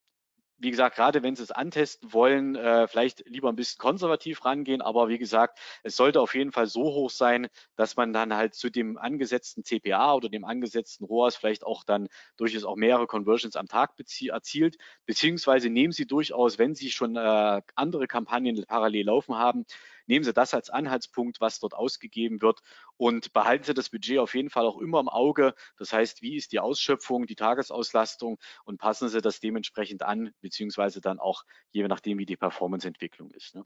wie 0.59 0.71
gesagt, 0.71 0.97
gerade 0.97 1.23
wenn 1.23 1.37
Sie 1.37 1.43
es 1.43 1.51
antesten 1.51 2.13
wollen, 2.13 2.57
äh, 2.57 2.89
vielleicht 2.89 3.25
lieber 3.27 3.49
ein 3.49 3.57
bisschen 3.57 3.79
konservativ 3.79 4.45
rangehen. 4.45 4.83
Aber 4.83 5.09
wie 5.09 5.19
gesagt, 5.19 5.59
es 5.83 5.97
sollte 5.97 6.21
auf 6.21 6.35
jeden 6.35 6.53
Fall 6.53 6.67
so 6.67 6.83
hoch 6.83 7.11
sein, 7.11 7.49
dass 7.77 7.97
man 7.97 8.13
dann 8.13 8.35
halt 8.35 8.55
zu 8.55 8.69
dem 8.71 8.99
angesetzten 8.99 9.65
CPA 9.65 10.15
oder 10.15 10.29
dem 10.29 10.45
angesetzten 10.45 11.05
ROAS 11.05 11.37
vielleicht 11.37 11.65
auch 11.65 11.85
dann 11.85 12.09
durchaus 12.37 12.65
auch 12.65 12.77
mehrere 12.77 13.07
Conversions 13.07 13.57
am 13.57 13.69
Tag 13.69 13.93
erzielt. 13.99 14.77
Beziehungsweise 15.07 15.71
nehmen 15.71 15.93
Sie 15.93 16.07
durchaus, 16.07 16.59
wenn 16.59 16.75
Sie 16.75 16.91
schon 16.91 17.17
äh, 17.17 17.63
andere 17.75 18.07
Kampagnen 18.07 18.65
parallel 18.67 19.07
laufen 19.07 19.37
haben, 19.37 19.65
nehmen 20.09 20.25
Sie 20.25 20.33
das 20.33 20.55
als 20.55 20.71
Anhaltspunkt, 20.71 21.41
was 21.41 21.61
dort 21.61 21.75
ausgegeben 21.75 22.43
wird 22.43 22.61
und 22.97 23.33
behalten 23.33 23.65
Sie 23.65 23.75
das 23.75 23.91
Budget 23.91 24.19
auf 24.19 24.35
jeden 24.35 24.51
Fall 24.51 24.67
auch 24.67 24.79
immer 24.79 25.01
im 25.01 25.09
Auge. 25.09 25.55
Das 25.77 25.93
heißt, 25.93 26.23
wie 26.23 26.37
ist 26.37 26.53
die 26.53 26.61
Ausschöpfung, 26.61 27.27
die 27.27 27.37
Tagesauslastung 27.37 28.39
und 28.65 28.79
passen 28.79 29.09
Sie 29.09 29.21
das 29.21 29.41
dementsprechend 29.41 30.03
an, 30.03 30.33
beziehungsweise 30.41 31.01
dann 31.01 31.19
auch 31.19 31.45
je 31.71 31.87
nachdem, 31.87 32.19
wie 32.19 32.27
die 32.27 32.37
Performanceentwicklung 32.37 33.31
ist. 33.31 33.55
Ne? 33.55 33.65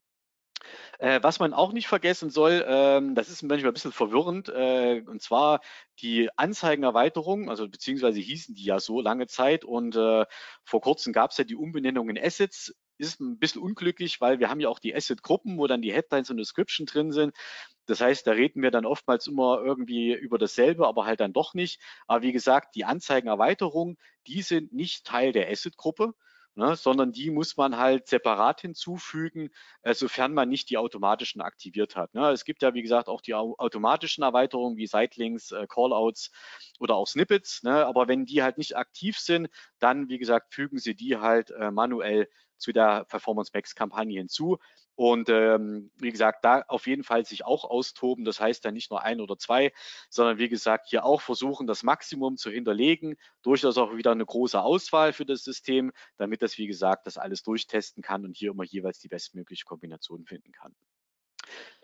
Äh, 0.98 1.20
was 1.22 1.38
man 1.38 1.52
auch 1.54 1.72
nicht 1.72 1.88
vergessen 1.88 2.30
soll, 2.30 2.64
ähm, 2.66 3.14
das 3.14 3.28
ist 3.28 3.42
manchmal 3.42 3.70
ein 3.70 3.74
bisschen 3.74 3.92
verwirrend, 3.92 4.48
äh, 4.48 5.02
und 5.06 5.20
zwar 5.22 5.60
die 6.00 6.28
Anzeigenerweiterung, 6.36 7.50
also 7.50 7.68
beziehungsweise 7.68 8.20
hießen 8.20 8.54
die 8.54 8.64
ja 8.64 8.80
so 8.80 9.00
lange 9.00 9.26
Zeit 9.26 9.64
und 9.64 9.96
äh, 9.96 10.24
vor 10.64 10.80
kurzem 10.80 11.12
gab 11.12 11.30
es 11.32 11.38
ja 11.38 11.44
die 11.44 11.56
Umbenennung 11.56 12.08
in 12.10 12.18
Assets 12.18 12.74
ist 12.98 13.20
ein 13.20 13.38
bisschen 13.38 13.62
unglücklich, 13.62 14.20
weil 14.20 14.38
wir 14.38 14.48
haben 14.48 14.60
ja 14.60 14.68
auch 14.68 14.78
die 14.78 14.94
Asset-Gruppen, 14.94 15.58
wo 15.58 15.66
dann 15.66 15.82
die 15.82 15.92
Headlines 15.92 16.30
und 16.30 16.36
Description 16.36 16.86
drin 16.86 17.12
sind. 17.12 17.34
Das 17.86 18.00
heißt, 18.00 18.26
da 18.26 18.32
reden 18.32 18.62
wir 18.62 18.70
dann 18.70 18.86
oftmals 18.86 19.26
immer 19.26 19.60
irgendwie 19.62 20.12
über 20.12 20.38
dasselbe, 20.38 20.86
aber 20.86 21.04
halt 21.04 21.20
dann 21.20 21.32
doch 21.32 21.54
nicht. 21.54 21.80
Aber 22.06 22.22
wie 22.22 22.32
gesagt, 22.32 22.74
die 22.76 22.84
Anzeigenerweiterung, 22.84 23.98
die 24.26 24.42
sind 24.42 24.72
nicht 24.72 25.04
Teil 25.04 25.32
der 25.32 25.50
Asset-Gruppe, 25.50 26.14
ne, 26.54 26.76
sondern 26.76 27.12
die 27.12 27.30
muss 27.30 27.56
man 27.56 27.76
halt 27.76 28.08
separat 28.08 28.60
hinzufügen, 28.60 29.50
äh, 29.82 29.94
sofern 29.94 30.34
man 30.34 30.48
nicht 30.48 30.70
die 30.70 30.78
automatischen 30.78 31.40
aktiviert 31.40 31.96
hat. 31.96 32.14
Ne. 32.14 32.30
Es 32.30 32.44
gibt 32.44 32.62
ja, 32.62 32.74
wie 32.74 32.82
gesagt, 32.82 33.08
auch 33.08 33.20
die 33.20 33.34
automatischen 33.34 34.22
Erweiterungen 34.22 34.76
wie 34.76 34.86
Sitelinks, 34.86 35.52
äh, 35.52 35.66
Callouts 35.66 36.30
oder 36.78 36.94
auch 36.94 37.06
Snippets. 37.06 37.62
Ne, 37.62 37.86
aber 37.86 38.08
wenn 38.08 38.26
die 38.26 38.42
halt 38.42 38.58
nicht 38.58 38.76
aktiv 38.76 39.18
sind, 39.18 39.48
dann, 39.78 40.08
wie 40.08 40.18
gesagt, 40.18 40.54
fügen 40.54 40.78
Sie 40.78 40.94
die 40.94 41.16
halt 41.16 41.50
äh, 41.50 41.70
manuell 41.70 42.28
zu 42.62 42.72
der 42.72 43.04
Performance 43.04 43.50
Max 43.52 43.74
Kampagne 43.74 44.18
hinzu. 44.18 44.58
Und 44.94 45.28
ähm, 45.30 45.90
wie 45.98 46.10
gesagt, 46.10 46.44
da 46.44 46.62
auf 46.68 46.86
jeden 46.86 47.02
Fall 47.02 47.24
sich 47.24 47.44
auch 47.44 47.64
austoben. 47.64 48.24
Das 48.24 48.40
heißt 48.40 48.64
dann 48.64 48.74
nicht 48.74 48.90
nur 48.90 49.02
ein 49.02 49.20
oder 49.20 49.38
zwei, 49.38 49.72
sondern 50.10 50.38
wie 50.38 50.48
gesagt, 50.48 50.88
hier 50.88 51.04
auch 51.04 51.20
versuchen, 51.20 51.66
das 51.66 51.82
Maximum 51.82 52.36
zu 52.36 52.50
hinterlegen. 52.50 53.16
Durchaus 53.42 53.78
auch 53.78 53.96
wieder 53.96 54.12
eine 54.12 54.26
große 54.26 54.60
Auswahl 54.60 55.12
für 55.12 55.24
das 55.24 55.44
System, 55.44 55.92
damit 56.18 56.42
das, 56.42 56.58
wie 56.58 56.66
gesagt, 56.66 57.06
das 57.06 57.18
alles 57.18 57.42
durchtesten 57.42 58.02
kann 58.02 58.24
und 58.24 58.36
hier 58.36 58.50
immer 58.50 58.64
jeweils 58.64 58.98
die 58.98 59.08
bestmögliche 59.08 59.64
Kombination 59.64 60.24
finden 60.24 60.52
kann. 60.52 60.74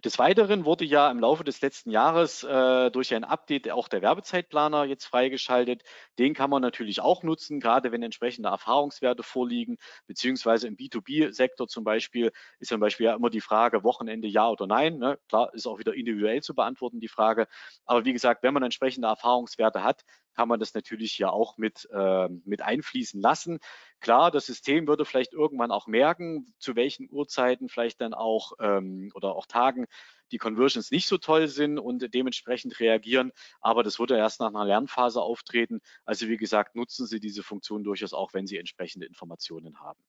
Des 0.05 0.17
Weiteren 0.21 0.65
wurde 0.65 0.85
ja 0.85 1.11
im 1.11 1.19
Laufe 1.19 1.43
des 1.43 1.61
letzten 1.61 1.91
Jahres 1.91 2.45
äh, 2.45 2.89
durch 2.93 3.13
ein 3.15 3.25
Update 3.25 3.69
auch 3.69 3.89
der 3.89 4.01
Werbezeitplaner 4.01 4.85
jetzt 4.85 5.07
freigeschaltet. 5.07 5.83
Den 6.21 6.35
kann 6.35 6.51
man 6.51 6.63
natürlich 6.63 7.01
auch 7.01 7.25
nutzen, 7.25 7.59
gerade 7.59 7.91
wenn 7.91 8.05
entsprechende 8.05 8.49
Erfahrungswerte 8.49 9.25
vorliegen, 9.25 9.77
beziehungsweise 10.07 10.69
im 10.69 10.77
B2B-Sektor 10.77 11.67
zum 11.67 11.83
Beispiel 11.83 12.31
ist 12.61 12.69
zum 12.69 12.79
Beispiel 12.79 13.07
ja 13.07 13.15
immer 13.15 13.29
die 13.29 13.41
Frage 13.41 13.83
Wochenende 13.83 14.29
ja 14.29 14.49
oder 14.49 14.69
nein. 14.69 14.99
Ne? 14.99 15.19
Klar, 15.29 15.53
ist 15.53 15.67
auch 15.67 15.81
wieder 15.81 15.95
individuell 15.95 16.43
zu 16.43 16.55
beantworten, 16.55 17.01
die 17.01 17.09
Frage. 17.09 17.49
Aber 17.85 18.05
wie 18.05 18.13
gesagt, 18.13 18.45
wenn 18.45 18.55
man 18.55 18.63
entsprechende 18.63 19.09
Erfahrungswerte 19.09 19.83
hat, 19.83 20.05
kann 20.39 20.47
man 20.47 20.61
das 20.61 20.73
natürlich 20.73 21.15
hier 21.15 21.33
auch 21.33 21.59
mit, 21.59 21.89
äh, 21.93 22.29
mit 22.45 22.63
einfließen 22.63 23.21
lassen. 23.21 23.59
Klar, 23.99 24.31
das 24.31 24.47
System 24.47 24.87
würde 24.87 25.05
vielleicht 25.05 25.33
irgendwann 25.33 25.73
auch 25.73 25.89
merken, 25.89 26.55
zu 26.61 26.77
welchen 26.77 27.11
Uhrzeiten 27.11 27.69
vielleicht 27.69 28.01
dann 28.01 28.15
auch 28.15 28.53
ähm, 28.61 29.11
oder 29.17 29.35
auch 29.35 29.47
Tagen 29.47 29.87
die 30.31 30.39
Conversions 30.39 30.93
nicht 30.93 31.09
so 31.09 31.19
toll 31.19 31.49
sind 31.49 31.81
und 31.81 32.15
dementsprechend 32.15 32.79
reagieren. 32.79 33.33
Aber 33.61 33.83
das 33.83 33.99
würde 33.99 34.17
erst 34.17 34.39
nach 34.39 34.51
einer 34.51 34.65
Lernphase 34.65 35.21
auftreten. 35.21 35.81
Also 36.05 36.29
wie 36.29 36.37
gesagt, 36.37 36.77
nutzen 36.77 37.09
Sie 37.09 37.19
diese 37.19 37.43
Funktion 37.43 37.83
durchaus 37.83 38.13
auch, 38.13 38.33
wenn 38.33 38.47
Sie 38.47 38.59
entsprechende 38.59 39.07
Informationen 39.07 39.81
haben. 39.81 40.01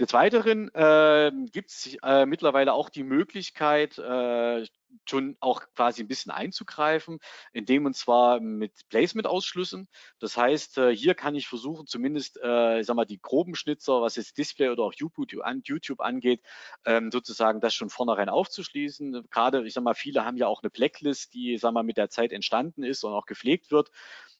Des 0.00 0.14
Weiteren 0.14 0.70
äh, 0.74 1.30
gibt 1.52 1.70
es 1.70 1.98
äh, 2.02 2.24
mittlerweile 2.24 2.72
auch 2.72 2.88
die 2.88 3.04
Möglichkeit, 3.04 3.98
äh, 3.98 4.64
schon 5.08 5.36
auch 5.40 5.62
quasi 5.74 6.02
ein 6.02 6.08
bisschen 6.08 6.32
einzugreifen, 6.32 7.18
indem 7.52 7.86
und 7.86 7.96
zwar 7.96 8.40
mit 8.40 8.72
Placement-Ausschlüssen. 8.88 9.88
Das 10.18 10.36
heißt, 10.36 10.78
äh, 10.78 10.94
hier 10.96 11.14
kann 11.14 11.34
ich 11.34 11.48
versuchen, 11.48 11.86
zumindest, 11.86 12.38
äh, 12.42 12.80
ich 12.80 12.86
sag 12.86 12.96
mal, 12.96 13.04
die 13.04 13.20
groben 13.20 13.54
Schnitzer, 13.54 14.00
was 14.02 14.16
jetzt 14.16 14.38
Display 14.38 14.68
oder 14.70 14.84
auch 14.84 14.94
YouTube, 14.94 16.00
angeht, 16.00 16.42
ähm, 16.84 17.10
sozusagen 17.10 17.60
das 17.60 17.74
schon 17.74 17.90
vornherein 17.90 18.28
aufzuschließen. 18.28 19.28
Gerade, 19.30 19.66
ich 19.66 19.74
sag 19.74 19.84
mal, 19.84 19.94
viele 19.94 20.24
haben 20.24 20.36
ja 20.36 20.46
auch 20.46 20.62
eine 20.62 20.70
Blacklist, 20.70 21.34
die, 21.34 21.56
sag 21.58 21.72
mal, 21.72 21.82
mit 21.82 21.96
der 21.96 22.10
Zeit 22.10 22.32
entstanden 22.32 22.82
ist 22.82 23.04
und 23.04 23.12
auch 23.12 23.26
gepflegt 23.26 23.70
wird. 23.70 23.90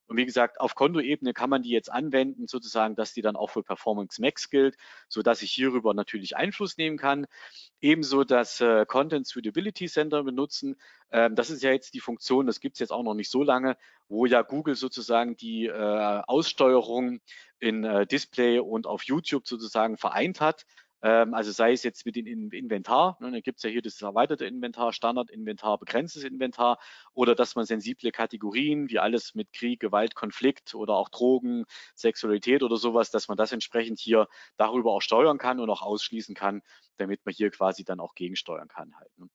Und 0.07 0.17
wie 0.17 0.27
gesagt, 0.27 0.61
auf 0.61 0.75
Kontoebene 0.75 1.33
kann 1.33 1.51
man 1.51 1.63
die 1.63 1.71
jetzt 1.71 1.91
anwenden, 1.91 2.47
sozusagen, 2.47 2.95
dass 2.95 3.13
die 3.13 3.23
dann 3.23 3.37
auch 3.37 3.51
für 3.51 3.63
Performance 3.63 4.21
Max 4.21 4.51
gilt, 4.51 4.77
so 5.09 5.23
dass 5.23 5.43
ich 5.43 5.53
hierüber 5.53 5.95
natürlich 5.95 6.37
Einfluss 6.37 6.77
nehmen 6.77 6.99
kann. 6.99 7.27
Ebenso 7.81 8.25
das 8.25 8.61
äh, 8.61 8.85
Content 8.87 9.27
Suitability 9.27 9.87
Center 9.87 10.23
benutzen. 10.23 10.77
Ähm, 11.11 11.35
das 11.35 11.51
ist 11.51 11.63
ja 11.63 11.73
jetzt 11.73 11.95
die 11.95 12.01
Funktion, 12.01 12.47
das 12.47 12.61
gibt 12.61 12.77
es 12.77 12.81
jetzt 12.81 12.93
auch 12.93 13.03
noch 13.03 13.15
nicht 13.15 13.31
so 13.31 13.43
lange, 13.43 13.77
wo 14.09 14.27
ja 14.27 14.43
Google 14.43 14.75
sozusagen 14.75 15.37
die 15.37 15.67
äh, 15.67 16.23
Aussteuerung 16.27 17.21
in 17.59 17.85
äh, 17.85 18.07
Display 18.07 18.59
und 18.59 18.87
auf 18.87 19.05
YouTube 19.05 19.47
sozusagen 19.47 19.97
vereint 19.97 20.41
hat. 20.41 20.67
Ähm, 21.03 21.35
also 21.35 21.51
sei 21.51 21.73
es 21.73 21.83
jetzt 21.83 22.07
mit 22.07 22.17
dem 22.17 22.27
Inventar, 22.27 23.17
ne, 23.21 23.31
dann 23.31 23.43
gibt 23.43 23.59
es 23.59 23.65
ja 23.65 23.71
hier 23.71 23.83
das 23.83 24.01
erweiterte 24.01 24.47
Inventar, 24.47 24.93
Standardinventar, 24.93 25.79
begrenztes 25.79 26.25
Inventar 26.25 26.79
oder 27.13 27.35
dass 27.35 27.57
man 27.57 27.65
sensible 27.67 28.13
Kategorien 28.13 28.89
wie 28.89 28.99
alles 28.99 29.35
mit 29.35 29.53
Krieg, 29.53 29.81
Gewalt, 29.81 30.15
Konflikt 30.15 30.75
oder 30.75 30.95
auch 30.95 31.09
Drogen, 31.09 31.65
Sexualität 31.95 32.63
oder 32.63 32.77
sowas, 32.77 33.11
dass 33.11 33.29
man 33.29 33.37
das 33.37 33.53
entsprechend 33.53 33.99
hier 33.99 34.29
darüber 34.57 34.93
auch 34.93 35.03
steuern 35.03 35.39
kann 35.39 35.61
und 35.61 35.71
auch 35.71 35.83
ausschließen 35.83 36.35
kann, 36.35 36.63
damit 36.97 37.25
man 37.25 37.35
hier 37.35 37.51
quasi 37.51 37.85
dann 37.85 38.01
auch 38.01 38.15
gegensteuern 38.15 38.69
kann 38.69 38.95
halt. 38.97 39.11
Ne. 39.19 39.29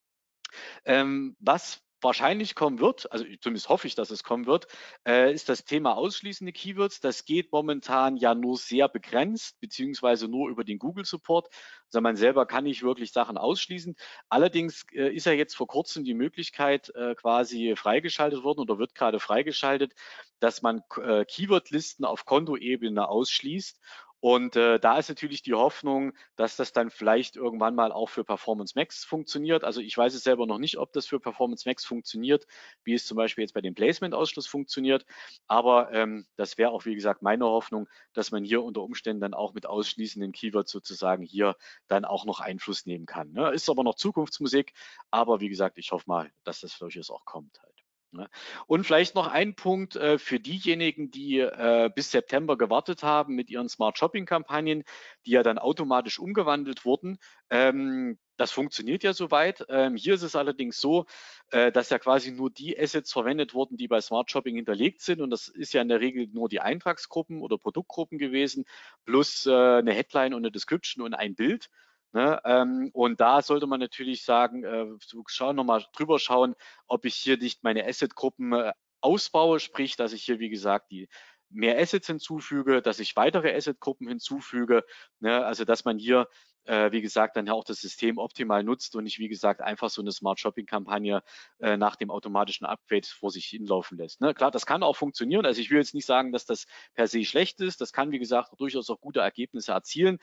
Ähm, 0.86 1.36
was 1.40 1.82
wahrscheinlich 2.02 2.56
kommen 2.56 2.80
wird, 2.80 3.12
also 3.12 3.26
zumindest 3.42 3.70
hoffe 3.70 3.88
ich, 3.88 3.96
dass 3.96 4.12
es 4.12 4.24
kommen 4.24 4.46
wird, 4.46 4.68
äh, 5.08 5.34
ist 5.34 5.50
das 5.50 5.66
Thema 5.66 5.96
ausschließende 5.96 6.54
Keywords. 6.54 7.00
Das 7.00 7.26
geht 7.26 7.52
momentan 7.52 8.18
ja 8.18 8.36
nur 8.36 8.58
sehr 8.58 8.88
begrenzt, 8.88 9.60
beziehungsweise 9.60 10.28
nur 10.28 10.50
über 10.50 10.64
den 10.64 10.80
Google 10.80 11.06
Support. 11.06 11.48
Also 11.88 12.02
man 12.02 12.16
selber 12.16 12.46
kann 12.46 12.66
nicht 12.66 12.84
wirklich 12.84 13.12
Sachen 13.12 13.38
ausschließen. 13.38 13.96
Allerdings 14.30 14.86
äh, 14.94 15.14
ist 15.16 15.26
ja 15.26 15.32
jetzt 15.32 15.56
vor 15.56 15.68
kurzem 15.68 16.04
die 16.04 16.14
Möglichkeit 16.14 16.90
äh, 16.96 17.16
quasi 17.16 17.76
freigeschaltet 17.76 18.44
worden 18.44 18.60
oder 18.60 18.78
wird 18.78 18.96
gerade 18.96 19.20
freigeschaltet, 19.20 19.94
dass 20.40 20.62
man 20.62 20.82
äh, 21.02 21.26
Keywordlisten 21.26 22.06
auf 22.06 22.26
Kontoebene 22.26 23.08
ausschließt 23.08 23.80
Und 24.20 24.56
äh, 24.56 24.80
da 24.80 24.98
ist 24.98 25.10
natürlich 25.10 25.44
die 25.44 25.54
Hoffnung, 25.54 26.14
dass 26.36 26.56
das 26.56 26.74
dann 26.74 26.90
vielleicht 26.90 27.36
irgendwann 27.36 27.76
mal 27.76 27.92
auch 27.92 28.10
für 28.10 28.24
Performance 28.24 28.74
Max 28.76 29.06
funktioniert. 29.06 29.64
Also 29.64 29.80
ich 29.80 29.96
weiß 29.96 30.14
es 30.16 30.24
selber 30.24 30.48
noch 30.48 30.58
nicht, 30.58 30.78
ob 30.78 30.92
das 30.94 31.06
für 31.06 31.20
Performance 31.20 31.68
Max 31.68 31.86
funktioniert, 31.86 32.48
wie 32.84 32.94
es 32.96 33.06
zum 33.06 33.16
Beispiel 33.18 33.44
jetzt 33.44 33.54
bei 33.54 33.62
dem 33.62 33.76
Placement-Ausschluss 33.76 34.48
funktioniert. 34.48 35.06
Aber 35.48 35.92
ähm, 35.94 36.26
das 36.36 36.58
wäre 36.58 36.72
auch, 36.72 36.86
wie 36.86 36.96
gesagt, 36.96 37.22
meine 37.22 37.46
Hoffnung, 37.46 37.88
dass 38.14 38.32
man 38.32 38.44
hier 38.44 38.64
unter 38.64 38.82
Umständen 38.82 39.22
dann 39.22 39.34
auch 39.36 39.54
mit 39.54 39.68
ausschließenden 39.68 40.32
Keywords 40.32 40.72
sozusagen 40.72 41.24
hier 41.24 41.56
dann 41.88 42.04
auch 42.06 42.26
noch 42.26 42.40
Einfluss 42.40 42.86
nehmen 42.88 43.06
kann. 43.06 43.32
Ne? 43.34 43.52
Ist 43.52 43.70
aber 43.70 43.84
noch 43.84 43.96
Zukunftsmusik, 43.96 44.74
aber 45.12 45.42
wie 45.42 45.50
gesagt, 45.50 45.78
ich 45.78 45.92
hoffe 45.92 46.06
mal, 46.08 46.32
dass 46.44 46.62
das 46.62 46.78
durchaus 46.80 47.12
auch 47.12 47.26
kommt 47.26 47.62
halt. 47.62 47.77
Ne? 48.12 48.30
Und 48.68 48.86
vielleicht 48.86 49.16
noch 49.16 49.28
ein 49.28 49.56
Punkt 49.56 49.96
äh, 49.96 50.18
für 50.18 50.40
diejenigen, 50.40 51.12
die 51.12 51.40
äh, 51.40 51.90
bis 51.94 52.12
September 52.12 52.58
gewartet 52.58 53.04
haben 53.04 53.36
mit 53.36 53.50
ihren 53.50 53.68
Smart 53.70 53.98
Shopping 53.98 54.26
Kampagnen, 54.26 54.84
die 55.26 55.32
ja 55.32 55.44
dann 55.44 55.58
automatisch 55.58 56.18
umgewandelt 56.18 56.86
wurden. 56.86 57.18
Ähm, 57.50 58.18
das 58.38 58.52
funktioniert 58.52 59.04
ja 59.04 59.14
soweit. 59.14 59.66
Ähm, 59.68 59.96
hier 59.96 60.14
ist 60.14 60.22
es 60.22 60.36
allerdings 60.36 60.80
so, 60.80 61.06
äh, 61.52 61.72
dass 61.72 61.90
ja 61.90 62.00
quasi 62.00 62.32
nur 62.32 62.50
die 62.50 62.80
Assets 62.80 63.12
verwendet 63.12 63.54
wurden, 63.54 63.78
die 63.78 63.88
bei 63.88 64.00
Smart 64.00 64.32
Shopping 64.32 64.56
hinterlegt 64.56 65.02
sind. 65.02 65.22
Und 65.22 65.30
das 65.30 65.48
ist 65.48 65.74
ja 65.74 65.82
in 65.82 65.90
der 65.90 66.00
Regel 66.00 66.28
nur 66.28 66.48
die 66.48 66.62
Eintragsgruppen 66.62 67.42
oder 67.42 67.58
Produktgruppen 67.58 68.18
gewesen, 68.18 68.66
plus 69.06 69.48
eine 69.48 69.94
Headline 69.94 70.34
und 70.34 70.42
eine 70.42 70.52
Description 70.52 71.04
und 71.04 71.14
ein 71.14 71.36
Bild. 71.36 71.70
Ne? 72.14 72.40
Ähm, 72.46 72.90
und 72.94 73.20
da 73.20 73.42
sollte 73.42 73.68
man 73.68 73.80
natürlich 73.80 74.24
sagen, 74.24 74.64
äh, 74.64 74.86
schauen, 75.28 75.56
nochmal 75.56 75.86
drüber 75.94 76.20
schauen, 76.20 76.56
ob 76.88 77.06
ich 77.06 77.16
hier 77.16 77.38
nicht 77.38 77.64
meine 77.64 77.86
Asset-Gruppen 77.86 78.54
äh, 78.54 78.74
ausbaue, 79.02 79.60
sprich, 79.60 79.96
dass 79.96 80.14
ich 80.14 80.24
hier, 80.24 80.40
wie 80.40 80.50
gesagt, 80.50 80.92
die 80.92 81.10
mehr 81.50 81.80
Assets 81.80 82.08
hinzufüge, 82.08 82.82
dass 82.82 83.00
ich 83.00 83.16
weitere 83.16 83.56
Asset-Gruppen 83.56 84.08
hinzufüge, 84.08 84.84
ne? 85.20 85.46
also 85.46 85.66
dass 85.66 85.86
man 85.86 85.98
hier 85.98 86.28
äh, 86.68 86.92
wie 86.92 87.02
gesagt, 87.02 87.38
dann 87.38 87.50
auch 87.50 87.64
das 87.64 87.80
System 87.80 88.18
optimal 88.18 88.64
nutzt 88.64 88.96
und 88.96 89.06
nicht, 89.06 89.20
wie 89.20 89.30
gesagt, 89.30 89.62
einfach 89.62 89.90
so 89.90 90.02
eine 90.02 90.12
Smart 90.12 90.40
Shopping-Kampagne 90.40 91.24
äh, 91.60 91.78
nach 91.78 91.96
dem 91.96 92.12
automatischen 92.12 92.66
Upgrade 92.66 93.08
vor 93.08 93.32
sich 93.32 93.46
hinlaufen 93.46 93.98
lässt. 93.98 94.22
Ne? 94.22 94.34
Klar, 94.34 94.52
das 94.52 94.66
kann 94.66 94.84
auch 94.84 94.96
funktionieren. 94.96 95.46
Also 95.46 95.62
ich 95.62 95.72
will 95.72 95.78
jetzt 95.78 95.94
nicht 95.94 96.06
sagen, 96.06 96.32
dass 96.32 96.46
das 96.46 96.66
per 96.94 97.08
se 97.08 97.24
schlecht 97.24 97.62
ist. 97.62 97.82
Das 97.82 97.94
kann, 97.94 98.12
wie 98.12 98.20
gesagt, 98.20 98.52
durchaus 98.58 98.90
auch 98.90 99.00
gute 99.00 99.22
Ergebnisse 99.22 99.72
erzielen. 99.72 100.20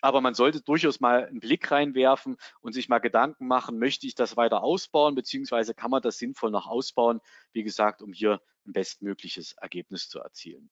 Aber 0.00 0.20
man 0.20 0.34
sollte 0.34 0.62
durchaus 0.62 1.00
mal 1.00 1.26
einen 1.26 1.40
Blick 1.40 1.70
reinwerfen 1.70 2.36
und 2.60 2.72
sich 2.72 2.88
mal 2.88 2.98
Gedanken 2.98 3.46
machen, 3.46 3.78
möchte 3.78 4.06
ich 4.06 4.14
das 4.14 4.36
weiter 4.36 4.62
ausbauen, 4.62 5.14
beziehungsweise 5.14 5.74
kann 5.74 5.90
man 5.90 6.02
das 6.02 6.18
sinnvoll 6.18 6.50
noch 6.50 6.66
ausbauen, 6.66 7.20
wie 7.52 7.64
gesagt, 7.64 8.02
um 8.02 8.12
hier 8.12 8.40
ein 8.66 8.72
bestmögliches 8.72 9.52
Ergebnis 9.54 10.08
zu 10.08 10.20
erzielen. 10.20 10.70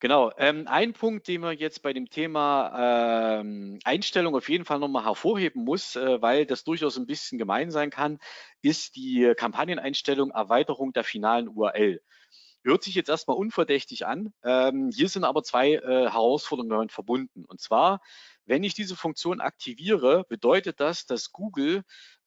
Genau, 0.00 0.32
ähm, 0.36 0.66
ein 0.66 0.92
Punkt, 0.92 1.28
den 1.28 1.40
man 1.40 1.56
jetzt 1.56 1.82
bei 1.82 1.92
dem 1.92 2.10
Thema 2.10 3.40
ähm, 3.40 3.78
Einstellung 3.84 4.34
auf 4.36 4.48
jeden 4.48 4.64
Fall 4.64 4.78
nochmal 4.78 5.04
hervorheben 5.04 5.64
muss, 5.64 5.96
äh, 5.96 6.20
weil 6.20 6.44
das 6.46 6.64
durchaus 6.64 6.98
ein 6.98 7.06
bisschen 7.06 7.38
gemein 7.38 7.70
sein 7.70 7.90
kann, 7.90 8.18
ist 8.60 8.96
die 8.96 9.32
Kampagneneinstellung 9.36 10.30
Erweiterung 10.30 10.92
der 10.92 11.04
finalen 11.04 11.48
URL. 11.48 12.02
Hört 12.64 12.82
sich 12.82 12.94
jetzt 12.94 13.10
erstmal 13.10 13.36
unverdächtig 13.36 14.06
an. 14.06 14.32
Ähm, 14.42 14.90
hier 14.94 15.08
sind 15.08 15.24
aber 15.24 15.42
zwei 15.42 15.74
äh, 15.74 16.10
Herausforderungen 16.10 16.88
verbunden. 16.88 17.44
Und 17.46 17.60
zwar, 17.60 18.00
wenn 18.46 18.64
ich 18.64 18.74
diese 18.74 18.96
Funktion 18.96 19.40
aktiviere, 19.40 20.24
bedeutet 20.28 20.80
das, 20.80 21.06
dass 21.06 21.32
Google 21.32 21.82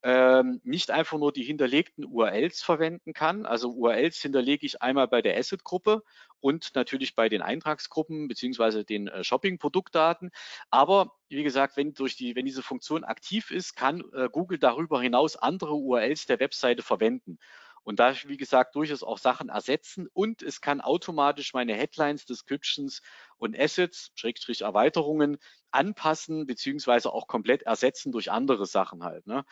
ähm, 0.08 0.62
nicht 0.64 0.90
einfach 0.90 1.18
nur 1.18 1.34
die 1.34 1.44
hinterlegten 1.44 2.06
URLs 2.06 2.62
verwenden 2.62 3.12
kann. 3.12 3.46
Also 3.46 3.74
URLs 3.74 4.22
hinterlege 4.22 4.66
ich 4.66 4.82
einmal 4.82 5.10
bei 5.10 5.22
der 5.22 5.38
Asset-Gruppe 5.38 6.02
und 6.40 6.74
natürlich 6.76 7.14
bei 7.14 7.28
den 7.28 7.42
Eintragsgruppen 7.42 8.30
beziehungsweise 8.30 8.86
den 8.86 9.10
äh, 9.10 9.26
Shopping-Produktdaten. 9.26 10.32
Aber 10.70 11.12
wie 11.28 11.44
gesagt, 11.44 11.76
wenn, 11.76 11.94
durch 11.94 12.16
die, 12.16 12.38
wenn 12.38 12.46
diese 12.46 12.64
Funktion 12.64 13.04
aktiv 13.04 13.52
ist, 13.52 13.76
kann 13.76 14.02
äh, 14.14 14.30
Google 14.32 14.60
darüber 14.60 15.02
hinaus 15.02 15.36
andere 15.36 15.74
URLs 15.74 16.26
der 16.26 16.40
Webseite 16.40 16.84
verwenden. 16.84 17.38
Und 17.84 18.00
da, 18.00 18.14
wie 18.28 18.38
gesagt, 18.38 18.76
durchaus 18.76 19.04
auch 19.04 19.18
Sachen 19.18 19.50
ersetzen 19.50 20.08
und 20.14 20.42
es 20.42 20.62
kann 20.62 20.80
automatisch 20.80 21.54
meine 21.54 21.74
Headlines, 21.74 22.26
Descriptions 22.26 23.02
und 23.38 23.58
Assets, 23.58 24.12
Schrägstrich 24.16 24.62
Erweiterungen 24.62 25.38
anpassen 25.72 26.46
beziehungsweise 26.48 27.12
auch 27.12 27.28
komplett 27.28 27.64
ersetzen 27.64 28.12
durch 28.12 28.32
andere 28.32 28.66
Sachen 28.66 29.04
halt. 29.04 29.28
Ne? 29.28 29.46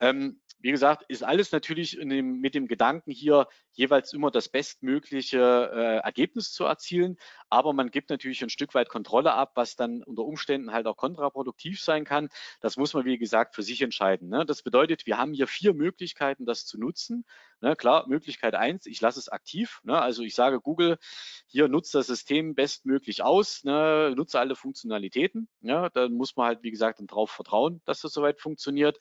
Ähm, 0.00 0.40
wie 0.62 0.72
gesagt, 0.72 1.04
ist 1.08 1.24
alles 1.24 1.52
natürlich 1.52 1.98
dem, 1.98 2.40
mit 2.40 2.54
dem 2.54 2.66
Gedanken 2.66 3.10
hier 3.10 3.48
jeweils 3.72 4.12
immer 4.12 4.30
das 4.30 4.48
bestmögliche 4.48 5.70
äh, 5.72 5.96
Ergebnis 6.04 6.52
zu 6.52 6.64
erzielen, 6.64 7.16
aber 7.48 7.72
man 7.72 7.90
gibt 7.90 8.10
natürlich 8.10 8.42
ein 8.42 8.50
Stück 8.50 8.74
weit 8.74 8.90
Kontrolle 8.90 9.32
ab, 9.32 9.52
was 9.54 9.76
dann 9.76 10.02
unter 10.02 10.22
Umständen 10.24 10.72
halt 10.72 10.86
auch 10.86 10.96
kontraproduktiv 10.96 11.80
sein 11.80 12.04
kann. 12.04 12.28
Das 12.60 12.76
muss 12.76 12.92
man, 12.92 13.06
wie 13.06 13.16
gesagt, 13.16 13.54
für 13.54 13.62
sich 13.62 13.80
entscheiden. 13.80 14.28
Ne? 14.28 14.44
Das 14.44 14.62
bedeutet, 14.62 15.06
wir 15.06 15.16
haben 15.16 15.32
hier 15.32 15.46
vier 15.46 15.72
Möglichkeiten, 15.72 16.44
das 16.44 16.66
zu 16.66 16.78
nutzen. 16.78 17.24
Ne? 17.62 17.74
Klar, 17.74 18.06
Möglichkeit 18.06 18.54
eins, 18.54 18.84
ich 18.84 19.00
lasse 19.00 19.18
es 19.18 19.30
aktiv. 19.30 19.80
Ne? 19.82 19.98
Also 19.98 20.22
ich 20.22 20.34
sage 20.34 20.60
Google, 20.60 20.98
hier 21.46 21.68
nutzt 21.68 21.94
das 21.94 22.06
System 22.06 22.54
bestmöglich 22.54 23.22
aus, 23.22 23.29
ne? 23.64 24.12
nutze 24.16 24.38
alle 24.40 24.56
Funktionalitäten. 24.56 25.48
Ja? 25.60 25.88
Dann 25.90 26.12
muss 26.12 26.36
man 26.36 26.46
halt, 26.46 26.62
wie 26.62 26.70
gesagt, 26.70 27.00
darauf 27.06 27.30
vertrauen, 27.30 27.80
dass 27.84 28.00
das 28.00 28.12
soweit 28.12 28.40
funktioniert. 28.40 28.98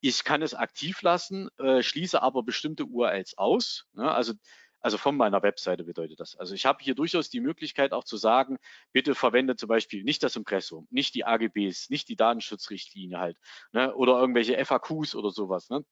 Ich 0.00 0.24
kann 0.24 0.42
es 0.42 0.54
aktiv 0.54 1.02
lassen, 1.02 1.48
äh, 1.58 1.82
schließe 1.82 2.22
aber 2.22 2.42
bestimmte 2.42 2.84
URLs 2.84 3.36
aus. 3.38 3.86
Ne? 3.92 4.10
Also 4.10 4.34
also 4.80 4.96
von 4.96 5.16
meiner 5.16 5.42
Webseite 5.42 5.84
bedeutet 5.84 6.20
das. 6.20 6.36
Also 6.36 6.54
ich 6.54 6.64
habe 6.64 6.82
hier 6.82 6.94
durchaus 6.94 7.28
die 7.28 7.40
Möglichkeit 7.40 7.92
auch 7.92 8.04
zu 8.04 8.16
sagen, 8.16 8.56
bitte 8.92 9.14
verwende 9.14 9.56
zum 9.56 9.68
Beispiel 9.68 10.04
nicht 10.04 10.22
das 10.22 10.36
Impressum, 10.36 10.86
nicht 10.90 11.14
die 11.14 11.24
AGBs, 11.24 11.90
nicht 11.90 12.08
die 12.08 12.16
Datenschutzrichtlinie 12.16 13.18
halt, 13.18 13.36
ne, 13.72 13.94
oder 13.94 14.18
irgendwelche 14.18 14.56
FAQs 14.64 15.14
oder 15.14 15.30
sowas. 15.30 15.68
Ne. 15.68 15.84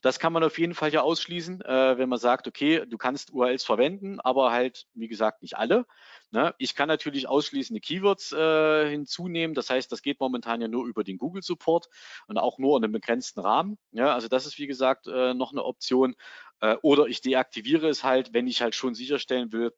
Das 0.00 0.18
kann 0.18 0.32
man 0.32 0.44
auf 0.44 0.58
jeden 0.58 0.74
Fall 0.74 0.92
ja 0.92 1.02
ausschließen, 1.02 1.60
äh, 1.62 1.98
wenn 1.98 2.08
man 2.08 2.18
sagt, 2.18 2.46
okay, 2.48 2.84
du 2.86 2.98
kannst 2.98 3.32
URLs 3.32 3.64
verwenden, 3.64 4.20
aber 4.20 4.52
halt, 4.52 4.86
wie 4.94 5.08
gesagt, 5.08 5.42
nicht 5.42 5.56
alle. 5.56 5.86
Ne? 6.30 6.54
Ich 6.58 6.74
kann 6.74 6.88
natürlich 6.88 7.28
ausschließende 7.28 7.80
Keywords 7.80 8.32
äh, 8.32 8.88
hinzunehmen. 8.90 9.54
Das 9.54 9.70
heißt, 9.70 9.90
das 9.90 10.02
geht 10.02 10.20
momentan 10.20 10.60
ja 10.60 10.68
nur 10.68 10.86
über 10.86 11.04
den 11.04 11.18
Google 11.18 11.42
Support 11.42 11.88
und 12.26 12.38
auch 12.38 12.58
nur 12.58 12.76
in 12.76 12.84
einem 12.84 12.92
begrenzten 12.92 13.40
Rahmen. 13.40 13.78
Ja, 13.92 14.14
also 14.14 14.28
das 14.28 14.46
ist, 14.46 14.58
wie 14.58 14.66
gesagt, 14.66 15.06
äh, 15.06 15.34
noch 15.34 15.52
eine 15.52 15.64
Option. 15.64 16.16
Äh, 16.60 16.76
oder 16.82 17.06
ich 17.06 17.20
deaktiviere 17.20 17.88
es 17.88 18.04
halt, 18.04 18.32
wenn 18.32 18.46
ich 18.46 18.62
halt 18.62 18.74
schon 18.74 18.94
sicherstellen 18.94 19.52
will, 19.52 19.72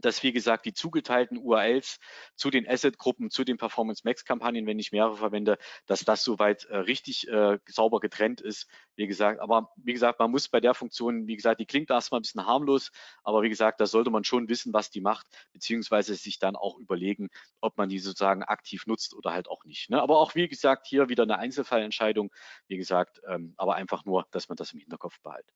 dass, 0.00 0.22
wie 0.22 0.32
gesagt, 0.32 0.64
die 0.64 0.72
zugeteilten 0.72 1.36
URLs 1.38 1.98
zu 2.34 2.50
den 2.50 2.66
Asset-Gruppen, 2.66 3.30
zu 3.30 3.44
den 3.44 3.58
Performance 3.58 4.02
Max-Kampagnen, 4.04 4.66
wenn 4.66 4.78
ich 4.78 4.90
mehrere 4.90 5.16
verwende, 5.16 5.58
dass 5.86 6.00
das 6.00 6.24
soweit 6.24 6.64
äh, 6.64 6.78
richtig 6.78 7.28
äh, 7.28 7.58
sauber 7.68 8.00
getrennt 8.00 8.40
ist. 8.40 8.68
Wie 8.96 9.06
gesagt, 9.06 9.40
aber 9.40 9.70
wie 9.76 9.92
gesagt, 9.92 10.18
man 10.18 10.30
muss 10.30 10.48
bei 10.48 10.60
der 10.60 10.74
Funktion, 10.74 11.26
wie 11.26 11.36
gesagt, 11.36 11.60
die 11.60 11.66
klingt 11.66 11.90
erstmal 11.90 12.20
ein 12.20 12.22
bisschen 12.22 12.46
harmlos, 12.46 12.90
aber 13.22 13.42
wie 13.42 13.50
gesagt, 13.50 13.80
da 13.80 13.86
sollte 13.86 14.10
man 14.10 14.24
schon 14.24 14.48
wissen, 14.48 14.72
was 14.72 14.90
die 14.90 15.00
macht, 15.00 15.26
beziehungsweise 15.52 16.14
sich 16.14 16.38
dann 16.38 16.56
auch 16.56 16.78
überlegen, 16.78 17.28
ob 17.60 17.76
man 17.76 17.88
die 17.88 17.98
sozusagen 17.98 18.42
aktiv 18.42 18.86
nutzt 18.86 19.14
oder 19.14 19.32
halt 19.32 19.48
auch 19.48 19.64
nicht. 19.64 19.90
Ne? 19.90 20.00
Aber 20.00 20.18
auch, 20.18 20.34
wie 20.34 20.48
gesagt, 20.48 20.86
hier 20.86 21.08
wieder 21.10 21.24
eine 21.24 21.38
Einzelfallentscheidung, 21.38 22.32
wie 22.66 22.78
gesagt, 22.78 23.20
ähm, 23.28 23.54
aber 23.56 23.74
einfach 23.74 24.04
nur, 24.04 24.26
dass 24.30 24.48
man 24.48 24.56
das 24.56 24.72
im 24.72 24.80
Hinterkopf 24.80 25.20
behält. 25.20 25.46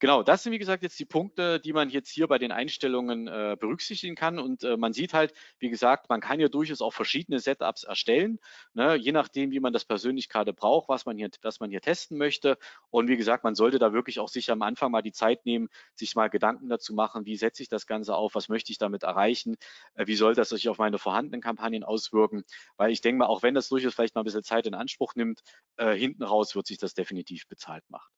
Genau, 0.00 0.22
das 0.22 0.42
sind 0.42 0.52
wie 0.52 0.58
gesagt 0.58 0.82
jetzt 0.82 0.98
die 0.98 1.04
Punkte, 1.06 1.58
die 1.60 1.72
man 1.72 1.88
jetzt 1.90 2.10
hier 2.10 2.26
bei 2.28 2.38
den 2.38 2.52
Einstellungen 2.52 3.26
äh, 3.28 3.56
berücksichtigen 3.58 4.14
kann. 4.14 4.38
Und 4.38 4.62
äh, 4.64 4.76
man 4.76 4.92
sieht 4.92 5.14
halt, 5.14 5.32
wie 5.58 5.70
gesagt, 5.70 6.08
man 6.08 6.20
kann 6.20 6.40
ja 6.40 6.48
durchaus 6.48 6.80
auch 6.82 6.92
verschiedene 6.92 7.38
Setups 7.38 7.84
erstellen, 7.84 8.38
ne, 8.74 8.94
je 8.96 9.12
nachdem, 9.12 9.50
wie 9.50 9.60
man 9.60 9.72
das 9.72 9.84
persönlich 9.84 10.28
gerade 10.28 10.52
braucht, 10.52 10.88
was 10.88 11.06
man 11.06 11.16
hier, 11.16 11.30
was 11.42 11.60
man 11.60 11.70
hier 11.70 11.80
testen 11.80 12.18
möchte. 12.18 12.58
Und 12.90 13.08
wie 13.08 13.16
gesagt, 13.16 13.44
man 13.44 13.54
sollte 13.54 13.78
da 13.78 13.92
wirklich 13.92 14.20
auch 14.20 14.28
sich 14.28 14.50
am 14.50 14.62
Anfang 14.62 14.90
mal 14.90 15.02
die 15.02 15.12
Zeit 15.12 15.46
nehmen, 15.46 15.68
sich 15.94 16.14
mal 16.14 16.28
Gedanken 16.28 16.68
dazu 16.68 16.94
machen, 16.94 17.24
wie 17.26 17.36
setze 17.36 17.62
ich 17.62 17.68
das 17.68 17.86
Ganze 17.86 18.14
auf, 18.16 18.34
was 18.34 18.48
möchte 18.48 18.72
ich 18.72 18.78
damit 18.78 19.02
erreichen, 19.02 19.56
äh, 19.94 20.06
wie 20.06 20.16
soll 20.16 20.34
das 20.34 20.50
sich 20.50 20.68
auf 20.68 20.78
meine 20.78 20.98
vorhandenen 20.98 21.40
Kampagnen 21.40 21.84
auswirken. 21.84 22.44
Weil 22.76 22.90
ich 22.92 23.00
denke 23.00 23.18
mal, 23.20 23.26
auch 23.26 23.42
wenn 23.42 23.54
das 23.54 23.68
durchaus 23.68 23.94
vielleicht 23.94 24.14
mal 24.14 24.22
ein 24.22 24.24
bisschen 24.24 24.42
Zeit 24.44 24.66
in 24.66 24.74
Anspruch 24.74 25.14
nimmt, 25.14 25.40
äh, 25.76 25.94
hinten 25.94 26.22
raus 26.22 26.54
wird 26.54 26.66
sich 26.66 26.78
das 26.78 26.94
definitiv 26.94 27.46
bezahlt 27.48 27.84
machen. 27.88 28.15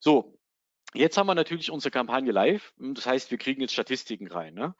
So, 0.00 0.38
jetzt 0.94 1.16
haben 1.16 1.26
wir 1.26 1.34
natürlich 1.34 1.70
unsere 1.70 1.90
Kampagne 1.90 2.32
live. 2.32 2.74
Das 2.78 3.06
heißt, 3.06 3.30
wir 3.30 3.38
kriegen 3.38 3.60
jetzt 3.60 3.72
Statistiken 3.72 4.28
rein. 4.28 4.54
Ne? 4.54 4.74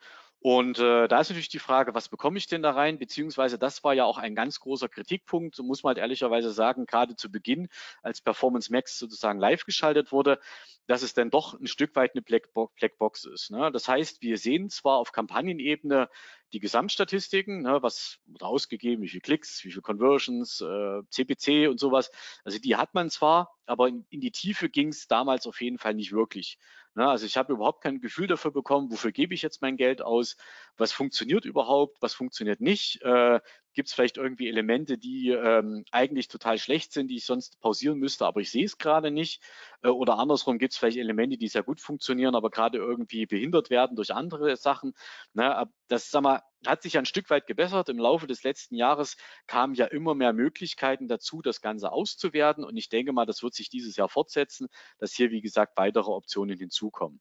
Und 0.46 0.78
äh, 0.78 1.08
da 1.08 1.20
ist 1.20 1.30
natürlich 1.30 1.48
die 1.48 1.58
Frage, 1.58 1.94
was 1.94 2.10
bekomme 2.10 2.36
ich 2.36 2.46
denn 2.46 2.60
da 2.60 2.72
rein? 2.72 2.98
Beziehungsweise 2.98 3.58
das 3.58 3.82
war 3.82 3.94
ja 3.94 4.04
auch 4.04 4.18
ein 4.18 4.34
ganz 4.34 4.60
großer 4.60 4.90
Kritikpunkt, 4.90 5.54
so 5.54 5.62
muss 5.62 5.82
man 5.82 5.92
halt 5.92 5.98
ehrlicherweise 5.98 6.50
sagen, 6.50 6.84
gerade 6.84 7.16
zu 7.16 7.32
Beginn, 7.32 7.68
als 8.02 8.20
Performance 8.20 8.70
Max 8.70 8.98
sozusagen 8.98 9.38
live 9.38 9.64
geschaltet 9.64 10.12
wurde, 10.12 10.38
dass 10.86 11.00
es 11.00 11.14
dann 11.14 11.30
doch 11.30 11.58
ein 11.58 11.66
Stück 11.66 11.96
weit 11.96 12.12
eine 12.14 12.20
Blackbox 12.20 13.24
ist. 13.24 13.52
Ne? 13.52 13.72
Das 13.72 13.88
heißt, 13.88 14.20
wir 14.20 14.36
sehen 14.36 14.68
zwar 14.68 14.98
auf 14.98 15.12
Kampagnenebene 15.12 16.10
die 16.52 16.60
Gesamtstatistiken, 16.60 17.62
ne, 17.62 17.82
was 17.82 18.18
wurde 18.26 18.46
ausgegeben, 18.46 19.02
wie 19.02 19.08
viele 19.08 19.22
Klicks, 19.22 19.64
wie 19.64 19.70
viele 19.70 19.80
Conversions, 19.80 20.60
äh, 20.60 21.00
CPC 21.08 21.70
und 21.70 21.80
sowas. 21.80 22.10
Also 22.44 22.58
die 22.58 22.76
hat 22.76 22.92
man 22.92 23.08
zwar, 23.08 23.56
aber 23.64 23.88
in, 23.88 24.04
in 24.10 24.20
die 24.20 24.30
Tiefe 24.30 24.68
ging 24.68 24.88
es 24.88 25.08
damals 25.08 25.46
auf 25.46 25.62
jeden 25.62 25.78
Fall 25.78 25.94
nicht 25.94 26.12
wirklich. 26.12 26.58
Ne? 26.94 27.08
Also 27.08 27.26
ich 27.26 27.36
habe 27.36 27.52
überhaupt 27.52 27.82
kein 27.82 28.00
Gefühl 28.00 28.26
dafür 28.26 28.50
bekommen, 28.52 28.90
wofür 28.90 29.12
gebe 29.12 29.34
ich 29.34 29.42
jetzt 29.42 29.62
mein 29.62 29.76
Geld 29.76 30.02
aus, 30.02 30.36
was 30.76 30.92
funktioniert 30.92 31.44
überhaupt, 31.44 32.00
was 32.00 32.14
funktioniert 32.14 32.60
nicht. 32.60 33.02
Äh, 33.02 33.40
Gibt 33.74 33.88
es 33.88 33.94
vielleicht 33.94 34.16
irgendwie 34.16 34.48
Elemente, 34.48 34.98
die 34.98 35.30
ähm, 35.30 35.84
eigentlich 35.90 36.28
total 36.28 36.58
schlecht 36.58 36.92
sind, 36.92 37.08
die 37.08 37.16
ich 37.16 37.24
sonst 37.24 37.60
pausieren 37.60 37.98
müsste, 37.98 38.26
aber 38.26 38.40
ich 38.40 38.50
sehe 38.50 38.64
es 38.64 38.78
gerade 38.78 39.10
nicht? 39.10 39.42
Äh, 39.82 39.88
oder 39.88 40.18
andersrum 40.18 40.58
gibt 40.58 40.72
es 40.72 40.78
vielleicht 40.78 40.96
Elemente, 40.96 41.36
die 41.36 41.48
sehr 41.48 41.62
gut 41.62 41.80
funktionieren, 41.80 42.34
aber 42.34 42.50
gerade 42.50 42.78
irgendwie 42.78 43.26
behindert 43.26 43.70
werden 43.70 43.96
durch 43.96 44.14
andere 44.14 44.56
Sachen. 44.56 44.94
Ne? 45.32 45.68
Das 45.88 46.10
sag 46.10 46.22
mal, 46.22 46.42
hat 46.66 46.82
sich 46.82 46.96
ein 46.98 47.06
Stück 47.06 47.30
weit 47.30 47.46
gebessert. 47.46 47.88
Im 47.88 47.98
Laufe 47.98 48.26
des 48.26 48.42
letzten 48.42 48.74
Jahres 48.76 49.16
kamen 49.46 49.74
ja 49.74 49.86
immer 49.86 50.14
mehr 50.14 50.32
Möglichkeiten 50.32 51.08
dazu, 51.08 51.42
das 51.42 51.60
Ganze 51.60 51.92
auszuwerten. 51.92 52.64
Und 52.64 52.76
ich 52.76 52.88
denke 52.88 53.12
mal, 53.12 53.26
das 53.26 53.42
wird 53.42 53.54
sich 53.54 53.68
dieses 53.68 53.96
Jahr 53.96 54.08
fortsetzen, 54.08 54.68
dass 54.98 55.12
hier, 55.12 55.30
wie 55.30 55.42
gesagt, 55.42 55.76
weitere 55.76 56.10
Optionen 56.10 56.58
hinzukommen. 56.58 57.20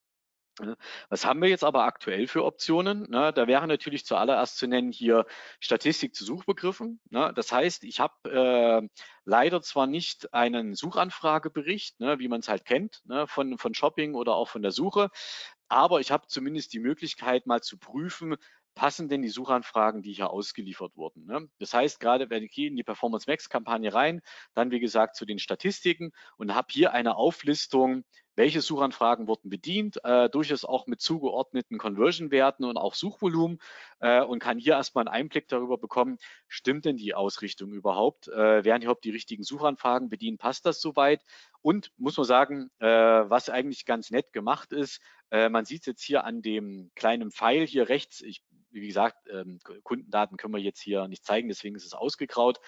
Was 1.09 1.25
haben 1.25 1.41
wir 1.41 1.49
jetzt 1.49 1.63
aber 1.63 1.83
aktuell 1.85 2.27
für 2.27 2.43
Optionen? 2.43 3.11
Da 3.11 3.47
wäre 3.47 3.67
natürlich 3.67 4.05
zuallererst 4.05 4.57
zu 4.57 4.67
nennen 4.67 4.91
hier 4.91 5.25
Statistik 5.59 6.13
zu 6.15 6.25
Suchbegriffen. 6.25 6.99
Das 7.09 7.51
heißt, 7.51 7.83
ich 7.83 7.99
habe 7.99 8.29
äh, 8.29 8.87
leider 9.25 9.61
zwar 9.61 9.87
nicht 9.87 10.33
einen 10.33 10.75
Suchanfragebericht, 10.75 11.99
wie 11.99 12.27
man 12.27 12.41
es 12.41 12.49
halt 12.49 12.65
kennt 12.65 13.03
von, 13.25 13.57
von 13.57 13.73
Shopping 13.73 14.13
oder 14.13 14.35
auch 14.35 14.49
von 14.49 14.61
der 14.61 14.71
Suche, 14.71 15.09
aber 15.69 15.99
ich 15.99 16.11
habe 16.11 16.27
zumindest 16.27 16.73
die 16.73 16.79
Möglichkeit 16.79 17.47
mal 17.47 17.61
zu 17.61 17.79
prüfen, 17.79 18.35
passen 18.75 19.07
denn 19.07 19.21
die 19.21 19.29
Suchanfragen, 19.29 20.01
die 20.01 20.13
hier 20.13 20.29
ausgeliefert 20.29 20.95
wurden. 20.95 21.25
Ne? 21.25 21.47
Das 21.59 21.73
heißt, 21.73 21.99
gerade 21.99 22.29
wenn 22.29 22.43
ich 22.43 22.57
in 22.57 22.75
die 22.75 22.83
Performance 22.83 23.29
Max 23.29 23.49
Kampagne 23.49 23.93
rein, 23.93 24.21
dann 24.53 24.71
wie 24.71 24.79
gesagt 24.79 25.15
zu 25.15 25.25
den 25.25 25.39
Statistiken 25.39 26.11
und 26.37 26.55
habe 26.55 26.67
hier 26.71 26.91
eine 26.91 27.15
Auflistung, 27.15 28.03
welche 28.35 28.61
Suchanfragen 28.61 29.27
wurden 29.27 29.49
bedient, 29.49 29.99
äh, 30.03 30.29
durchaus 30.29 30.65
auch 30.65 30.87
mit 30.87 31.01
zugeordneten 31.01 31.77
Conversion-Werten 31.77 32.65
und 32.65 32.77
auch 32.77 32.95
Suchvolumen 32.95 33.59
äh, 33.99 34.21
und 34.21 34.39
kann 34.39 34.57
hier 34.57 34.73
erstmal 34.73 35.07
einen 35.07 35.15
Einblick 35.15 35.47
darüber 35.47 35.77
bekommen, 35.77 36.17
stimmt 36.47 36.85
denn 36.85 36.97
die 36.97 37.13
Ausrichtung 37.13 37.71
überhaupt? 37.73 38.27
Äh, 38.27 38.63
werden 38.63 38.81
überhaupt 38.81 39.05
die 39.05 39.11
richtigen 39.11 39.43
Suchanfragen 39.43 40.09
bedient? 40.09 40.39
Passt 40.39 40.65
das 40.65 40.81
soweit? 40.81 41.23
Und 41.61 41.91
muss 41.97 42.17
man 42.17 42.25
sagen, 42.25 42.69
äh, 42.79 42.87
was 42.87 43.49
eigentlich 43.49 43.85
ganz 43.85 44.11
nett 44.11 44.33
gemacht 44.33 44.71
ist, 44.71 45.01
äh, 45.31 45.49
man 45.49 45.65
sieht 45.65 45.81
es 45.81 45.85
jetzt 45.87 46.03
hier 46.03 46.23
an 46.23 46.41
dem 46.41 46.91
kleinen 46.95 47.31
Pfeil 47.31 47.65
hier 47.65 47.89
rechts, 47.89 48.21
ich 48.21 48.43
wie 48.73 48.87
gesagt, 48.87 49.27
ähm, 49.29 49.59
Kundendaten 49.83 50.37
können 50.37 50.53
wir 50.53 50.61
jetzt 50.61 50.81
hier 50.81 51.07
nicht 51.07 51.25
zeigen, 51.25 51.47
deswegen 51.47 51.75
ist 51.75 51.85
es 51.85 51.93
ausgegraut. 51.93 52.59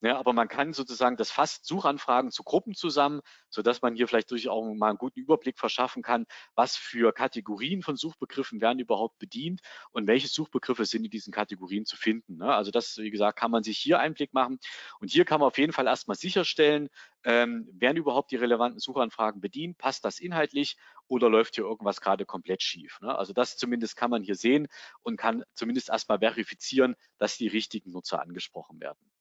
Ja, 0.00 0.18
aber 0.18 0.32
man 0.32 0.48
kann 0.48 0.72
sozusagen 0.72 1.16
das 1.16 1.30
fasst 1.30 1.64
Suchanfragen 1.66 2.30
zu 2.30 2.42
Gruppen 2.42 2.74
zusammen, 2.74 3.20
sodass 3.48 3.82
man 3.82 3.94
hier 3.94 4.08
vielleicht 4.08 4.30
durch 4.30 4.48
auch 4.48 4.62
mal 4.74 4.90
einen 4.90 4.98
guten 4.98 5.20
Überblick 5.20 5.58
verschaffen 5.58 6.02
kann, 6.02 6.26
was 6.54 6.76
für 6.76 7.12
Kategorien 7.12 7.82
von 7.82 7.96
Suchbegriffen 7.96 8.60
werden 8.60 8.78
überhaupt 8.78 9.18
bedient 9.18 9.60
und 9.92 10.06
welche 10.06 10.28
Suchbegriffe 10.28 10.84
sind 10.84 11.04
in 11.04 11.10
diesen 11.10 11.32
Kategorien 11.32 11.84
zu 11.84 11.96
finden. 11.96 12.36
Ne? 12.36 12.52
Also 12.52 12.70
das, 12.70 12.98
wie 12.98 13.10
gesagt, 13.10 13.38
kann 13.38 13.50
man 13.50 13.62
sich 13.62 13.78
hier 13.78 13.98
Einblick 13.98 14.32
machen. 14.34 14.58
Und 15.00 15.10
hier 15.10 15.24
kann 15.24 15.40
man 15.40 15.48
auf 15.48 15.58
jeden 15.58 15.72
Fall 15.72 15.86
erstmal 15.86 16.16
sicherstellen, 16.16 16.88
ähm, 17.24 17.68
werden 17.72 17.96
überhaupt 17.96 18.30
die 18.30 18.36
relevanten 18.36 18.80
Suchanfragen 18.80 19.40
bedient? 19.40 19.78
Passt 19.78 20.04
das 20.04 20.20
inhaltlich 20.20 20.76
oder 21.08 21.28
läuft 21.28 21.54
hier 21.54 21.64
irgendwas 21.64 22.00
gerade 22.00 22.26
komplett 22.26 22.62
schief? 22.62 23.00
Ne? 23.00 23.16
Also 23.16 23.32
das 23.32 23.56
zumindest 23.56 23.96
kann 23.96 24.10
man 24.10 24.22
hier 24.22 24.34
sehen 24.34 24.68
und 25.02 25.16
kann 25.16 25.44
zumindest 25.54 25.90
erstmal 25.90 26.18
verifizieren, 26.18 26.96
dass 27.18 27.36
die 27.36 27.48
richtigen 27.48 27.90
Nutzer 27.90 28.20
angesprochen 28.20 28.80
werden. 28.80 29.12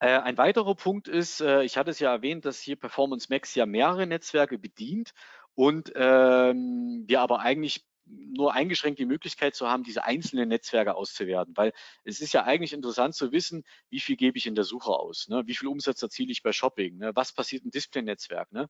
Äh, 0.00 0.18
ein 0.18 0.36
weiterer 0.36 0.74
Punkt 0.74 1.08
ist, 1.08 1.40
äh, 1.40 1.62
ich 1.62 1.76
hatte 1.76 1.90
es 1.90 1.98
ja 1.98 2.12
erwähnt, 2.12 2.44
dass 2.44 2.60
hier 2.60 2.76
Performance 2.76 3.28
Max 3.30 3.54
ja 3.54 3.66
mehrere 3.66 4.06
Netzwerke 4.06 4.58
bedient 4.58 5.12
und 5.54 5.92
ähm, 5.94 7.04
wir 7.06 7.20
aber 7.20 7.40
eigentlich 7.40 7.86
nur 8.06 8.52
eingeschränkt 8.52 8.98
die 8.98 9.06
Möglichkeit 9.06 9.54
zu 9.54 9.68
haben, 9.68 9.82
diese 9.82 10.04
einzelnen 10.04 10.48
Netzwerke 10.48 10.94
auszuwerten. 10.94 11.56
Weil 11.56 11.72
es 12.04 12.20
ist 12.20 12.32
ja 12.32 12.44
eigentlich 12.44 12.72
interessant 12.72 13.14
zu 13.14 13.32
wissen, 13.32 13.64
wie 13.90 14.00
viel 14.00 14.16
gebe 14.16 14.36
ich 14.36 14.46
in 14.46 14.54
der 14.54 14.64
Suche 14.64 14.90
aus, 14.90 15.28
ne? 15.28 15.42
wie 15.46 15.54
viel 15.54 15.68
Umsatz 15.68 16.02
erziele 16.02 16.32
ich 16.32 16.42
bei 16.42 16.52
Shopping, 16.52 16.98
ne? 16.98 17.12
was 17.14 17.32
passiert 17.32 17.64
im 17.64 17.70
Display-Netzwerk. 17.70 18.52
Ne? 18.52 18.68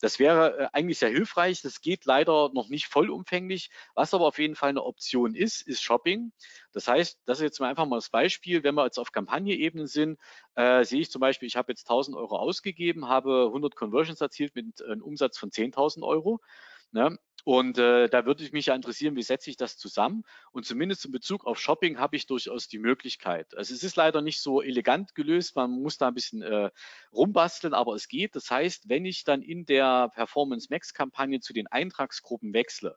Das 0.00 0.18
wäre 0.18 0.58
äh, 0.58 0.68
eigentlich 0.72 0.98
sehr 0.98 1.10
hilfreich. 1.10 1.62
Das 1.62 1.80
geht 1.80 2.04
leider 2.04 2.50
noch 2.52 2.68
nicht 2.68 2.86
vollumfänglich. 2.86 3.70
Was 3.94 4.14
aber 4.14 4.26
auf 4.26 4.38
jeden 4.38 4.54
Fall 4.54 4.70
eine 4.70 4.84
Option 4.84 5.34
ist, 5.34 5.62
ist 5.62 5.82
Shopping. 5.82 6.32
Das 6.72 6.88
heißt, 6.88 7.18
das 7.24 7.38
ist 7.38 7.42
jetzt 7.42 7.60
mal 7.60 7.68
einfach 7.68 7.86
mal 7.86 7.96
das 7.96 8.10
Beispiel, 8.10 8.62
wenn 8.62 8.74
wir 8.74 8.84
jetzt 8.84 8.98
auf 8.98 9.12
Kampagne-Ebene 9.12 9.86
sind, 9.86 10.18
äh, 10.54 10.84
sehe 10.84 11.00
ich 11.00 11.10
zum 11.10 11.20
Beispiel, 11.20 11.46
ich 11.46 11.56
habe 11.56 11.72
jetzt 11.72 11.88
1000 11.88 12.16
Euro 12.16 12.36
ausgegeben, 12.36 13.08
habe 13.08 13.46
100 13.46 13.74
Conversions 13.74 14.20
erzielt 14.20 14.54
mit 14.54 14.82
einem 14.82 15.02
Umsatz 15.02 15.38
von 15.38 15.50
10.000 15.50 16.02
Euro. 16.02 16.40
Ne? 16.92 17.18
Und 17.46 17.78
äh, 17.78 18.08
da 18.08 18.26
würde 18.26 18.42
ich 18.42 18.50
mich 18.50 18.66
ja 18.66 18.74
interessieren, 18.74 19.14
wie 19.14 19.22
setze 19.22 19.50
ich 19.50 19.56
das 19.56 19.78
zusammen? 19.78 20.24
Und 20.50 20.66
zumindest 20.66 21.04
in 21.04 21.12
Bezug 21.12 21.46
auf 21.46 21.60
Shopping 21.60 21.96
habe 21.96 22.16
ich 22.16 22.26
durchaus 22.26 22.66
die 22.66 22.80
Möglichkeit. 22.80 23.56
Also 23.56 23.72
es 23.72 23.84
ist 23.84 23.94
leider 23.94 24.20
nicht 24.20 24.42
so 24.42 24.60
elegant 24.60 25.14
gelöst, 25.14 25.54
man 25.54 25.70
muss 25.70 25.96
da 25.96 26.08
ein 26.08 26.14
bisschen 26.14 26.42
äh, 26.42 26.70
rumbasteln, 27.12 27.72
aber 27.72 27.94
es 27.94 28.08
geht. 28.08 28.34
Das 28.34 28.50
heißt, 28.50 28.88
wenn 28.88 29.04
ich 29.04 29.22
dann 29.22 29.42
in 29.42 29.64
der 29.64 30.08
Performance 30.12 30.66
Max 30.70 30.92
Kampagne 30.92 31.38
zu 31.38 31.52
den 31.52 31.68
Eintragsgruppen 31.68 32.52
wechsle, 32.52 32.96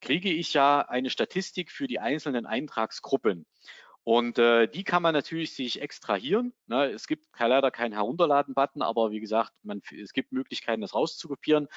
kriege 0.00 0.32
ich 0.32 0.54
ja 0.54 0.80
eine 0.80 1.10
Statistik 1.10 1.70
für 1.70 1.86
die 1.86 1.98
einzelnen 1.98 2.46
Eintragsgruppen. 2.46 3.44
Und 4.04 4.38
äh, 4.38 4.68
die 4.68 4.84
kann 4.84 5.02
man 5.02 5.14
natürlich 5.14 5.54
sich 5.54 5.80
extrahieren. 5.80 6.52
Ne? 6.66 6.90
Es 6.90 7.06
gibt 7.06 7.26
leider 7.38 7.70
keinen 7.70 7.94
Herunterladen-Button, 7.94 8.82
aber 8.82 9.10
wie 9.10 9.20
gesagt, 9.20 9.52
man, 9.62 9.80
es 9.98 10.12
gibt 10.12 10.30
Möglichkeiten, 10.30 10.82
das 10.82 10.94
rauszukopieren 10.94 11.68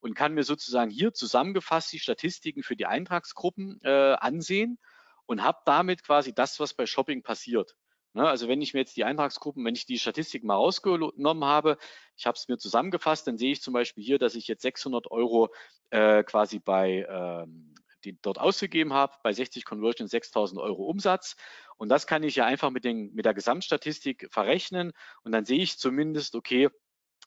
und 0.00 0.14
kann 0.14 0.34
mir 0.34 0.42
sozusagen 0.42 0.90
hier 0.90 1.14
zusammengefasst 1.14 1.92
die 1.92 2.00
Statistiken 2.00 2.64
für 2.64 2.74
die 2.74 2.86
Eintragsgruppen 2.86 3.80
äh, 3.84 4.16
ansehen 4.18 4.78
und 5.26 5.44
habe 5.44 5.58
damit 5.64 6.02
quasi 6.02 6.34
das, 6.34 6.58
was 6.58 6.74
bei 6.74 6.86
Shopping 6.86 7.22
passiert. 7.22 7.76
Ne? 8.14 8.26
Also 8.26 8.48
wenn 8.48 8.62
ich 8.62 8.74
mir 8.74 8.80
jetzt 8.80 8.96
die 8.96 9.04
Eintragsgruppen, 9.04 9.64
wenn 9.64 9.76
ich 9.76 9.86
die 9.86 10.00
Statistiken 10.00 10.48
mal 10.48 10.54
rausgenommen 10.54 11.44
habe, 11.44 11.78
ich 12.16 12.26
habe 12.26 12.36
es 12.36 12.48
mir 12.48 12.58
zusammengefasst, 12.58 13.28
dann 13.28 13.38
sehe 13.38 13.52
ich 13.52 13.62
zum 13.62 13.74
Beispiel 13.74 14.02
hier, 14.02 14.18
dass 14.18 14.34
ich 14.34 14.48
jetzt 14.48 14.62
600 14.62 15.08
Euro 15.12 15.50
äh, 15.90 16.24
quasi 16.24 16.58
bei 16.58 17.06
ähm, 17.08 17.74
die 18.06 18.18
dort 18.22 18.38
ausgegeben 18.38 18.92
habe, 18.92 19.14
bei 19.22 19.32
60 19.32 19.64
Conversion 19.64 20.08
6.000 20.08 20.58
Euro 20.60 20.84
Umsatz. 20.84 21.36
Und 21.76 21.88
das 21.88 22.06
kann 22.06 22.22
ich 22.22 22.36
ja 22.36 22.46
einfach 22.46 22.70
mit, 22.70 22.84
den, 22.84 23.12
mit 23.14 23.24
der 23.24 23.34
Gesamtstatistik 23.34 24.28
verrechnen. 24.30 24.92
Und 25.22 25.32
dann 25.32 25.44
sehe 25.44 25.60
ich 25.60 25.78
zumindest, 25.78 26.34
okay, 26.34 26.70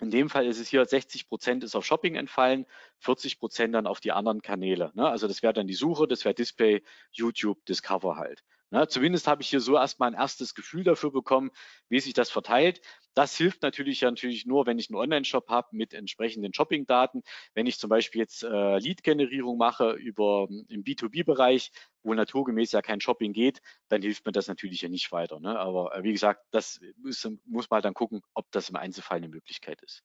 in 0.01 0.11
dem 0.11 0.29
Fall 0.29 0.47
ist 0.47 0.59
es 0.59 0.69
hier 0.69 0.85
60 0.85 1.27
Prozent 1.27 1.63
ist 1.63 1.75
auf 1.75 1.85
Shopping 1.85 2.15
entfallen, 2.15 2.65
40 2.99 3.39
Prozent 3.39 3.75
dann 3.75 3.85
auf 3.85 3.99
die 3.99 4.13
anderen 4.13 4.41
Kanäle. 4.41 4.91
Ne? 4.95 5.07
Also 5.07 5.27
das 5.27 5.43
wäre 5.43 5.53
dann 5.53 5.67
die 5.67 5.73
Suche, 5.73 6.07
das 6.07 6.23
wäre 6.23 6.33
Display, 6.33 6.83
YouTube, 7.11 7.65
Discover 7.65 8.15
halt. 8.15 8.43
Ne? 8.71 8.87
Zumindest 8.87 9.27
habe 9.27 9.41
ich 9.41 9.49
hier 9.49 9.59
so 9.59 9.75
erstmal 9.75 10.09
ein 10.09 10.19
erstes 10.19 10.55
Gefühl 10.55 10.83
dafür 10.83 11.11
bekommen, 11.11 11.51
wie 11.89 11.99
sich 11.99 12.13
das 12.13 12.29
verteilt. 12.29 12.81
Das 13.13 13.35
hilft 13.35 13.61
natürlich 13.61 14.01
ja 14.01 14.09
natürlich 14.09 14.45
nur, 14.45 14.65
wenn 14.65 14.79
ich 14.79 14.89
einen 14.89 14.99
Online-Shop 14.99 15.49
habe 15.49 15.67
mit 15.71 15.93
entsprechenden 15.93 16.53
Shopping-Daten. 16.53 17.23
Wenn 17.53 17.67
ich 17.67 17.79
zum 17.79 17.89
Beispiel 17.89 18.21
jetzt 18.21 18.43
äh, 18.43 18.77
Lead-Generierung 18.77 19.57
mache 19.57 19.91
über 19.91 20.47
im 20.49 20.83
B2B-Bereich, 20.83 21.71
wo 22.03 22.13
naturgemäß 22.13 22.71
ja 22.71 22.81
kein 22.81 23.01
Shopping 23.01 23.33
geht, 23.33 23.61
dann 23.89 24.01
hilft 24.01 24.25
mir 24.25 24.31
das 24.31 24.47
natürlich 24.47 24.81
ja 24.81 24.89
nicht 24.89 25.11
weiter. 25.11 25.39
Ne? 25.39 25.57
Aber 25.59 25.95
äh, 25.95 26.03
wie 26.03 26.13
gesagt, 26.13 26.45
das 26.51 26.79
ist, 27.03 27.29
muss 27.45 27.69
man 27.69 27.77
halt 27.77 27.85
dann 27.85 27.93
gucken, 27.93 28.21
ob 28.33 28.49
das 28.51 28.69
im 28.69 28.75
Einzelfall 28.75 29.17
eine 29.17 29.29
Möglichkeit 29.29 29.81
ist. 29.81 30.03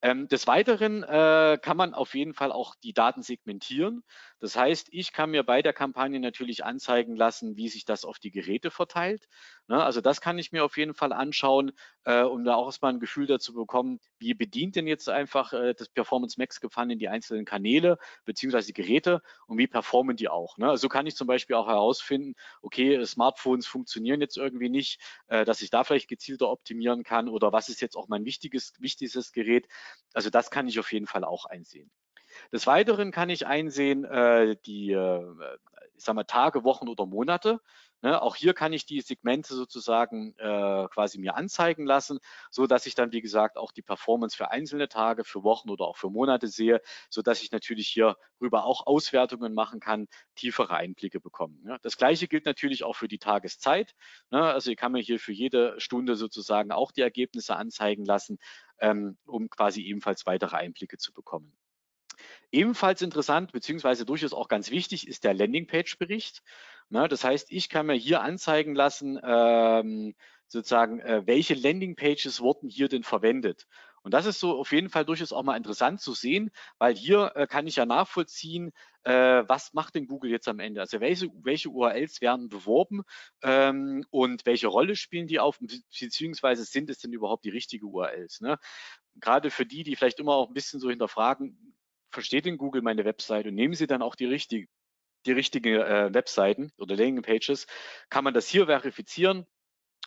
Ähm, 0.00 0.28
des 0.28 0.46
Weiteren 0.46 1.02
äh, 1.02 1.58
kann 1.60 1.76
man 1.76 1.94
auf 1.94 2.14
jeden 2.14 2.34
Fall 2.34 2.50
auch 2.50 2.74
die 2.74 2.92
Daten 2.92 3.22
segmentieren. 3.22 4.02
Das 4.40 4.56
heißt, 4.56 4.88
ich 4.90 5.12
kann 5.12 5.30
mir 5.30 5.42
bei 5.42 5.62
der 5.62 5.72
Kampagne 5.72 6.18
natürlich 6.18 6.64
anzeigen 6.64 7.14
lassen, 7.14 7.56
wie 7.56 7.68
sich 7.68 7.84
das 7.84 8.04
auf 8.04 8.18
die 8.18 8.30
Geräte 8.30 8.70
verteilt. 8.70 9.28
Ne? 9.68 9.82
Also 9.82 10.00
das 10.00 10.20
kann 10.20 10.38
ich 10.38 10.52
mir 10.52 10.64
auf 10.64 10.76
jeden 10.76 10.94
Fall 10.94 11.12
anschauen, 11.12 11.72
äh, 12.04 12.22
um 12.22 12.44
da 12.44 12.54
auch 12.54 12.66
erstmal 12.66 12.92
ein 12.92 13.00
Gefühl 13.00 13.26
dazu 13.26 13.54
bekommen, 13.54 14.00
wie 14.18 14.34
bedient 14.34 14.76
denn 14.76 14.86
jetzt 14.86 15.08
einfach 15.08 15.52
äh, 15.52 15.74
das 15.74 15.88
Performance 15.88 16.38
Max 16.38 16.60
Gefallen 16.60 16.90
in 16.90 16.98
die 16.98 17.08
einzelnen 17.08 17.44
Kanäle 17.44 17.98
beziehungsweise 18.24 18.72
Geräte 18.72 19.22
und 19.46 19.58
wie 19.58 19.66
performen 19.66 20.16
die 20.16 20.28
auch. 20.28 20.58
Ne? 20.58 20.68
Also 20.68 20.88
kann 20.88 21.06
ich 21.06 21.16
zum 21.16 21.26
Beispiel 21.26 21.56
auch 21.56 21.68
herausfinden, 21.68 22.34
okay, 22.60 23.04
Smartphones 23.04 23.66
funktionieren 23.66 24.20
jetzt 24.20 24.36
irgendwie 24.36 24.68
nicht, 24.68 25.00
äh, 25.28 25.44
dass 25.44 25.62
ich 25.62 25.70
da 25.70 25.84
vielleicht 25.84 26.08
gezielter 26.08 26.50
optimieren 26.50 27.04
kann 27.04 27.28
oder 27.28 27.52
was 27.52 27.68
ist 27.68 27.80
jetzt 27.80 27.96
auch 27.96 28.08
mein 28.08 28.24
wichtiges, 28.24 28.74
wichtigstes 28.78 29.32
Gerät. 29.32 29.68
Also 30.12 30.30
das 30.30 30.50
kann 30.50 30.68
ich 30.68 30.78
auf 30.78 30.92
jeden 30.92 31.06
Fall 31.06 31.24
auch 31.24 31.44
einsehen. 31.46 31.90
Des 32.52 32.66
Weiteren 32.66 33.10
kann 33.10 33.30
ich 33.30 33.46
einsehen 33.46 34.04
äh, 34.04 34.56
die 34.64 34.92
äh, 34.92 35.34
ich 35.96 36.04
sag 36.04 36.14
mal, 36.14 36.24
Tage, 36.24 36.64
Wochen 36.64 36.88
oder 36.88 37.06
Monate. 37.06 37.60
Ne, 38.04 38.20
auch 38.20 38.34
hier 38.34 38.52
kann 38.52 38.72
ich 38.72 38.84
die 38.84 39.00
Segmente 39.00 39.54
sozusagen 39.54 40.34
äh, 40.38 40.88
quasi 40.88 41.18
mir 41.20 41.36
anzeigen 41.36 41.86
lassen, 41.86 42.18
so 42.50 42.66
dass 42.66 42.86
ich 42.86 42.96
dann, 42.96 43.12
wie 43.12 43.20
gesagt, 43.20 43.56
auch 43.56 43.70
die 43.70 43.82
Performance 43.82 44.36
für 44.36 44.50
einzelne 44.50 44.88
Tage, 44.88 45.22
für 45.24 45.44
Wochen 45.44 45.70
oder 45.70 45.84
auch 45.86 45.96
für 45.96 46.10
Monate 46.10 46.48
sehe, 46.48 46.80
so 47.10 47.22
dass 47.22 47.40
ich 47.42 47.52
natürlich 47.52 47.86
hierüber 47.88 48.64
auch 48.64 48.86
Auswertungen 48.88 49.54
machen 49.54 49.78
kann, 49.78 50.08
tiefere 50.34 50.74
Einblicke 50.74 51.20
bekommen. 51.20 51.60
Ne. 51.62 51.78
Das 51.82 51.96
Gleiche 51.96 52.26
gilt 52.26 52.44
natürlich 52.44 52.82
auch 52.82 52.96
für 52.96 53.06
die 53.08 53.18
Tageszeit. 53.18 53.94
Ne, 54.30 54.42
also 54.42 54.70
ich 54.72 54.76
kann 54.76 54.90
mir 54.92 55.00
hier 55.02 55.20
für 55.20 55.32
jede 55.32 55.78
Stunde 55.80 56.16
sozusagen 56.16 56.72
auch 56.72 56.90
die 56.90 57.02
Ergebnisse 57.02 57.54
anzeigen 57.54 58.04
lassen, 58.04 58.38
ähm, 58.80 59.16
um 59.26 59.48
quasi 59.48 59.82
ebenfalls 59.82 60.26
weitere 60.26 60.56
Einblicke 60.56 60.98
zu 60.98 61.12
bekommen. 61.12 61.56
Ebenfalls 62.50 63.02
interessant, 63.02 63.52
beziehungsweise 63.52 64.04
durchaus 64.04 64.32
auch 64.32 64.48
ganz 64.48 64.70
wichtig, 64.70 65.08
ist 65.08 65.24
der 65.24 65.34
Landingpage-Bericht. 65.34 66.42
Das 66.90 67.24
heißt, 67.24 67.50
ich 67.50 67.68
kann 67.68 67.86
mir 67.86 67.94
hier 67.94 68.20
anzeigen 68.20 68.74
lassen, 68.74 69.18
ähm, 69.24 70.14
sozusagen, 70.48 71.00
äh, 71.00 71.22
welche 71.24 71.54
Landingpages 71.54 72.40
wurden 72.40 72.68
hier 72.68 72.88
denn 72.88 73.02
verwendet. 73.02 73.66
Und 74.02 74.14
das 74.14 74.26
ist 74.26 74.40
so 74.40 74.58
auf 74.58 74.72
jeden 74.72 74.90
Fall 74.90 75.04
durchaus 75.04 75.32
auch 75.32 75.44
mal 75.44 75.56
interessant 75.56 76.00
zu 76.00 76.12
sehen, 76.12 76.50
weil 76.78 76.94
hier 76.94 77.32
äh, 77.36 77.46
kann 77.46 77.66
ich 77.66 77.76
ja 77.76 77.86
nachvollziehen, 77.86 78.72
äh, 79.04 79.44
was 79.46 79.72
macht 79.74 79.94
denn 79.94 80.06
Google 80.06 80.30
jetzt 80.30 80.48
am 80.48 80.58
Ende? 80.58 80.80
Also 80.80 81.00
welche, 81.00 81.28
welche 81.42 81.70
URLs 81.70 82.20
werden 82.20 82.48
beworben 82.48 83.02
ähm, 83.42 84.04
und 84.10 84.44
welche 84.44 84.66
Rolle 84.66 84.96
spielen 84.96 85.28
die 85.28 85.38
auf, 85.38 85.58
beziehungsweise 85.60 86.64
sind 86.64 86.90
es 86.90 86.98
denn 86.98 87.12
überhaupt 87.12 87.44
die 87.44 87.50
richtigen 87.50 87.86
URLs? 87.86 88.40
Ne? 88.40 88.58
Gerade 89.16 89.50
für 89.50 89.66
die, 89.66 89.84
die 89.84 89.96
vielleicht 89.96 90.18
immer 90.18 90.34
auch 90.34 90.48
ein 90.48 90.54
bisschen 90.54 90.80
so 90.80 90.90
hinterfragen, 90.90 91.74
versteht 92.12 92.46
denn 92.46 92.58
Google 92.58 92.82
meine 92.82 93.04
Website 93.04 93.46
und 93.46 93.54
nehmen 93.54 93.74
sie 93.74 93.86
dann 93.86 94.02
auch 94.02 94.14
die 94.14 94.26
richtige 94.26 94.68
die 95.26 95.32
richtige 95.32 95.84
äh, 95.84 96.12
Webseiten 96.14 96.72
oder 96.78 96.96
Landingpages, 96.96 97.66
kann 98.10 98.24
man 98.24 98.34
das 98.34 98.48
hier 98.48 98.66
verifizieren 98.66 99.46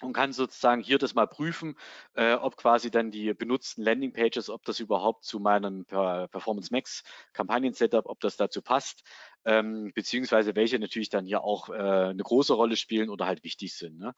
und 0.01 0.11
kann 0.11 0.33
sozusagen 0.33 0.81
hier 0.81 0.97
das 0.97 1.15
mal 1.15 1.25
prüfen, 1.25 1.77
äh, 2.15 2.33
ob 2.33 2.57
quasi 2.57 2.91
dann 2.91 3.11
die 3.11 3.33
benutzten 3.33 3.81
Landingpages, 3.81 4.49
ob 4.49 4.65
das 4.65 4.81
überhaupt 4.81 5.23
zu 5.23 5.39
meinem 5.39 5.85
Performance 5.85 6.69
Max 6.71 7.03
Kampagnen-Setup, 7.31 8.05
ob 8.05 8.19
das 8.19 8.35
dazu 8.35 8.61
passt, 8.61 9.03
ähm, 9.45 9.93
beziehungsweise 9.95 10.53
welche 10.55 10.79
natürlich 10.79 11.09
dann 11.09 11.25
hier 11.25 11.45
auch 11.45 11.69
äh, 11.69 11.73
eine 11.73 12.23
große 12.23 12.53
Rolle 12.53 12.75
spielen 12.75 13.09
oder 13.09 13.25
halt 13.25 13.45
wichtig 13.45 13.73
sind. 13.73 13.97
Ne? 13.97 14.13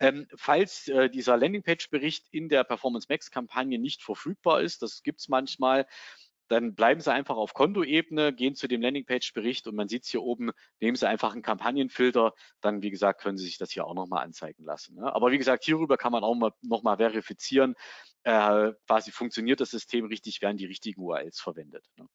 Ähm, 0.00 0.26
falls 0.34 0.88
äh, 0.88 1.08
dieser 1.08 1.36
Landingpage-Bericht 1.36 2.26
in 2.32 2.48
der 2.48 2.64
Performance 2.64 3.06
Max 3.08 3.30
Kampagne 3.30 3.78
nicht 3.78 4.02
verfügbar 4.02 4.62
ist, 4.62 4.82
das 4.82 5.04
gibt 5.04 5.20
es 5.20 5.28
manchmal, 5.28 5.86
dann 6.50 6.74
bleiben 6.74 7.00
Sie 7.00 7.12
einfach 7.12 7.36
auf 7.36 7.54
Kontoebene, 7.54 8.32
gehen 8.32 8.56
zu 8.56 8.66
dem 8.66 8.82
Landingpage-Bericht 8.82 9.68
und 9.68 9.76
man 9.76 9.88
sieht 9.88 10.02
es 10.02 10.10
hier 10.10 10.22
oben, 10.22 10.50
nehmen 10.80 10.96
Sie 10.96 11.08
einfach 11.08 11.32
einen 11.32 11.42
Kampagnenfilter, 11.42 12.34
dann 12.60 12.82
wie 12.82 12.90
gesagt 12.90 13.20
können 13.20 13.38
Sie 13.38 13.44
sich 13.44 13.56
das 13.56 13.70
hier 13.70 13.86
auch 13.86 13.94
nochmal 13.94 14.24
anzeigen 14.24 14.64
lassen. 14.64 14.96
Ne? 14.96 15.14
Aber 15.14 15.30
wie 15.30 15.38
gesagt, 15.38 15.64
hierüber 15.64 15.96
kann 15.96 16.10
man 16.10 16.24
auch 16.24 16.34
mal, 16.34 16.50
nochmal 16.62 16.96
verifizieren, 16.96 17.76
äh, 18.24 18.72
quasi 18.86 19.12
funktioniert 19.12 19.60
das 19.60 19.70
System 19.70 20.06
richtig, 20.06 20.42
werden 20.42 20.56
die 20.56 20.66
richtigen 20.66 21.00
URLs 21.00 21.40
verwendet. 21.40 21.84
Ne? 21.96 22.06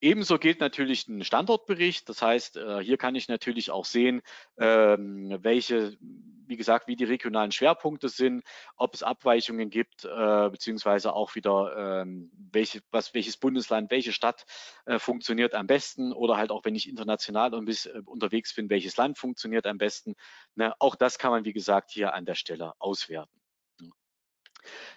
Ebenso 0.00 0.38
gilt 0.38 0.60
natürlich 0.60 1.06
ein 1.08 1.24
Standortbericht. 1.24 2.08
Das 2.08 2.22
heißt, 2.22 2.56
äh, 2.56 2.80
hier 2.80 2.96
kann 2.96 3.14
ich 3.14 3.28
natürlich 3.28 3.70
auch 3.70 3.84
sehen, 3.84 4.22
ähm, 4.58 5.36
welche, 5.42 5.96
wie 6.00 6.56
gesagt, 6.56 6.88
wie 6.88 6.96
die 6.96 7.04
regionalen 7.04 7.52
Schwerpunkte 7.52 8.08
sind, 8.08 8.42
ob 8.76 8.94
es 8.94 9.02
Abweichungen 9.02 9.70
gibt, 9.70 10.04
äh, 10.04 10.50
beziehungsweise 10.50 11.12
auch 11.12 11.34
wieder, 11.34 12.02
ähm, 12.02 12.30
welche, 12.52 12.80
was, 12.90 13.12
welches 13.12 13.36
Bundesland, 13.36 13.90
welche 13.90 14.12
Stadt 14.12 14.46
äh, 14.86 14.98
funktioniert 14.98 15.54
am 15.54 15.66
besten 15.66 16.12
oder 16.12 16.36
halt 16.36 16.50
auch, 16.50 16.64
wenn 16.64 16.74
ich 16.74 16.88
international 16.88 17.54
unterwegs 17.54 18.54
bin, 18.54 18.70
welches 18.70 18.96
Land 18.96 19.18
funktioniert 19.18 19.66
am 19.66 19.78
besten. 19.78 20.14
Ne? 20.54 20.74
Auch 20.78 20.96
das 20.96 21.18
kann 21.18 21.30
man, 21.30 21.44
wie 21.44 21.52
gesagt, 21.52 21.90
hier 21.90 22.14
an 22.14 22.24
der 22.24 22.34
Stelle 22.34 22.72
auswerten. 22.78 23.43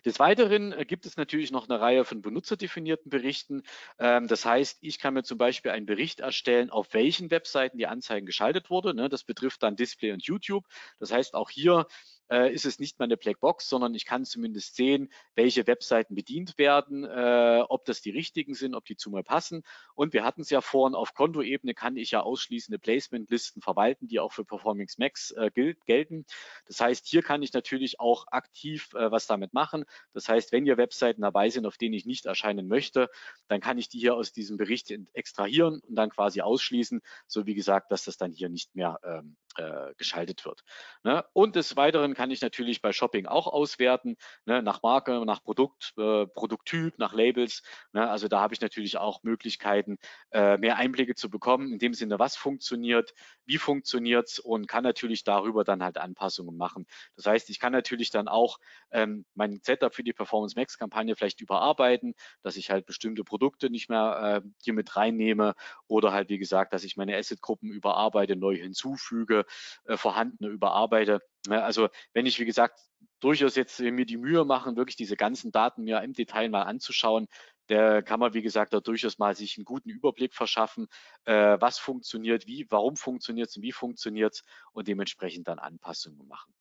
Des 0.05 0.19
Weiteren 0.19 0.71
äh, 0.71 0.85
gibt 0.85 1.05
es 1.05 1.17
natürlich 1.17 1.51
noch 1.51 1.69
eine 1.69 1.79
Reihe 1.79 2.05
von 2.05 2.21
benutzerdefinierten 2.21 3.09
Berichten. 3.09 3.63
Ähm, 3.99 4.27
das 4.27 4.45
heißt, 4.45 4.79
ich 4.81 4.99
kann 4.99 5.13
mir 5.13 5.23
zum 5.23 5.37
Beispiel 5.37 5.71
einen 5.71 5.85
Bericht 5.85 6.19
erstellen, 6.19 6.69
auf 6.69 6.93
welchen 6.93 7.31
Webseiten 7.31 7.77
die 7.77 7.87
Anzeigen 7.87 8.25
geschaltet 8.25 8.69
wurde. 8.69 8.93
Ne? 8.93 9.09
Das 9.09 9.23
betrifft 9.23 9.63
dann 9.63 9.75
Display 9.75 10.11
und 10.11 10.23
YouTube. 10.23 10.65
Das 10.99 11.11
heißt, 11.11 11.33
auch 11.33 11.49
hier 11.49 11.87
äh, 12.29 12.53
ist 12.53 12.65
es 12.65 12.79
nicht 12.79 12.99
mal 12.99 13.05
eine 13.05 13.17
Blackbox, 13.17 13.69
sondern 13.69 13.95
ich 13.95 14.05
kann 14.05 14.25
zumindest 14.25 14.75
sehen, 14.75 15.11
welche 15.35 15.67
Webseiten 15.67 16.15
bedient 16.15 16.57
werden, 16.57 17.03
äh, 17.03 17.63
ob 17.67 17.85
das 17.85 18.01
die 18.01 18.11
richtigen 18.11 18.53
sind, 18.53 18.75
ob 18.75 18.85
die 18.85 18.95
zu 18.95 19.09
mir 19.09 19.23
passen. 19.23 19.63
Und 19.95 20.13
wir 20.13 20.23
hatten 20.23 20.41
es 20.41 20.49
ja 20.49 20.61
vorhin, 20.61 20.95
auf 20.95 21.13
Kontoebene 21.13 21.73
kann 21.73 21.97
ich 21.97 22.11
ja 22.11 22.21
ausschließende 22.21 22.79
Placement-Listen 22.79 23.61
verwalten, 23.61 24.07
die 24.07 24.19
auch 24.19 24.33
für 24.33 24.45
Performance 24.45 24.95
Max 24.99 25.31
äh, 25.31 25.51
gilt, 25.53 25.85
gelten. 25.85 26.25
Das 26.65 26.79
heißt, 26.79 27.07
hier 27.07 27.23
kann 27.23 27.41
ich 27.41 27.53
natürlich 27.53 27.99
auch 27.99 28.25
aktiv 28.27 28.93
äh, 28.93 29.11
was 29.11 29.27
damit 29.27 29.53
machen. 29.53 29.85
Das 30.13 30.27
heißt, 30.27 30.51
wenn 30.51 30.65
hier 30.65 30.77
Webseiten 30.77 31.21
dabei 31.21 31.49
sind, 31.49 31.65
auf 31.65 31.77
denen 31.77 31.93
ich 31.93 32.05
nicht 32.05 32.25
erscheinen 32.25 32.67
möchte, 32.67 33.09
dann 33.47 33.61
kann 33.61 33.77
ich 33.77 33.89
die 33.89 33.99
hier 33.99 34.15
aus 34.15 34.31
diesem 34.33 34.57
Bericht 34.57 34.91
extrahieren 35.13 35.79
und 35.79 35.95
dann 35.95 36.09
quasi 36.09 36.41
ausschließen, 36.41 37.01
so 37.27 37.45
wie 37.45 37.55
gesagt, 37.55 37.91
dass 37.91 38.05
das 38.05 38.17
dann 38.17 38.31
hier 38.31 38.49
nicht 38.49 38.75
mehr 38.75 38.99
ähm, 39.03 39.35
äh, 39.57 39.93
geschaltet 39.97 40.45
wird. 40.45 40.63
Ne? 41.03 41.25
Und 41.33 41.55
des 41.55 41.75
Weiteren 41.75 42.13
kann 42.17 42.31
ich 42.31 42.41
natürlich 42.41 42.81
bei 42.81 42.93
Shopping 42.93 43.27
auch 43.27 43.45
auswerten, 43.45 44.17
ne? 44.45 44.63
nach 44.63 44.81
Marke, 44.81 45.23
nach 45.23 45.43
Produkt, 45.43 45.93
äh, 45.99 46.25
Produkttyp, 46.25 46.97
nach 46.97 47.13
Labels. 47.13 47.61
Ne? 47.93 48.09
Also 48.09 48.27
da 48.27 48.39
habe 48.39 48.55
ich 48.55 48.59
natürlich 48.59 48.97
auch 48.97 49.21
Möglichkeiten, 49.21 49.99
äh, 50.31 50.57
mehr 50.57 50.77
Einblicke 50.77 51.13
zu 51.13 51.29
bekommen, 51.29 51.71
in 51.71 51.77
dem 51.77 51.93
Sinne, 51.93 52.17
was 52.17 52.35
funktioniert, 52.35 53.13
wie 53.45 53.59
funktioniert 53.59 54.29
es 54.29 54.39
und 54.39 54.67
kann 54.67 54.83
natürlich 54.83 55.25
darüber 55.25 55.63
dann 55.63 55.83
halt 55.83 55.99
Anpassungen 55.99 56.57
machen. 56.57 56.87
Das 57.15 57.27
heißt, 57.27 57.51
ich 57.51 57.59
kann 57.59 57.71
natürlich 57.71 58.09
dann 58.09 58.27
auch 58.27 58.57
ähm, 58.89 59.25
mein 59.35 59.59
Setup 59.61 59.93
für 59.93 60.03
die 60.03 60.13
Performance 60.13 60.55
Max 60.57 60.79
Kampagne 60.79 61.15
vielleicht 61.15 61.39
überarbeiten, 61.39 62.15
dass 62.41 62.57
ich 62.57 62.71
halt 62.71 62.87
bestimmte 62.87 63.23
Produkte 63.23 63.69
nicht 63.69 63.89
mehr 63.89 64.41
äh, 64.43 64.49
hier 64.63 64.73
mit 64.73 64.95
reinnehme 64.95 65.53
oder 65.85 66.13
halt, 66.13 66.29
wie 66.29 66.39
gesagt, 66.39 66.73
dass 66.73 66.83
ich 66.83 66.97
meine 66.97 67.15
Asset-Gruppen 67.15 67.69
überarbeite, 67.69 68.35
neu 68.35 68.55
hinzufüge 68.55 69.45
äh, 69.85 69.97
vorhandene 69.97 70.49
überarbeite. 70.49 71.21
Also 71.51 71.89
wenn 72.13 72.25
ich, 72.25 72.39
wie 72.39 72.45
gesagt, 72.45 72.79
durchaus 73.19 73.55
jetzt 73.55 73.79
mir 73.79 74.05
die 74.05 74.17
Mühe 74.17 74.45
machen, 74.45 74.75
wirklich 74.75 74.95
diese 74.95 75.15
ganzen 75.15 75.51
Daten 75.51 75.83
mir 75.83 76.01
im 76.01 76.13
Detail 76.13 76.49
mal 76.49 76.63
anzuschauen, 76.63 77.27
der 77.69 78.01
kann 78.01 78.19
man, 78.19 78.33
wie 78.33 78.41
gesagt, 78.41 78.73
da 78.73 78.79
durchaus 78.79 79.17
mal 79.17 79.35
sich 79.35 79.57
einen 79.57 79.65
guten 79.65 79.89
Überblick 79.89 80.33
verschaffen, 80.33 80.87
äh, 81.25 81.57
was 81.59 81.79
funktioniert, 81.79 82.47
wie, 82.47 82.65
warum 82.69 82.95
funktioniert 82.95 83.49
es 83.49 83.57
und 83.57 83.63
wie 83.63 83.71
funktioniert 83.71 84.35
es 84.35 84.43
und 84.71 84.87
dementsprechend 84.87 85.47
dann 85.47 85.59
Anpassungen 85.59 86.27
machen. 86.27 86.53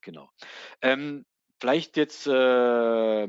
Genau. 0.00 0.30
Ähm, 0.80 1.24
vielleicht 1.60 1.96
jetzt 1.96 2.26
äh, 2.26 3.26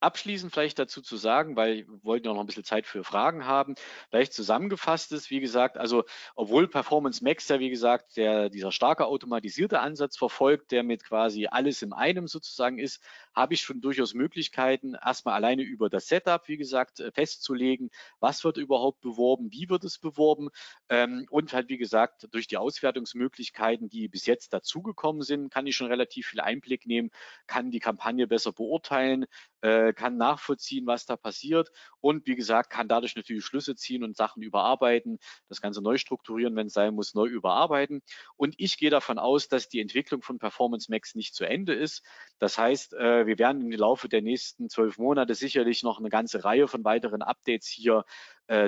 abschließend 0.00 0.52
vielleicht 0.52 0.78
dazu 0.78 1.02
zu 1.02 1.16
sagen, 1.16 1.56
weil 1.56 1.86
wir 1.86 2.04
wollten 2.04 2.26
ja 2.26 2.34
noch 2.34 2.40
ein 2.40 2.46
bisschen 2.46 2.64
Zeit 2.64 2.86
für 2.86 3.04
Fragen 3.04 3.46
haben, 3.46 3.74
vielleicht 4.08 4.32
zusammengefasst 4.32 5.12
ist, 5.12 5.30
wie 5.30 5.40
gesagt, 5.40 5.76
also 5.78 6.04
obwohl 6.34 6.68
Performance 6.68 7.22
Max 7.22 7.48
ja, 7.48 7.60
wie 7.60 7.70
gesagt, 7.70 8.16
der, 8.16 8.48
dieser 8.50 8.72
starke 8.72 9.06
automatisierte 9.06 9.80
Ansatz 9.80 10.16
verfolgt, 10.16 10.72
der 10.72 10.82
mit 10.82 11.04
quasi 11.04 11.46
alles 11.50 11.82
in 11.82 11.92
einem 11.92 12.26
sozusagen 12.26 12.78
ist, 12.78 13.02
habe 13.34 13.54
ich 13.54 13.60
schon 13.60 13.80
durchaus 13.80 14.14
Möglichkeiten, 14.14 14.94
erstmal 14.94 15.34
alleine 15.34 15.62
über 15.62 15.88
das 15.88 16.08
Setup, 16.08 16.46
wie 16.48 16.56
gesagt, 16.56 17.00
äh, 17.00 17.12
festzulegen, 17.12 17.90
was 18.18 18.44
wird 18.44 18.56
überhaupt 18.56 19.00
beworben, 19.00 19.52
wie 19.52 19.68
wird 19.68 19.84
es 19.84 19.98
beworben 19.98 20.48
ähm, 20.88 21.26
und 21.30 21.52
halt, 21.52 21.68
wie 21.68 21.78
gesagt, 21.78 22.28
durch 22.32 22.46
die 22.46 22.56
Auswertungsmöglichkeiten, 22.56 23.88
die 23.88 24.08
bis 24.08 24.26
jetzt 24.26 24.52
dazugekommen 24.52 25.22
sind, 25.22 25.50
kann 25.50 25.66
ich 25.66 25.76
schon 25.76 25.88
relativ 25.88 26.28
viel 26.28 26.40
Einblick 26.40 26.86
nehmen, 26.86 27.10
kann 27.46 27.70
die 27.70 27.80
Kampagne 27.80 28.26
besser 28.26 28.52
beurteilen, 28.52 29.26
äh, 29.60 29.92
kann 29.92 30.16
nachvollziehen, 30.16 30.86
was 30.86 31.06
da 31.06 31.16
passiert 31.16 31.70
und 32.00 32.26
wie 32.26 32.36
gesagt, 32.36 32.70
kann 32.70 32.88
dadurch 32.88 33.16
natürlich 33.16 33.44
Schlüsse 33.44 33.76
ziehen 33.76 34.04
und 34.04 34.16
Sachen 34.16 34.42
überarbeiten, 34.42 35.18
das 35.48 35.60
Ganze 35.60 35.82
neu 35.82 35.96
strukturieren, 35.98 36.56
wenn 36.56 36.66
es 36.68 36.72
sein 36.72 36.94
muss, 36.94 37.14
neu 37.14 37.26
überarbeiten. 37.26 38.02
Und 38.36 38.54
ich 38.58 38.78
gehe 38.78 38.90
davon 38.90 39.18
aus, 39.18 39.48
dass 39.48 39.68
die 39.68 39.80
Entwicklung 39.80 40.22
von 40.22 40.38
Performance 40.38 40.90
Max 40.90 41.14
nicht 41.14 41.34
zu 41.34 41.44
Ende 41.44 41.74
ist. 41.74 42.02
Das 42.38 42.58
heißt, 42.58 42.94
äh, 42.94 43.26
wir 43.26 43.38
werden 43.38 43.60
im 43.62 43.78
Laufe 43.78 44.08
der 44.08 44.22
nächsten 44.22 44.68
zwölf 44.68 44.98
Monate 44.98 45.34
sicherlich 45.34 45.82
noch 45.82 45.98
eine 45.98 46.08
ganze 46.08 46.44
Reihe 46.44 46.68
von 46.68 46.84
weiteren 46.84 47.22
Updates 47.22 47.68
hier 47.68 48.04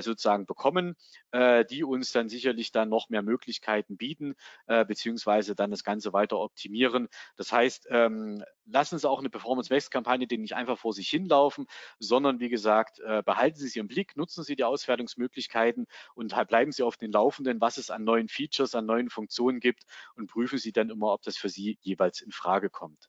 sozusagen 0.01 0.47
bekommen, 0.47 0.97
äh, 1.33 1.65
die 1.65 1.85
uns 1.85 2.13
dann 2.13 2.29
sicherlich 2.29 2.73
dann 2.73 2.89
noch 2.89 3.09
mehr 3.09 3.23
Möglichkeiten 3.23 3.97
bieten, 3.97 4.35
äh, 4.67 4.85
beziehungsweise 4.85 5.55
dann 5.55 5.71
das 5.71 5.85
Ganze 5.85 6.13
weiter 6.13 6.39
optimieren. 6.39 7.09
Das 7.37 7.53
heißt, 7.53 7.89
ähm, 7.91 8.45
lassen 8.65 8.99
Sie 8.99 9.09
auch 9.09 9.19
eine 9.19 9.31
Performance-Max-Kampagne, 9.31 10.27
die 10.27 10.39
nicht 10.39 10.55
einfach 10.55 10.79
vor 10.79 10.93
sich 10.93 11.09
hinlaufen, 11.09 11.67
sondern 11.99 12.41
wie 12.41 12.49
gesagt, 12.49 13.01
äh, 13.01 13.23
behalten 13.25 13.59
Sie 13.59 13.69
sie 13.69 13.81
im 13.81 13.89
Blick, 13.89 14.17
nutzen 14.17 14.45
Sie 14.45 14.57
die 14.57 14.65
Auswertungsmöglichkeiten 14.65 15.87
und 16.15 16.35
bleiben 16.49 16.73
Sie 16.73 16.83
auf 16.83 16.97
den 16.97 17.13
Laufenden, 17.13 17.61
was 17.61 17.79
es 17.79 17.91
an 17.91 18.05
neuen 18.05 18.29
Features, 18.29 18.75
an 18.75 18.87
neuen 18.87 19.11
Funktionen 19.11 19.61
gibt 19.61 19.85
und 20.15 20.29
prüfen 20.29 20.59
Sie 20.59 20.73
dann 20.73 20.91
immer, 20.91 21.13
ob 21.13 21.23
das 21.23 21.37
für 21.37 21.49
Sie 21.49 21.79
jeweils 21.83 22.21
in 22.21 22.31
Frage 22.31 22.71
kommt. 22.71 23.09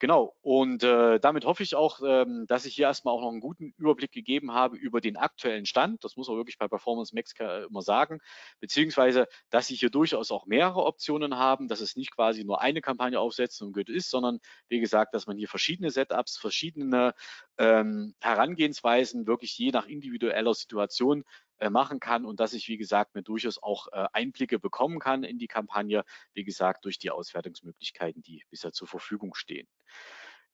Genau, 0.00 0.36
und 0.42 0.84
äh, 0.84 1.18
damit 1.18 1.44
hoffe 1.44 1.64
ich 1.64 1.74
auch, 1.74 2.00
ähm, 2.06 2.46
dass 2.46 2.64
ich 2.66 2.76
hier 2.76 2.86
erstmal 2.86 3.14
auch 3.14 3.20
noch 3.20 3.30
einen 3.30 3.40
guten 3.40 3.74
Überblick 3.78 4.12
gegeben 4.12 4.52
habe 4.52 4.76
über 4.76 5.00
den 5.00 5.16
aktuellen 5.16 5.66
Stand. 5.66 6.04
Das 6.04 6.16
muss 6.16 6.28
man 6.28 6.36
wirklich 6.36 6.56
bei 6.56 6.68
Performance 6.68 7.12
Max 7.16 7.32
immer 7.68 7.82
sagen, 7.82 8.20
beziehungsweise, 8.60 9.26
dass 9.50 9.66
Sie 9.66 9.74
hier 9.74 9.90
durchaus 9.90 10.30
auch 10.30 10.46
mehrere 10.46 10.84
Optionen 10.84 11.36
haben, 11.36 11.66
dass 11.66 11.80
es 11.80 11.96
nicht 11.96 12.14
quasi 12.14 12.44
nur 12.44 12.60
eine 12.60 12.80
Kampagne 12.80 13.18
aufsetzen 13.18 13.66
und 13.66 13.72
gut 13.72 13.88
ist, 13.88 14.08
sondern 14.08 14.38
wie 14.68 14.78
gesagt, 14.78 15.14
dass 15.14 15.26
man 15.26 15.36
hier 15.36 15.48
verschiedene 15.48 15.90
Setups, 15.90 16.38
verschiedene 16.38 17.12
ähm, 17.58 18.14
Herangehensweisen 18.20 19.26
wirklich 19.26 19.58
je 19.58 19.72
nach 19.72 19.86
individueller 19.86 20.54
Situation 20.54 21.20
äh, 21.22 21.24
machen 21.70 22.00
kann 22.00 22.24
und 22.24 22.40
dass 22.40 22.52
ich, 22.52 22.68
wie 22.68 22.76
gesagt, 22.76 23.14
mir 23.14 23.22
durchaus 23.22 23.62
auch 23.62 23.88
äh, 23.92 24.06
Einblicke 24.12 24.58
bekommen 24.58 24.98
kann 24.98 25.24
in 25.24 25.38
die 25.38 25.48
Kampagne, 25.48 26.04
wie 26.32 26.44
gesagt, 26.44 26.84
durch 26.84 26.98
die 26.98 27.10
Auswertungsmöglichkeiten, 27.10 28.22
die 28.22 28.44
bisher 28.50 28.72
zur 28.72 28.88
Verfügung 28.88 29.34
stehen. 29.34 29.68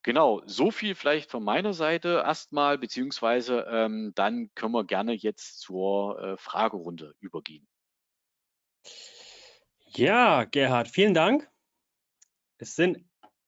Genau, 0.04 0.42
so 0.44 0.70
viel 0.70 0.94
vielleicht 0.94 1.30
von 1.30 1.42
meiner 1.42 1.72
Seite 1.72 2.22
erstmal, 2.26 2.76
beziehungsweise 2.76 3.66
ähm, 3.70 4.12
dann 4.14 4.50
können 4.54 4.74
wir 4.74 4.84
gerne 4.84 5.14
jetzt 5.14 5.60
zur 5.60 6.20
äh, 6.20 6.36
Fragerunde 6.36 7.14
übergehen. 7.20 7.66
Ja, 9.86 10.44
Gerhard, 10.44 10.88
vielen 10.88 11.14
Dank. 11.14 11.50
Es 12.58 12.76
sind 12.76 12.98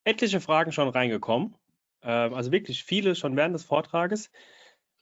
etliche 0.05 0.41
Fragen 0.41 0.73
schon 0.73 0.89
reingekommen, 0.89 1.55
ähm, 2.01 2.33
also 2.33 2.53
wirklich 2.53 2.85
viele 2.85 3.15
schon 3.15 3.37
während 3.37 3.55
des 3.55 3.65
Vortrages. 3.65 4.31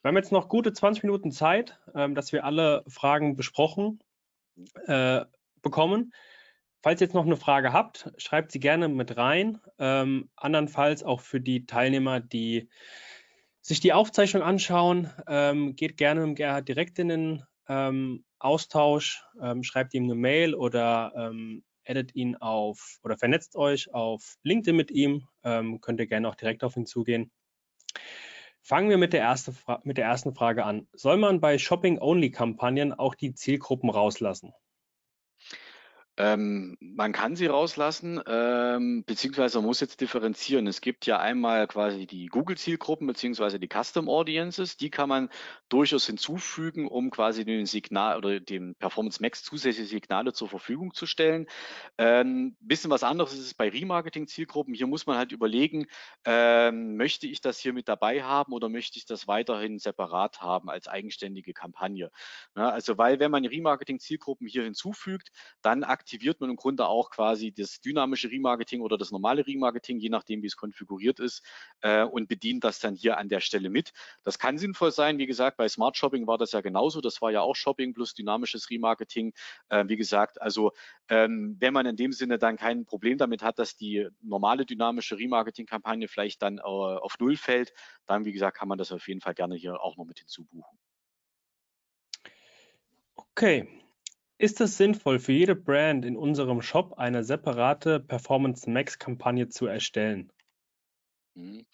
Wir 0.05 0.11
haben 0.11 0.17
jetzt 0.17 0.33
noch 0.33 0.51
gute 0.51 0.75
20 0.75 1.03
Minuten 1.03 1.33
Zeit, 1.33 1.79
ähm, 1.95 2.15
dass 2.15 2.31
wir 2.31 2.45
alle 2.45 2.85
Fragen 2.87 3.37
besprochen 3.37 4.01
äh, 4.85 5.25
bekommen. 5.63 6.13
Falls 6.83 7.01
ihr 7.01 7.07
jetzt 7.07 7.15
noch 7.15 7.25
eine 7.25 7.39
Frage 7.39 7.73
habt, 7.73 8.13
schreibt 8.19 8.53
sie 8.53 8.61
gerne 8.61 8.89
mit 8.89 9.17
rein. 9.17 9.63
Ähm, 9.79 10.29
andernfalls 10.37 11.05
auch 11.05 11.23
für 11.23 11.41
die 11.41 11.65
Teilnehmer, 11.65 12.21
die 12.21 12.69
sich 13.63 13.81
die 13.81 13.95
Aufzeichnung 13.95 14.43
anschauen, 14.43 15.11
ähm, 15.27 15.75
geht 15.75 15.97
gerne 15.97 16.27
mit 16.27 16.37
Gerhard 16.37 16.69
direkt 16.69 16.99
in 16.99 17.09
den 17.09 17.43
ähm, 17.67 18.27
Austausch, 18.39 19.25
ähm, 19.41 19.63
schreibt 19.63 19.95
ihm 19.95 20.05
eine 20.05 20.17
Mail 20.17 20.55
oder 20.55 21.15
ähm, 21.17 21.65
addet 21.89 22.15
ihn 22.15 22.37
auf 22.37 22.99
oder 23.03 23.17
vernetzt 23.17 23.57
euch 23.57 23.95
auf 23.95 24.35
LinkedIn 24.43 24.77
mit 24.77 24.91
ihm. 24.91 25.27
Ähm, 25.45 25.81
könnt 25.81 25.99
ihr 25.99 26.07
gerne 26.07 26.29
auch 26.29 26.35
direkt 26.35 26.63
auf 26.63 26.77
ihn 26.77 26.85
zugehen. 26.85 27.33
Fangen 28.67 28.89
wir 28.89 28.97
mit 28.97 29.13
der, 29.13 29.21
erste 29.21 29.55
mit 29.83 29.99
der 29.99 30.07
ersten 30.07 30.35
Frage 30.35 30.65
an. 30.65 30.89
Soll 30.95 31.19
man 31.19 31.39
bei 31.39 31.59
Shopping-Only-Kampagnen 31.59 32.95
auch 32.95 33.15
die 33.15 33.35
Zielgruppen 33.35 33.91
rauslassen? 33.91 34.55
Ähm, 36.17 36.77
man 36.79 37.13
kann 37.13 37.35
sie 37.35 37.47
rauslassen, 37.47 38.21
ähm, 38.27 39.03
beziehungsweise 39.05 39.59
man 39.59 39.67
muss 39.67 39.81
jetzt 39.81 40.01
differenzieren. 40.01 40.69
Es 40.69 40.81
gibt 40.81 41.07
ja 41.07 41.19
einmal 41.19 41.67
quasi 41.67 42.07
die 42.07 42.27
Google-Zielgruppen 42.27 43.09
beziehungsweise 43.09 43.59
die 43.59 43.69
Custom 43.69 44.09
Audiences. 44.09 44.77
Die 44.77 44.91
kann 44.91 45.09
man 45.09 45.29
durchaus 45.69 46.07
hinzufügen, 46.07 46.87
um 46.87 47.11
quasi 47.11 47.45
den 47.45 47.67
Signal 47.67 48.17
oder 48.17 48.39
dem 48.39 48.77
Performance 48.77 49.21
Max 49.21 49.43
zusätzliche 49.43 49.89
Signale 49.89 50.33
zur 50.33 50.49
Verfügung 50.49 50.95
zu 50.95 51.07
stellen. 51.07 51.47
Ähm, 51.99 52.57
bisschen 52.61 52.93
was 52.93 53.03
anderes 53.03 53.33
ist 53.33 53.47
es 53.47 53.55
bei 53.55 53.69
Remarketing-Zielgruppen. 53.69 54.73
Hier 54.73 54.87
muss 54.87 55.07
man 55.07 55.17
halt 55.17 55.33
überlegen, 55.33 55.87
ähm, 56.25 56.97
möchte 56.97 57.27
ich 57.27 57.41
das 57.41 57.59
hier 57.59 57.73
mit 57.73 57.89
dabei 57.89 58.23
haben 58.23 58.53
oder 58.53 58.69
möchte 58.69 58.99
ich 58.99 59.05
das 59.07 59.27
weiterhin 59.27 59.81
separat 59.81 60.41
haben 60.41 60.71
als 60.71 60.87
eigenständige 60.87 61.55
Kampagne? 61.55 62.13
Ja, 62.55 62.69
also 62.69 62.99
weil 62.99 63.19
wenn 63.19 63.33
man 63.33 63.45
Remarketing-Zielgruppen 63.45 64.47
hier 64.47 64.63
hinzufügt, 64.63 65.31
dann 65.61 65.83
aktiviert 65.83 66.04
man 66.41 66.51
im 66.51 66.57
Grunde 66.57 66.87
auch 66.87 67.11
quasi 67.11 67.53
das 67.53 67.81
dynamische 67.81 68.31
Remarketing 68.31 68.81
oder 68.81 68.99
das 68.99 69.11
normale 69.11 69.47
Remarketing, 69.47 69.99
je 69.99 70.09
nachdem, 70.09 70.43
wie 70.43 70.47
es 70.47 70.57
konfiguriert 70.57 71.21
ist, 71.21 71.45
äh, 71.81 72.05
und 72.05 72.29
bedient 72.29 72.65
das 72.65 72.81
dann 72.81 72.95
hier 72.95 73.19
an 73.19 73.29
der 73.29 73.41
Stelle 73.41 73.71
mit. 73.71 73.93
Das 74.23 74.39
kann 74.39 74.59
sinnvoll 74.59 74.93
sein. 74.93 75.19
Wie 75.19 75.27
gesagt, 75.27 75.57
bei 75.57 75.69
Smart 75.69 75.97
Shopping 75.97 76.27
war 76.27 76.39
das 76.39 76.53
ja 76.53 76.61
genauso. 76.61 77.01
Das 77.01 77.21
war 77.23 77.31
ja 77.31 77.41
auch 77.41 77.57
Shopping 77.57 77.95
plus 77.95 78.15
dynamisches 78.15 78.71
Remarketing. 78.71 79.33
Äh, 79.69 79.85
wie 79.89 79.97
gesagt, 79.97 80.41
also 80.41 80.73
ähm, 81.09 81.57
wenn 81.59 81.73
man 81.73 81.87
in 81.87 81.97
dem 81.97 82.13
Sinne 82.13 82.39
dann 82.39 82.57
kein 82.57 82.85
Problem 82.85 83.19
damit 83.19 83.43
hat, 83.43 83.59
dass 83.59 83.77
die 83.77 84.09
normale 84.23 84.65
dynamische 84.65 85.19
Remarketing-Kampagne 85.19 86.09
vielleicht 86.09 86.43
dann 86.43 86.59
äh, 86.59 86.63
auf 86.63 87.19
Null 87.19 87.37
fällt, 87.37 87.73
dann, 88.07 88.25
wie 88.25 88.33
gesagt, 88.33 88.57
kann 88.57 88.69
man 88.69 88.79
das 88.79 88.93
auf 88.93 89.07
jeden 89.09 89.21
Fall 89.21 89.35
gerne 89.35 89.57
hier 89.57 89.81
auch 89.81 89.97
noch 89.97 90.05
mit 90.05 90.19
hinzubuchen. 90.19 90.79
Okay, 93.17 93.84
ist 94.39 94.61
es 94.61 94.77
sinnvoll, 94.77 95.19
für 95.19 95.33
jede 95.33 95.55
Brand 95.55 96.05
in 96.05 96.17
unserem 96.17 96.61
Shop 96.63 96.95
eine 96.99 97.25
separate 97.25 98.01
Performance 98.01 98.69
Max 98.69 98.99
Kampagne 98.99 99.49
zu 99.49 99.67
erstellen? 99.67 100.33
Mhm. 101.35 101.67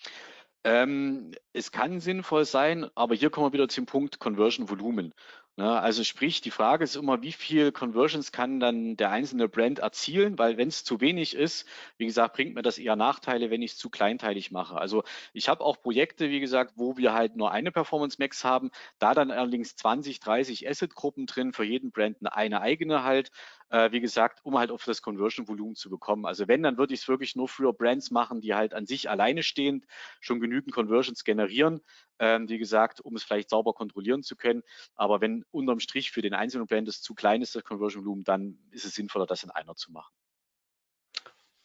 Ähm, 0.63 1.33
es 1.55 1.73
kann 1.73 2.01
sinnvoll 2.01 2.45
sein, 2.45 2.91
aber 2.95 3.15
hier 3.15 3.31
kommen 3.31 3.47
wir 3.47 3.53
wieder 3.55 3.69
zum 3.69 3.87
Punkt 3.87 4.19
Conversion 4.19 4.69
Volumen. 4.69 5.15
Ne? 5.61 5.79
Also 5.79 6.05
sprich, 6.05 6.41
die 6.41 6.51
Frage 6.51 6.85
ist 6.85 6.97
immer, 6.97 7.21
wie 7.21 7.33
viel 7.33 7.71
Conversions 7.71 8.33
kann 8.33 8.61
dann 8.61 8.97
der 8.97 9.11
einzelne 9.11 9.47
Brand 9.47 9.81
erzielen, 9.81 10.39
weil 10.39 10.57
wenn 10.57 10.69
es 10.69 10.85
zu 10.85 11.03
wenig 11.03 11.37
ist, 11.37 11.67
wie 11.99 12.07
gesagt, 12.07 12.35
bringt 12.35 12.55
mir 12.55 12.63
das 12.63 12.79
eher 12.79 12.97
Nachteile, 12.97 13.51
wenn 13.51 13.61
ich 13.61 13.73
es 13.73 13.77
zu 13.77 13.91
kleinteilig 13.91 14.51
mache. 14.53 14.77
Also 14.79 15.05
ich 15.35 15.51
habe 15.51 15.63
auch 15.63 15.79
Projekte, 15.83 16.31
wie 16.31 16.41
gesagt, 16.41 16.73
wo 16.77 16.97
wir 16.97 17.13
halt 17.13 17.37
nur 17.37 17.53
eine 17.53 17.73
Performance 17.73 18.17
Max 18.19 18.43
haben, 18.43 18.71
da 18.99 19.13
dann 19.13 19.31
allerdings 19.31 19.77
20, 19.77 20.21
30 20.21 20.67
Asset-Gruppen 20.67 21.27
drin, 21.27 21.53
für 21.53 21.65
jeden 21.65 21.91
Brand 21.91 22.17
eine 22.33 22.63
eigene 22.63 23.05
halt, 23.05 23.31
äh, 23.71 23.91
wie 23.93 24.01
gesagt, 24.01 24.41
um 24.45 24.59
halt 24.59 24.71
auf 24.71 24.85
das 24.85 25.03
Conversion-Volumen 25.03 25.75
zu 25.75 25.91
bekommen. 25.91 26.27
Also 26.27 26.49
wenn, 26.49 26.63
dann 26.63 26.77
würde 26.77 26.95
ich 26.95 27.01
es 27.01 27.09
wirklich 27.09 27.37
nur 27.37 27.49
für 27.49 27.73
Brands 27.73 28.11
machen, 28.11 28.41
die 28.41 28.55
halt 28.55 28.75
an 28.75 28.87
sich 28.87 29.09
alleine 29.09 29.43
stehend 29.43 29.87
schon 30.21 30.41
genügend 30.41 30.75
Conversions 30.75 31.25
generieren, 31.25 31.81
ähm, 32.19 32.49
wie 32.49 32.59
gesagt, 32.59 33.01
um 33.01 33.17
es 33.17 33.25
vielleicht 33.25 33.51
sauber 33.51 33.73
kontrollieren 33.73 34.23
zu 34.23 34.37
können. 34.37 34.63
Aber 34.95 35.21
wenn 35.21 35.45
unterm 35.51 35.81
Strich 35.81 36.11
für 36.11 36.23
den 36.23 36.35
einzelnen 36.35 36.67
Brand 36.67 36.89
das 36.89 37.01
zu 37.01 37.15
klein 37.15 37.43
ist, 37.43 37.55
das 37.55 37.65
Conversion 37.65 38.05
Volumen, 38.05 38.25
dann 38.25 38.59
ist 38.71 38.85
es 38.85 38.95
sinnvoller, 38.95 39.27
das 39.27 39.43
in 39.43 39.51
einer 39.51 39.75
zu 39.75 39.93
machen. 39.93 40.13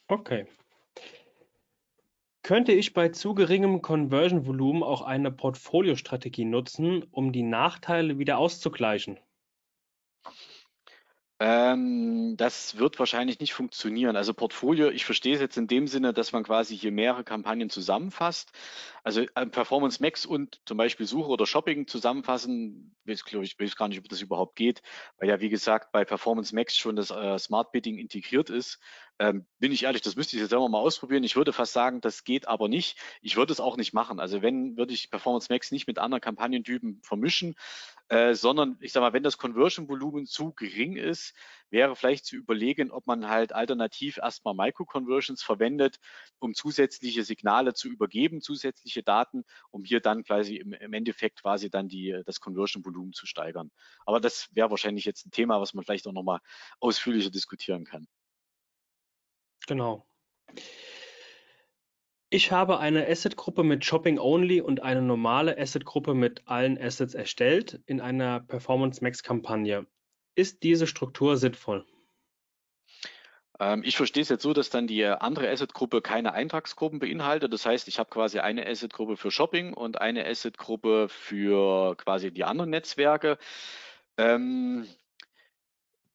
Okay. 0.08 0.48
Könnte 2.44 2.74
ich 2.74 2.94
bei 2.94 3.10
zu 3.10 3.34
geringem 3.34 3.82
Conversion-Volumen 3.82 4.84
auch 4.84 5.02
eine 5.02 5.32
Portfoliostrategie 5.32 6.46
nutzen, 6.46 7.04
um 7.10 7.32
die 7.32 7.42
Nachteile 7.42 8.20
wieder 8.20 8.38
auszugleichen? 8.38 9.20
Ähm, 11.40 12.38
das 12.38 12.78
wird 12.78 12.98
wahrscheinlich 12.98 13.40
nicht 13.40 13.54
funktionieren. 13.54 14.16
Also 14.16 14.34
Portfolio, 14.34 14.90
ich 14.90 15.04
verstehe 15.04 15.36
es 15.36 15.42
jetzt 15.42 15.58
in 15.58 15.68
dem 15.68 15.88
Sinne, 15.88 16.14
dass 16.14 16.32
man 16.32 16.44
quasi 16.44 16.78
hier 16.78 16.92
mehrere 16.94 17.26
Kampagnen 17.26 17.70
zusammenfasst. 17.70 18.52
Also 19.06 19.22
äh, 19.22 19.46
Performance 19.46 20.02
Max 20.02 20.26
und 20.26 20.60
zum 20.66 20.78
Beispiel 20.78 21.06
Suche 21.06 21.30
oder 21.30 21.46
Shopping 21.46 21.86
zusammenfassen, 21.86 22.96
weiß, 23.06 23.24
glaube 23.24 23.46
ich, 23.46 23.60
weiß 23.60 23.76
gar 23.76 23.88
nicht, 23.88 24.00
ob 24.00 24.10
das 24.10 24.20
überhaupt 24.20 24.56
geht, 24.56 24.82
weil 25.20 25.30
ja, 25.30 25.40
wie 25.40 25.50
gesagt, 25.50 25.92
bei 25.92 26.04
Performance 26.04 26.56
Max 26.56 26.76
schon 26.76 26.96
das 26.96 27.12
äh, 27.12 27.38
Smart 27.38 27.72
Bidding 27.72 28.00
integriert 28.00 28.50
ist. 28.50 28.80
Ähm, 29.20 29.46
bin 29.60 29.72
ich 29.72 29.84
ehrlich, 29.84 30.02
das 30.02 30.16
müsste 30.16 30.36
ich 30.36 30.42
jetzt 30.42 30.50
selber 30.50 30.68
mal 30.70 30.80
ausprobieren. 30.80 31.24
Ich 31.24 31.36
würde 31.36 31.54
fast 31.54 31.74
sagen, 31.74 32.02
das 32.02 32.24
geht 32.24 32.48
aber 32.48 32.68
nicht. 32.68 32.98
Ich 33.22 33.38
würde 33.38 33.54
es 33.54 33.60
auch 33.60 33.78
nicht 33.78 33.94
machen. 33.94 34.20
Also 34.20 34.42
wenn, 34.42 34.76
würde 34.76 34.96
ich 34.96 35.12
Performance 35.12 35.54
Max 35.54 35.72
nicht 35.72 35.86
mit 35.86 36.00
anderen 36.00 36.22
Kampagnentypen 36.22 37.00
vermischen, 37.04 37.54
äh, 38.10 38.34
sondern 38.34 38.76
ich 38.80 38.92
sage 38.92 39.06
mal, 39.06 39.14
wenn 39.14 39.24
das 39.24 39.38
Conversion-Volumen 39.38 40.26
zu 40.26 40.52
gering 40.52 40.96
ist, 40.96 41.36
wäre 41.76 41.96
vielleicht 41.98 42.26
zu 42.26 42.38
überlegen, 42.38 42.90
ob 42.90 43.06
man 43.06 43.28
halt 43.28 43.52
alternativ 43.52 44.18
erstmal 44.18 44.56
Micro-Conversions 44.56 45.44
verwendet, 45.44 45.98
um 46.40 46.54
zusätzliche 46.54 47.24
Signale 47.24 47.74
zu 47.74 47.90
übergeben, 47.90 48.40
zusätzliche 48.40 49.04
Daten, 49.04 49.44
um 49.72 49.84
hier 49.84 50.00
dann 50.00 50.24
quasi 50.24 50.56
im, 50.56 50.72
im 50.72 50.94
Endeffekt 50.94 51.42
quasi 51.42 51.70
dann 51.70 51.90
die, 51.90 52.22
das 52.26 52.40
Conversion-Volumen 52.40 53.12
zu 53.12 53.26
steigern. 53.26 53.72
Aber 54.06 54.22
das 54.22 54.48
wäre 54.54 54.72
wahrscheinlich 54.72 55.04
jetzt 55.04 55.26
ein 55.26 55.32
Thema, 55.32 55.60
was 55.60 55.74
man 55.74 55.84
vielleicht 55.84 56.08
auch 56.08 56.14
nochmal 56.14 56.40
ausführlicher 56.80 57.30
diskutieren 57.30 57.84
kann. 57.84 58.08
Genau. 59.68 60.08
Ich 62.30 62.52
habe 62.52 62.80
eine 62.80 63.06
Asset-Gruppe 63.06 63.64
mit 63.64 63.84
Shopping 63.84 64.18
Only 64.18 64.62
und 64.62 64.82
eine 64.82 65.02
normale 65.02 65.58
Asset-Gruppe 65.58 66.14
mit 66.14 66.48
allen 66.48 66.78
Assets 66.82 67.14
erstellt 67.14 67.82
in 67.86 68.00
einer 68.00 68.40
Performance 68.40 69.04
Max-Kampagne. 69.04 69.86
Ist 70.36 70.64
diese 70.64 70.88
Struktur 70.88 71.38
sinnvoll? 71.38 71.86
Ähm, 73.60 73.84
ich 73.84 73.96
verstehe 73.96 74.22
es 74.22 74.30
jetzt 74.30 74.44
so, 74.44 74.54
dass 74.54 74.70
dann 74.70 74.88
die 74.88 75.06
andere 75.06 75.50
Asset-Gruppe 75.50 76.02
keine 76.02 76.34
Eintragsgruppen 76.34 77.00
beinhaltet. 77.00 77.54
Das 77.54 77.66
heißt, 77.66 77.88
ich 77.88 78.00
habe 78.00 78.10
quasi 78.10 78.40
eine 78.40 78.68
Asset-Gruppe 78.68 79.18
für 79.18 79.32
Shopping 79.32 79.74
und 79.74 80.02
eine 80.02 80.26
Asset-Gruppe 80.26 81.08
für 81.10 81.96
quasi 81.96 82.32
die 82.32 82.44
anderen 82.44 82.70
Netzwerke. 82.70 83.38
Ähm, 84.18 84.88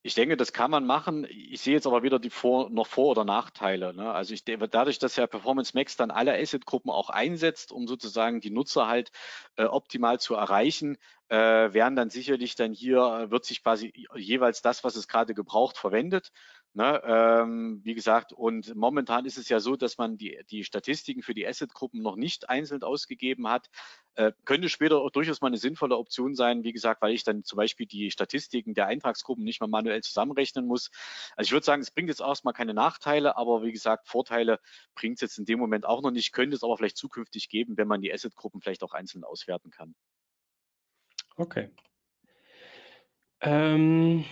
ich 0.02 0.14
denke, 0.14 0.36
das 0.36 0.52
kann 0.52 0.70
man 0.70 0.86
machen. 0.86 1.26
Ich 1.28 1.60
sehe 1.60 1.74
jetzt 1.74 1.86
aber 1.86 2.02
wieder 2.02 2.18
die 2.18 2.30
Vor-, 2.30 2.70
noch 2.70 2.86
Vor- 2.86 3.10
oder 3.10 3.24
Nachteile. 3.24 3.92
Ne? 3.94 4.10
Also 4.10 4.32
ich 4.32 4.44
denke, 4.44 4.66
dadurch, 4.66 4.98
dass 4.98 5.16
ja 5.16 5.26
Performance 5.26 5.72
Max 5.74 5.96
dann 5.96 6.10
alle 6.10 6.34
Asset-Gruppen 6.34 6.90
auch 6.90 7.10
einsetzt, 7.10 7.70
um 7.70 7.86
sozusagen 7.86 8.40
die 8.40 8.50
Nutzer 8.50 8.86
halt 8.86 9.10
äh, 9.56 9.64
optimal 9.64 10.18
zu 10.18 10.34
erreichen, 10.34 10.96
äh, 11.28 11.36
werden 11.36 11.96
dann 11.96 12.08
sicherlich 12.08 12.54
dann 12.54 12.72
hier, 12.72 12.98
äh, 12.98 13.30
wird 13.30 13.44
sich 13.44 13.62
quasi 13.62 13.92
jeweils 14.16 14.62
das, 14.62 14.84
was 14.84 14.96
es 14.96 15.06
gerade 15.06 15.34
gebraucht, 15.34 15.76
verwendet. 15.76 16.32
Ne, 16.72 17.02
ähm, 17.04 17.80
wie 17.82 17.94
gesagt, 17.94 18.32
und 18.32 18.76
momentan 18.76 19.26
ist 19.26 19.38
es 19.38 19.48
ja 19.48 19.58
so, 19.58 19.74
dass 19.74 19.98
man 19.98 20.16
die, 20.16 20.38
die 20.50 20.62
Statistiken 20.62 21.20
für 21.20 21.34
die 21.34 21.44
Asset-Gruppen 21.44 22.00
noch 22.00 22.14
nicht 22.14 22.48
einzeln 22.48 22.84
ausgegeben 22.84 23.48
hat. 23.48 23.68
Äh, 24.14 24.30
könnte 24.44 24.68
später 24.68 24.98
auch 24.98 25.10
durchaus 25.10 25.40
mal 25.40 25.48
eine 25.48 25.56
sinnvolle 25.56 25.96
Option 25.96 26.36
sein, 26.36 26.62
wie 26.62 26.72
gesagt, 26.72 27.02
weil 27.02 27.12
ich 27.12 27.24
dann 27.24 27.42
zum 27.42 27.56
Beispiel 27.56 27.86
die 27.86 28.12
Statistiken 28.12 28.72
der 28.74 28.86
Eintragsgruppen 28.86 29.42
nicht 29.42 29.60
mal 29.60 29.66
manuell 29.66 30.00
zusammenrechnen 30.02 30.64
muss. 30.64 30.92
Also 31.34 31.48
ich 31.48 31.52
würde 31.52 31.66
sagen, 31.66 31.82
es 31.82 31.90
bringt 31.90 32.08
jetzt 32.08 32.20
erstmal 32.20 32.54
keine 32.54 32.72
Nachteile, 32.72 33.36
aber 33.36 33.64
wie 33.64 33.72
gesagt, 33.72 34.06
Vorteile 34.06 34.60
bringt 34.94 35.16
es 35.16 35.22
jetzt 35.22 35.38
in 35.38 35.46
dem 35.46 35.58
Moment 35.58 35.86
auch 35.86 36.02
noch 36.02 36.12
nicht, 36.12 36.30
könnte 36.30 36.54
es 36.54 36.62
aber 36.62 36.76
vielleicht 36.76 36.98
zukünftig 36.98 37.48
geben, 37.48 37.78
wenn 37.78 37.88
man 37.88 38.00
die 38.00 38.12
Asset-Gruppen 38.12 38.60
vielleicht 38.60 38.84
auch 38.84 38.92
einzeln 38.92 39.24
auswerten 39.24 39.70
kann. 39.72 39.96
Okay. 41.36 41.70
Ähm, 43.42 44.24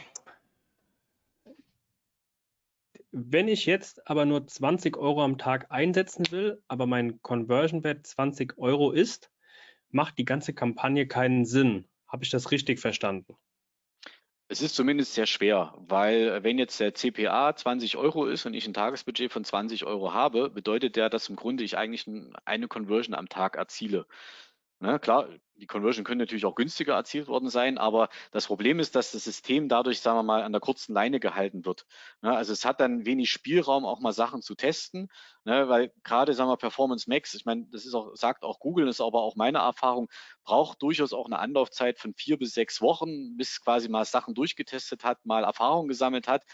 wenn 3.11 3.49
ich 3.49 3.67
jetzt 3.67 4.09
aber 4.09 4.25
nur 4.25 4.47
20 4.47 4.97
Euro 4.97 5.23
am 5.25 5.39
Tag 5.39 5.71
einsetzen 5.71 6.31
will, 6.31 6.63
aber 6.69 6.87
mein 6.87 7.21
Conversion-Wert 7.23 8.07
20 8.07 8.59
Euro 8.59 8.93
ist, 8.93 9.31
macht 9.91 10.19
die 10.19 10.25
ganze 10.25 10.55
Kampagne 10.55 11.07
keinen 11.07 11.45
Sinn. 11.45 11.87
Habe 12.07 12.25
ich 12.25 12.31
das 12.31 12.51
richtig 12.51 12.81
verstanden? 12.81 13.37
Es 14.51 14.63
ist 14.63 14.75
zumindest 14.75 15.13
sehr 15.13 15.27
schwer, 15.27 15.75
weil 15.77 16.29
äh, 16.29 16.43
wenn 16.43 16.59
jetzt 16.59 16.81
der 16.81 16.95
CPA 16.95 17.55
20 17.55 17.99
Euro 17.99 18.27
ist 18.27 18.47
und 18.47 18.55
ich 18.55 18.67
ein 18.67 18.73
Tagesbudget 18.73 19.31
von 19.31 19.45
20 19.45 19.85
Euro 19.85 20.15
habe, 20.15 20.49
bedeutet 20.49 20.97
der, 20.97 21.11
dass 21.11 21.29
im 21.29 21.37
Grunde 21.37 21.65
ich 21.65 21.77
eigentlich 21.77 22.07
eine 22.47 22.67
Conversion 22.67 23.15
am 23.15 23.29
Tag 23.29 23.57
erziele. 23.57 24.07
Ne, 24.81 24.99
klar, 24.99 25.29
die 25.59 25.67
Conversion 25.67 26.05
können 26.05 26.19
natürlich 26.19 26.45
auch 26.45 26.55
günstiger 26.55 26.95
erzielt 26.95 27.29
worden 27.29 27.51
sein, 27.51 27.79
aber 27.79 28.09
das 28.31 28.47
Problem 28.47 28.79
ist, 28.79 28.95
dass 28.95 29.13
das 29.13 29.25
System 29.25 29.69
dadurch, 29.69 30.01
sagen 30.01 30.19
wir 30.19 30.23
mal, 30.23 30.43
an 30.43 30.53
der 30.53 30.61
kurzen 30.61 30.93
Leine 30.95 31.21
gehalten 31.21 31.65
wird. 31.65 31.87
Ne, 32.23 32.37
also 32.37 32.53
es 32.53 32.65
hat 32.65 32.81
dann 32.81 33.07
wenig 33.07 33.31
Spielraum, 33.31 33.85
auch 33.85 34.01
mal 34.01 34.13
Sachen 34.13 34.43
zu 34.43 34.55
testen, 34.55 35.09
ne, 35.45 35.69
weil 35.69 35.93
gerade, 36.05 36.33
sagen 36.35 36.51
wir, 36.51 36.57
Performance 36.57 37.09
Max, 37.09 37.35
ich 37.35 37.45
meine, 37.45 37.67
das 37.71 37.85
ist 37.85 37.95
auch, 37.95 38.15
sagt 38.15 38.45
auch 38.45 38.61
Google, 38.61 38.87
das 38.87 38.97
ist 38.97 39.01
aber 39.01 39.23
auch 39.23 39.37
meine 39.37 39.59
Erfahrung, 39.59 40.09
braucht 40.45 40.81
durchaus 40.83 41.13
auch 41.13 41.27
eine 41.27 41.39
Anlaufzeit 41.39 41.99
von 41.99 42.15
vier 42.15 42.39
bis 42.39 42.55
sechs 42.55 42.81
Wochen, 42.81 43.37
bis 43.37 43.61
quasi 43.61 43.89
mal 43.89 44.05
Sachen 44.05 44.35
durchgetestet 44.35 45.05
hat, 45.05 45.27
mal 45.27 45.45
Erfahrung 45.45 45.89
gesammelt 45.89 46.29
hat. 46.29 46.45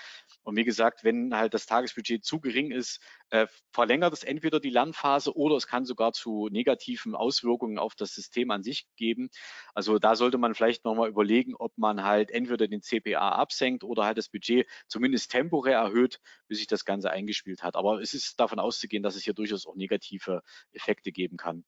Und 0.43 0.57
wie 0.57 0.65
gesagt, 0.65 1.05
wenn 1.05 1.37
halt 1.37 1.55
das 1.55 1.67
Tagesbudget 1.67 2.25
zu 2.25 2.41
gering 2.41 2.71
ist, 2.71 3.01
äh, 3.31 3.47
verlängert 3.73 4.13
es 4.13 4.23
entweder 4.23 4.61
die 4.61 4.71
Lernphase 4.71 5.37
oder 5.37 5.57
es 5.57 5.67
kann 5.67 5.85
sogar 5.85 6.13
zu 6.13 6.49
negativen 6.51 7.15
Auswirkungen 7.15 7.79
auf 7.79 7.95
das 7.95 8.15
System 8.15 8.51
an 8.51 8.63
sich 8.63 8.87
geben. 8.97 9.31
Also 9.75 9.99
da 9.99 10.17
sollte 10.17 10.39
man 10.39 10.55
vielleicht 10.55 10.85
nochmal 10.85 11.09
überlegen, 11.09 11.55
ob 11.55 11.77
man 11.77 12.03
halt 12.03 12.31
entweder 12.31 12.69
den 12.69 12.83
CPA 12.83 13.31
absenkt 13.31 13.85
oder 13.85 14.05
halt 14.05 14.19
das 14.19 14.29
Budget 14.29 14.67
zumindest 14.89 15.31
temporär 15.31 15.79
erhöht, 15.79 16.21
bis 16.49 16.59
sich 16.59 16.67
das 16.67 16.85
Ganze 16.85 17.11
eingespielt 17.11 17.63
hat. 17.63 17.77
Aber 17.77 18.01
es 18.01 18.15
ist 18.15 18.39
davon 18.41 18.59
auszugehen, 18.59 19.03
dass 19.03 19.17
es 19.17 19.25
hier 19.25 19.35
durchaus 19.35 19.67
auch 19.67 19.77
negative 19.77 20.43
Effekte 20.73 21.13
geben 21.13 21.37
kann. 21.37 21.65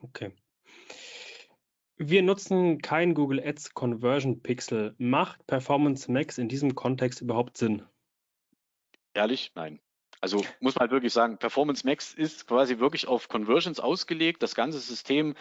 Okay. 0.00 0.32
Wir 1.98 2.22
nutzen 2.22 2.82
kein 2.82 3.14
Google 3.14 3.40
Ads 3.42 3.72
Conversion 3.72 4.42
Pixel. 4.42 4.94
Macht 4.98 5.46
Performance 5.46 6.12
Max 6.12 6.36
in 6.36 6.48
diesem 6.48 6.74
Kontext 6.74 7.22
überhaupt 7.22 7.56
Sinn? 7.56 7.82
Ehrlich? 9.14 9.52
Nein. 9.54 9.80
Also 10.20 10.44
muss 10.60 10.74
man 10.74 10.80
halt 10.82 10.90
wirklich 10.90 11.12
sagen, 11.12 11.38
Performance 11.38 11.86
Max 11.86 12.14
ist 12.14 12.46
quasi 12.46 12.78
wirklich 12.78 13.06
auf 13.06 13.28
Conversions 13.28 13.80
ausgelegt. 13.80 14.42
Das 14.42 14.54
ganze 14.54 14.78
System 14.78 15.34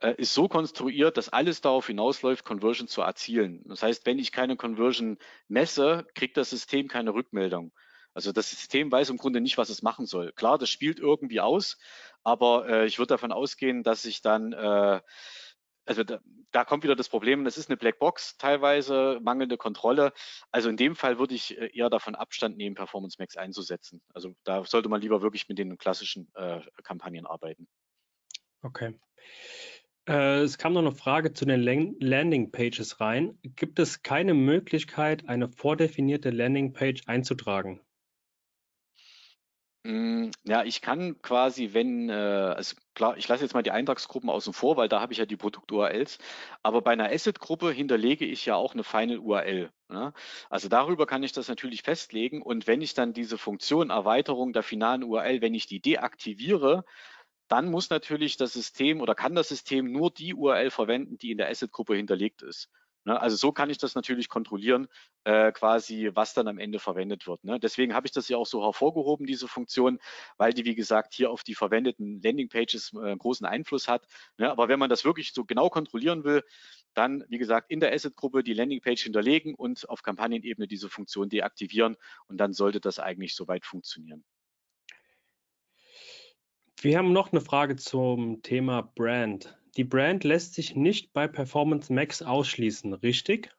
äh, 0.00 0.14
ist 0.16 0.34
so 0.34 0.48
konstruiert, 0.48 1.16
dass 1.16 1.28
alles 1.28 1.60
darauf 1.60 1.86
hinausläuft, 1.88 2.44
Conversion 2.44 2.88
zu 2.88 3.02
erzielen. 3.02 3.62
Das 3.66 3.82
heißt, 3.82 4.06
wenn 4.06 4.18
ich 4.18 4.32
keine 4.32 4.56
Conversion 4.56 5.18
messe, 5.48 6.06
kriegt 6.14 6.36
das 6.36 6.50
System 6.50 6.88
keine 6.88 7.12
Rückmeldung. 7.12 7.72
Also 8.12 8.32
das 8.32 8.50
System 8.50 8.90
weiß 8.90 9.10
im 9.10 9.18
Grunde 9.18 9.40
nicht, 9.40 9.58
was 9.58 9.70
es 9.70 9.82
machen 9.82 10.06
soll. 10.06 10.32
Klar, 10.32 10.58
das 10.58 10.68
spielt 10.68 10.98
irgendwie 10.98 11.40
aus, 11.40 11.78
aber 12.24 12.68
äh, 12.68 12.86
ich 12.86 12.98
würde 12.98 13.14
davon 13.14 13.32
ausgehen, 13.32 13.82
dass 13.82 14.04
ich 14.04 14.20
dann 14.20 14.52
äh, 14.52 15.00
also 15.86 16.04
da, 16.04 16.20
da, 16.52 16.64
kommt 16.64 16.84
wieder 16.84 16.96
das 16.96 17.08
Problem, 17.08 17.44
das 17.44 17.56
ist 17.58 17.68
eine 17.68 17.76
Blackbox, 17.76 18.36
teilweise 18.36 19.18
mangelnde 19.22 19.56
Kontrolle. 19.56 20.12
Also 20.50 20.68
in 20.68 20.76
dem 20.76 20.96
Fall 20.96 21.18
würde 21.18 21.34
ich 21.34 21.58
äh, 21.58 21.70
eher 21.74 21.90
davon 21.90 22.14
Abstand 22.14 22.56
nehmen, 22.56 22.74
Performance 22.74 23.16
Max 23.18 23.36
einzusetzen. 23.36 24.00
Also 24.14 24.34
da 24.44 24.64
sollte 24.64 24.88
man 24.88 25.00
lieber 25.00 25.22
wirklich 25.22 25.48
mit 25.48 25.58
den 25.58 25.78
klassischen 25.78 26.30
äh, 26.34 26.60
Kampagnen 26.82 27.26
arbeiten. 27.26 27.68
Okay. 28.62 28.98
Äh, 30.08 30.40
es 30.42 30.58
kam 30.58 30.72
noch 30.72 30.80
eine 30.80 30.92
Frage 30.92 31.32
zu 31.32 31.44
den 31.44 31.62
Landing 32.00 32.50
Pages 32.50 33.00
rein. 33.00 33.38
Gibt 33.42 33.78
es 33.78 34.02
keine 34.02 34.34
Möglichkeit, 34.34 35.28
eine 35.28 35.48
vordefinierte 35.48 36.30
Landing 36.30 36.72
Page 36.72 37.02
einzutragen? 37.06 37.80
Hm, 39.86 40.30
ja, 40.44 40.62
ich 40.62 40.82
kann 40.82 41.22
quasi, 41.22 41.72
wenn, 41.72 42.10
äh, 42.10 42.12
also 42.12 42.76
klar, 42.94 43.16
ich 43.16 43.26
lasse 43.28 43.42
jetzt 43.44 43.54
mal 43.54 43.62
die 43.62 43.70
Eintragsgruppen 43.70 44.28
außen 44.28 44.52
vor, 44.52 44.76
weil 44.76 44.90
da 44.90 45.00
habe 45.00 45.14
ich 45.14 45.18
ja 45.18 45.24
die 45.24 45.38
Produkt-URLs, 45.38 46.18
aber 46.62 46.82
bei 46.82 46.90
einer 46.92 47.10
Asset-Gruppe 47.10 47.72
hinterlege 47.72 48.26
ich 48.26 48.44
ja 48.44 48.56
auch 48.56 48.74
eine 48.74 48.84
Final-URL. 48.84 49.70
Ne? 49.88 50.12
Also 50.50 50.68
darüber 50.68 51.06
kann 51.06 51.22
ich 51.22 51.32
das 51.32 51.48
natürlich 51.48 51.82
festlegen 51.82 52.42
und 52.42 52.66
wenn 52.66 52.82
ich 52.82 52.92
dann 52.92 53.14
diese 53.14 53.38
Funktion 53.38 53.88
Erweiterung 53.88 54.52
der 54.52 54.62
finalen 54.62 55.02
URL, 55.02 55.40
wenn 55.40 55.54
ich 55.54 55.66
die 55.66 55.80
deaktiviere, 55.80 56.84
dann 57.48 57.70
muss 57.70 57.90
natürlich 57.90 58.36
das 58.36 58.52
System 58.52 59.00
oder 59.00 59.14
kann 59.14 59.34
das 59.34 59.48
System 59.48 59.90
nur 59.92 60.10
die 60.10 60.34
URL 60.34 60.70
verwenden, 60.70 61.18
die 61.18 61.30
in 61.32 61.38
der 61.38 61.48
Asset-Gruppe 61.50 61.96
hinterlegt 61.96 62.42
ist. 62.42 62.70
Ne? 63.04 63.20
Also 63.20 63.36
so 63.36 63.52
kann 63.52 63.70
ich 63.70 63.78
das 63.78 63.94
natürlich 63.94 64.28
kontrollieren, 64.28 64.88
äh, 65.24 65.52
quasi, 65.52 66.10
was 66.14 66.34
dann 66.34 66.48
am 66.48 66.58
Ende 66.58 66.78
verwendet 66.78 67.26
wird. 67.26 67.44
Ne? 67.44 67.58
Deswegen 67.58 67.94
habe 67.94 68.06
ich 68.06 68.12
das 68.12 68.28
ja 68.28 68.36
auch 68.36 68.46
so 68.46 68.62
hervorgehoben, 68.62 69.26
diese 69.26 69.48
Funktion, 69.48 69.98
weil 70.36 70.52
die, 70.52 70.64
wie 70.64 70.74
gesagt, 70.74 71.14
hier 71.14 71.30
auf 71.30 71.42
die 71.42 71.54
verwendeten 71.54 72.20
Landingpages 72.22 72.92
äh, 73.02 73.16
großen 73.16 73.46
Einfluss 73.46 73.88
hat. 73.88 74.06
Ne? 74.38 74.50
Aber 74.50 74.68
wenn 74.68 74.78
man 74.78 74.90
das 74.90 75.04
wirklich 75.04 75.32
so 75.32 75.44
genau 75.44 75.70
kontrollieren 75.70 76.24
will, 76.24 76.42
dann, 76.94 77.24
wie 77.28 77.38
gesagt, 77.38 77.70
in 77.70 77.80
der 77.80 77.92
Asset-Gruppe 77.92 78.42
die 78.42 78.54
Landingpage 78.54 79.02
hinterlegen 79.02 79.54
und 79.54 79.88
auf 79.88 80.02
Kampagnenebene 80.02 80.66
diese 80.66 80.88
Funktion 80.88 81.28
deaktivieren 81.28 81.96
und 82.26 82.38
dann 82.38 82.52
sollte 82.52 82.80
das 82.80 82.98
eigentlich 82.98 83.34
soweit 83.34 83.64
funktionieren. 83.64 84.24
Wir 86.82 86.96
haben 86.96 87.12
noch 87.12 87.30
eine 87.30 87.42
Frage 87.42 87.76
zum 87.76 88.42
Thema 88.42 88.80
Brand. 88.80 89.59
Die 89.76 89.84
Brand 89.84 90.24
lässt 90.24 90.54
sich 90.54 90.74
nicht 90.74 91.12
bei 91.12 91.28
Performance 91.28 91.92
Max 91.92 92.22
ausschließen, 92.22 92.94
richtig? 92.94 93.54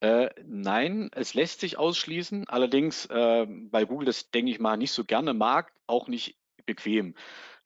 Äh, 0.00 0.28
nein, 0.44 1.08
es 1.12 1.34
lässt 1.34 1.60
sich 1.60 1.78
ausschließen. 1.78 2.46
Allerdings, 2.48 3.06
äh, 3.06 3.46
weil 3.70 3.86
Google 3.86 4.06
das, 4.06 4.30
denke 4.30 4.50
ich 4.50 4.60
mal, 4.60 4.76
nicht 4.76 4.92
so 4.92 5.04
gerne 5.04 5.32
mag, 5.32 5.72
auch 5.86 6.08
nicht 6.08 6.38
bequem. 6.66 7.14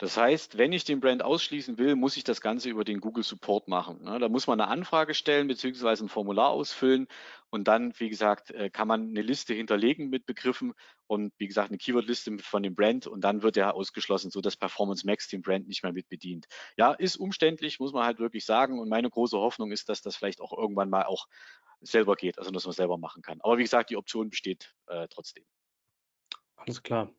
Das 0.00 0.16
heißt, 0.16 0.56
wenn 0.56 0.72
ich 0.72 0.84
den 0.84 1.00
Brand 1.00 1.22
ausschließen 1.22 1.76
will, 1.76 1.94
muss 1.94 2.16
ich 2.16 2.24
das 2.24 2.40
Ganze 2.40 2.70
über 2.70 2.84
den 2.84 3.00
Google 3.00 3.22
Support 3.22 3.68
machen. 3.68 4.02
Ne? 4.02 4.18
Da 4.18 4.30
muss 4.30 4.46
man 4.46 4.58
eine 4.58 4.70
Anfrage 4.70 5.12
stellen 5.12 5.46
beziehungsweise 5.46 6.06
ein 6.06 6.08
Formular 6.08 6.48
ausfüllen 6.48 7.06
und 7.50 7.68
dann, 7.68 7.92
wie 7.98 8.08
gesagt, 8.08 8.50
äh, 8.50 8.70
kann 8.70 8.88
man 8.88 9.08
eine 9.10 9.20
Liste 9.20 9.52
hinterlegen 9.52 10.08
mit 10.08 10.24
Begriffen 10.24 10.72
und 11.06 11.34
wie 11.36 11.48
gesagt 11.48 11.68
eine 11.68 11.76
Keywordliste 11.76 12.38
von 12.38 12.62
dem 12.62 12.74
Brand 12.74 13.08
und 13.08 13.20
dann 13.20 13.42
wird 13.42 13.58
er 13.58 13.74
ausgeschlossen, 13.74 14.30
so 14.30 14.40
dass 14.40 14.56
Performance 14.56 15.04
Max 15.04 15.28
den 15.28 15.42
Brand 15.42 15.68
nicht 15.68 15.82
mehr 15.82 15.92
mit 15.92 16.08
bedient. 16.08 16.46
Ja, 16.78 16.92
ist 16.92 17.16
umständlich, 17.16 17.78
muss 17.78 17.92
man 17.92 18.04
halt 18.06 18.20
wirklich 18.20 18.46
sagen 18.46 18.78
und 18.78 18.88
meine 18.88 19.10
große 19.10 19.36
Hoffnung 19.36 19.70
ist, 19.70 19.90
dass 19.90 20.00
das 20.00 20.16
vielleicht 20.16 20.40
auch 20.40 20.56
irgendwann 20.56 20.88
mal 20.88 21.04
auch 21.04 21.26
selber 21.82 22.16
geht, 22.16 22.38
also 22.38 22.50
dass 22.50 22.64
man 22.64 22.72
selber 22.72 22.96
machen 22.96 23.20
kann. 23.20 23.42
Aber 23.42 23.58
wie 23.58 23.64
gesagt, 23.64 23.90
die 23.90 23.98
Option 23.98 24.30
besteht 24.30 24.74
äh, 24.86 25.08
trotzdem. 25.08 25.44
Alles 26.56 26.82
klar. 26.82 27.12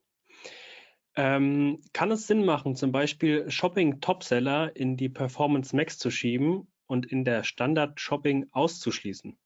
Ähm, 1.15 1.81
kann 1.93 2.11
es 2.11 2.27
Sinn 2.27 2.45
machen, 2.45 2.75
zum 2.75 2.91
Beispiel 2.91 3.49
Shopping 3.51 3.99
Topseller 3.99 4.75
in 4.75 4.95
die 4.95 5.09
Performance 5.09 5.75
Max 5.75 5.97
zu 5.97 6.09
schieben 6.09 6.67
und 6.87 7.05
in 7.05 7.25
der 7.25 7.43
Standard 7.43 7.99
Shopping 7.99 8.47
auszuschließen? 8.51 9.37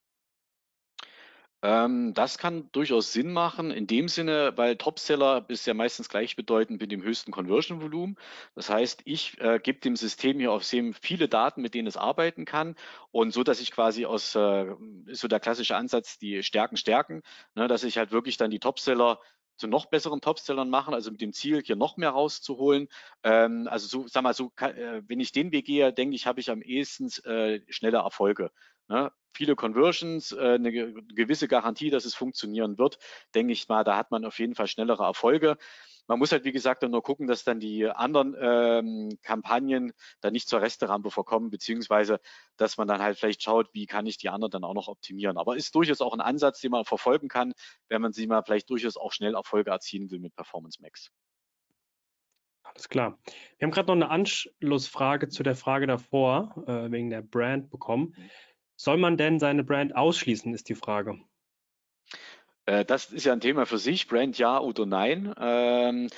Ähm, 1.66 2.14
das 2.14 2.38
kann 2.38 2.70
durchaus 2.74 3.12
Sinn 3.12 3.34
machen, 3.34 3.72
in 3.72 3.88
dem 3.88 4.08
Sinne, 4.08 4.54
weil 4.56 4.76
Topseller 4.76 5.46
ist 5.48 5.66
ja 5.66 5.74
meistens 5.74 6.10
gleichbedeutend 6.10 6.80
mit 6.80 6.92
dem 6.92 7.02
höchsten 7.02 7.32
Conversion-Volumen. 7.32 8.18
Das 8.54 8.70
heißt, 8.70 9.02
ich 9.06 9.40
äh, 9.42 9.60
gebe 9.60 9.80
dem 9.80 9.96
System 9.96 10.38
hier 10.38 10.52
auf 10.52 10.64
SEM 10.64 10.94
viele 10.94 11.28
Daten, 11.28 11.64
mit 11.64 11.74
denen 11.74 11.88
es 11.88 11.98
arbeiten 11.98 12.46
kann 12.46 12.76
und 13.10 13.32
so, 13.32 13.44
dass 13.44 13.62
ich 13.62 13.72
quasi 13.72 14.06
aus, 14.06 14.36
äh, 14.36 14.68
ist 15.08 15.22
so 15.22 15.28
der 15.28 15.40
klassische 15.40 15.76
Ansatz, 15.76 16.20
die 16.20 16.44
Stärken 16.44 16.78
stärken, 16.78 17.24
ne, 17.56 17.68
dass 17.68 17.84
ich 17.84 17.98
halt 17.98 18.12
wirklich 18.12 18.38
dann 18.38 18.52
die 18.52 18.60
Topseller 18.60 19.20
zu 19.58 19.68
noch 19.68 19.88
besseren 19.88 20.22
Topsellern 20.22 20.70
machen, 20.70 20.94
also 20.94 21.12
mit 21.12 21.22
dem 21.22 21.34
Ziel, 21.34 21.62
hier 21.64 21.76
noch 21.76 21.98
mehr 21.98 22.10
rauszuholen. 22.10 22.88
Ähm, 23.24 23.68
also 23.70 23.88
so, 23.88 24.08
sag 24.08 24.24
mal, 24.24 24.34
so, 24.34 24.52
äh, 24.60 25.02
wenn 25.08 25.20
ich 25.20 25.32
den 25.32 25.52
Weg 25.52 25.66
gehe, 25.66 25.94
denke 25.94 26.16
ich, 26.16 26.28
habe 26.28 26.40
ich 26.40 26.50
am 26.50 26.62
ehesten 26.62 27.10
äh, 27.26 27.62
schnelle 27.70 27.98
Erfolge. 27.98 28.52
Ne? 28.88 29.12
Viele 29.34 29.56
Conversions, 29.56 30.32
äh, 30.32 30.56
eine 30.56 30.72
gewisse 30.72 31.48
Garantie, 31.48 31.90
dass 31.90 32.06
es 32.06 32.16
funktionieren 32.16 32.78
wird, 32.78 33.00
denke 33.34 33.54
ich 33.54 33.68
mal, 33.68 33.84
da 33.84 33.98
hat 33.98 34.12
man 34.12 34.26
auf 34.26 34.40
jeden 34.40 34.56
Fall 34.56 34.68
schnellere 34.68 35.04
Erfolge. 35.04 35.58
Man 36.08 36.20
muss 36.20 36.32
halt, 36.32 36.44
wie 36.44 36.52
gesagt, 36.52 36.84
dann 36.84 36.92
nur 36.92 37.04
gucken, 37.04 37.28
dass 37.28 37.44
dann 37.44 37.60
die 37.60 37.88
anderen 37.88 38.36
ähm, 38.40 39.18
Kampagnen 39.24 39.94
dann 40.22 40.34
nicht 40.34 40.48
zur 40.48 40.62
Resterampe 40.62 41.12
verkommen, 41.12 41.50
beziehungsweise 41.50 42.20
dass 42.58 42.78
man 42.78 42.88
dann 42.88 43.02
halt 43.02 43.18
vielleicht 43.18 43.44
schaut, 43.44 43.74
wie 43.74 43.86
kann 43.86 44.06
ich 44.06 44.18
die 44.18 44.30
anderen 44.30 44.52
dann 44.52 44.64
auch 44.64 44.74
noch 44.74 44.88
optimieren. 44.88 45.38
Aber 45.38 45.56
ist 45.56 45.74
durchaus 45.76 46.02
auch 46.02 46.14
ein 46.14 46.22
Ansatz, 46.22 46.62
den 46.62 46.72
man 46.72 46.86
verfolgen 46.86 47.28
kann, 47.28 47.54
wenn 47.90 48.02
man 48.02 48.14
sich 48.14 48.28
mal 48.28 48.44
vielleicht 48.44 48.70
durchaus 48.70 48.98
auch 48.98 49.12
schnell 49.12 49.36
Erfolge 49.36 49.72
erzielen 49.72 50.12
will 50.12 50.20
mit 50.20 50.36
Performance 50.36 50.82
Max. 50.82 51.12
Alles 52.64 52.90
klar. 52.90 53.20
Wir 53.58 53.66
haben 53.66 53.72
gerade 53.72 53.88
noch 53.88 53.96
eine 53.96 54.10
Anschlussfrage 54.10 55.30
zu 55.30 55.44
der 55.44 55.56
Frage 55.56 55.88
davor, 55.88 56.64
äh, 56.68 56.92
wegen 56.92 57.10
der 57.10 57.22
Brand 57.22 57.70
bekommen. 57.70 58.14
Mhm. 58.18 58.30
Soll 58.76 58.98
man 58.98 59.18
denn 59.18 59.40
seine 59.40 59.64
Brand 59.64 59.96
ausschließen, 59.96 60.54
ist 60.54 60.68
die 60.68 60.76
Frage. 60.76 61.20
Äh, 62.66 62.86
das 62.86 63.12
ist 63.12 63.26
ja 63.26 63.34
ein 63.34 63.42
Thema 63.42 63.66
für 63.66 63.78
sich, 63.78 64.08
Brand 64.08 64.38
ja 64.38 64.60
oder 64.60 64.86
nein. 64.86 65.34
Ähm, 65.40 66.10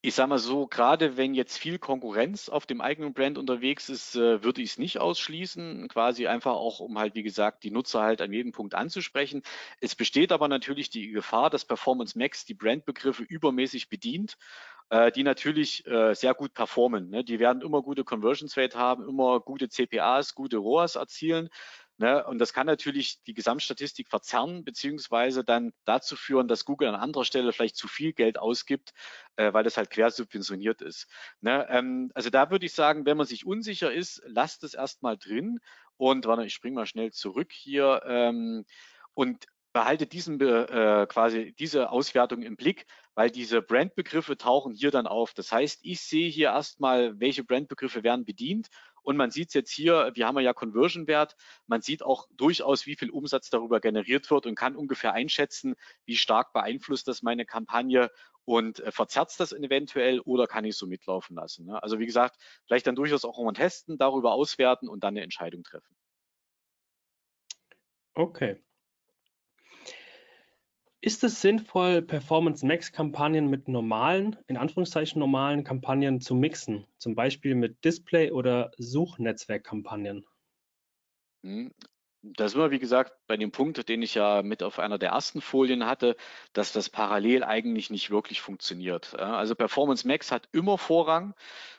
ich 0.00 0.14
sage 0.14 0.28
mal 0.28 0.38
so, 0.38 0.68
gerade 0.68 1.16
wenn 1.16 1.34
jetzt 1.34 1.58
viel 1.58 1.78
Konkurrenz 1.78 2.48
auf 2.48 2.66
dem 2.66 2.80
eigenen 2.80 3.14
Brand 3.14 3.36
unterwegs 3.36 3.88
ist, 3.88 4.14
äh, 4.14 4.42
würde 4.44 4.62
ich 4.62 4.70
es 4.70 4.78
nicht 4.78 4.98
ausschließen. 5.00 5.88
Quasi 5.88 6.28
einfach 6.28 6.52
auch, 6.52 6.80
um 6.80 6.98
halt, 6.98 7.14
wie 7.16 7.24
gesagt, 7.24 7.64
die 7.64 7.72
Nutzer 7.72 8.02
halt 8.02 8.20
an 8.22 8.32
jedem 8.32 8.52
Punkt 8.52 8.74
anzusprechen. 8.74 9.42
Es 9.80 9.96
besteht 9.96 10.30
aber 10.32 10.46
natürlich 10.48 10.90
die 10.90 11.10
Gefahr, 11.10 11.50
dass 11.50 11.64
Performance 11.64 12.16
Max 12.16 12.44
die 12.44 12.54
Brandbegriffe 12.54 13.24
übermäßig 13.24 13.88
bedient, 13.88 14.36
äh, 14.90 15.10
die 15.12 15.24
natürlich 15.24 15.84
sehr 16.12 16.34
gut 16.34 16.54
performen. 16.54 17.10
Ne? 17.10 17.24
Die 17.24 17.40
werden 17.40 17.62
immer 17.62 17.82
gute 17.82 18.04
Conversions 18.04 18.56
Rate 18.56 18.78
haben, 18.78 19.08
immer 19.08 19.40
gute 19.40 19.68
CPAs, 19.68 20.34
gute 20.34 20.58
ROAS 20.58 20.94
erzielen. 20.94 21.50
Ne? 21.98 22.24
Und 22.24 22.38
das 22.38 22.52
kann 22.52 22.66
natürlich 22.66 23.22
die 23.24 23.34
Gesamtstatistik 23.34 24.08
verzerren, 24.08 24.64
beziehungsweise 24.64 25.42
dann 25.42 25.72
dazu 25.84 26.14
führen, 26.14 26.46
dass 26.46 26.64
Google 26.64 26.88
an 26.88 26.94
anderer 26.94 27.24
Stelle 27.24 27.52
vielleicht 27.52 27.76
zu 27.76 27.88
viel 27.88 28.12
Geld 28.12 28.38
ausgibt, 28.38 28.92
äh, 29.36 29.52
weil 29.52 29.64
das 29.64 29.76
halt 29.76 29.90
quersubventioniert 29.90 30.80
ist. 30.80 31.08
Ne? 31.40 31.66
Ähm, 31.68 32.12
also 32.14 32.30
da 32.30 32.52
würde 32.52 32.66
ich 32.66 32.72
sagen, 32.72 33.04
wenn 33.04 33.16
man 33.16 33.26
sich 33.26 33.44
unsicher 33.44 33.92
ist, 33.92 34.22
lasst 34.26 34.62
es 34.62 34.74
erstmal 34.74 35.18
drin. 35.18 35.58
Und 35.96 36.26
warte, 36.26 36.44
ich 36.44 36.54
springe 36.54 36.76
mal 36.76 36.86
schnell 36.86 37.12
zurück 37.12 37.50
hier. 37.52 38.02
Ähm, 38.06 38.64
und 39.14 39.46
behaltet 39.72 40.12
diesen 40.12 40.40
äh, 40.40 41.06
quasi 41.08 41.54
diese 41.58 41.90
Auswertung 41.90 42.42
im 42.42 42.56
Blick, 42.56 42.86
weil 43.14 43.30
diese 43.30 43.60
Brandbegriffe 43.60 44.36
tauchen 44.36 44.72
hier 44.72 44.90
dann 44.90 45.06
auf. 45.06 45.34
Das 45.34 45.50
heißt, 45.52 45.80
ich 45.82 46.00
sehe 46.00 46.30
hier 46.30 46.48
erstmal, 46.48 47.18
welche 47.20 47.44
Brandbegriffe 47.44 48.02
werden 48.02 48.24
bedient 48.24 48.68
und 49.08 49.16
man 49.16 49.30
sieht 49.30 49.54
jetzt 49.54 49.70
hier, 49.70 50.10
wir 50.12 50.26
haben 50.26 50.38
ja 50.38 50.52
Conversion-Wert, 50.52 51.34
man 51.66 51.80
sieht 51.80 52.02
auch 52.02 52.28
durchaus, 52.30 52.84
wie 52.84 52.94
viel 52.94 53.08
Umsatz 53.08 53.48
darüber 53.48 53.80
generiert 53.80 54.30
wird 54.30 54.44
und 54.44 54.54
kann 54.54 54.76
ungefähr 54.76 55.14
einschätzen, 55.14 55.76
wie 56.04 56.14
stark 56.14 56.52
beeinflusst 56.52 57.08
das 57.08 57.22
meine 57.22 57.46
Kampagne 57.46 58.10
und 58.44 58.80
äh, 58.80 58.92
verzerrt 58.92 59.32
das 59.40 59.52
eventuell 59.52 60.20
oder 60.20 60.46
kann 60.46 60.66
ich 60.66 60.76
so 60.76 60.86
mitlaufen 60.86 61.36
lassen. 61.36 61.64
Ne? 61.64 61.82
Also 61.82 61.98
wie 61.98 62.04
gesagt, 62.04 62.36
vielleicht 62.66 62.86
dann 62.86 62.96
durchaus 62.96 63.24
auch 63.24 63.42
mal 63.42 63.54
testen, 63.54 63.96
darüber 63.96 64.32
auswerten 64.32 64.90
und 64.90 65.02
dann 65.02 65.14
eine 65.14 65.22
Entscheidung 65.22 65.62
treffen. 65.62 65.96
Okay. 68.12 68.62
Ist 71.00 71.22
es 71.22 71.40
sinnvoll, 71.40 72.02
Performance 72.02 72.66
Max 72.66 72.90
Kampagnen 72.90 73.48
mit 73.48 73.68
normalen, 73.68 74.36
in 74.48 74.56
Anführungszeichen 74.56 75.20
normalen 75.20 75.62
Kampagnen 75.62 76.20
zu 76.20 76.34
mixen, 76.34 76.88
zum 76.98 77.14
Beispiel 77.14 77.54
mit 77.54 77.84
Display- 77.84 78.32
oder 78.32 78.72
Suchnetzwerkkampagnen? 78.78 80.26
Hm, 81.44 81.72
da 82.22 82.48
sind 82.48 82.60
wir, 82.60 82.72
wie 82.72 82.80
gesagt, 82.80 83.12
bei 83.28 83.36
dem 83.36 83.52
Punkt, 83.52 83.88
den 83.88 84.02
ich 84.02 84.16
ja 84.16 84.42
mit 84.42 84.64
auf 84.64 84.80
einer 84.80 84.98
der 84.98 85.10
ersten 85.10 85.40
Folien 85.40 85.86
hatte, 85.86 86.16
dass 86.52 86.72
das 86.72 86.90
parallel 86.90 87.44
eigentlich 87.44 87.90
nicht 87.90 88.10
wirklich 88.10 88.40
funktioniert. 88.40 89.14
Also 89.14 89.54
Performance 89.54 90.04
Max 90.04 90.32
hat 90.32 90.48
immer 90.50 90.78
Vorrang. 90.78 91.34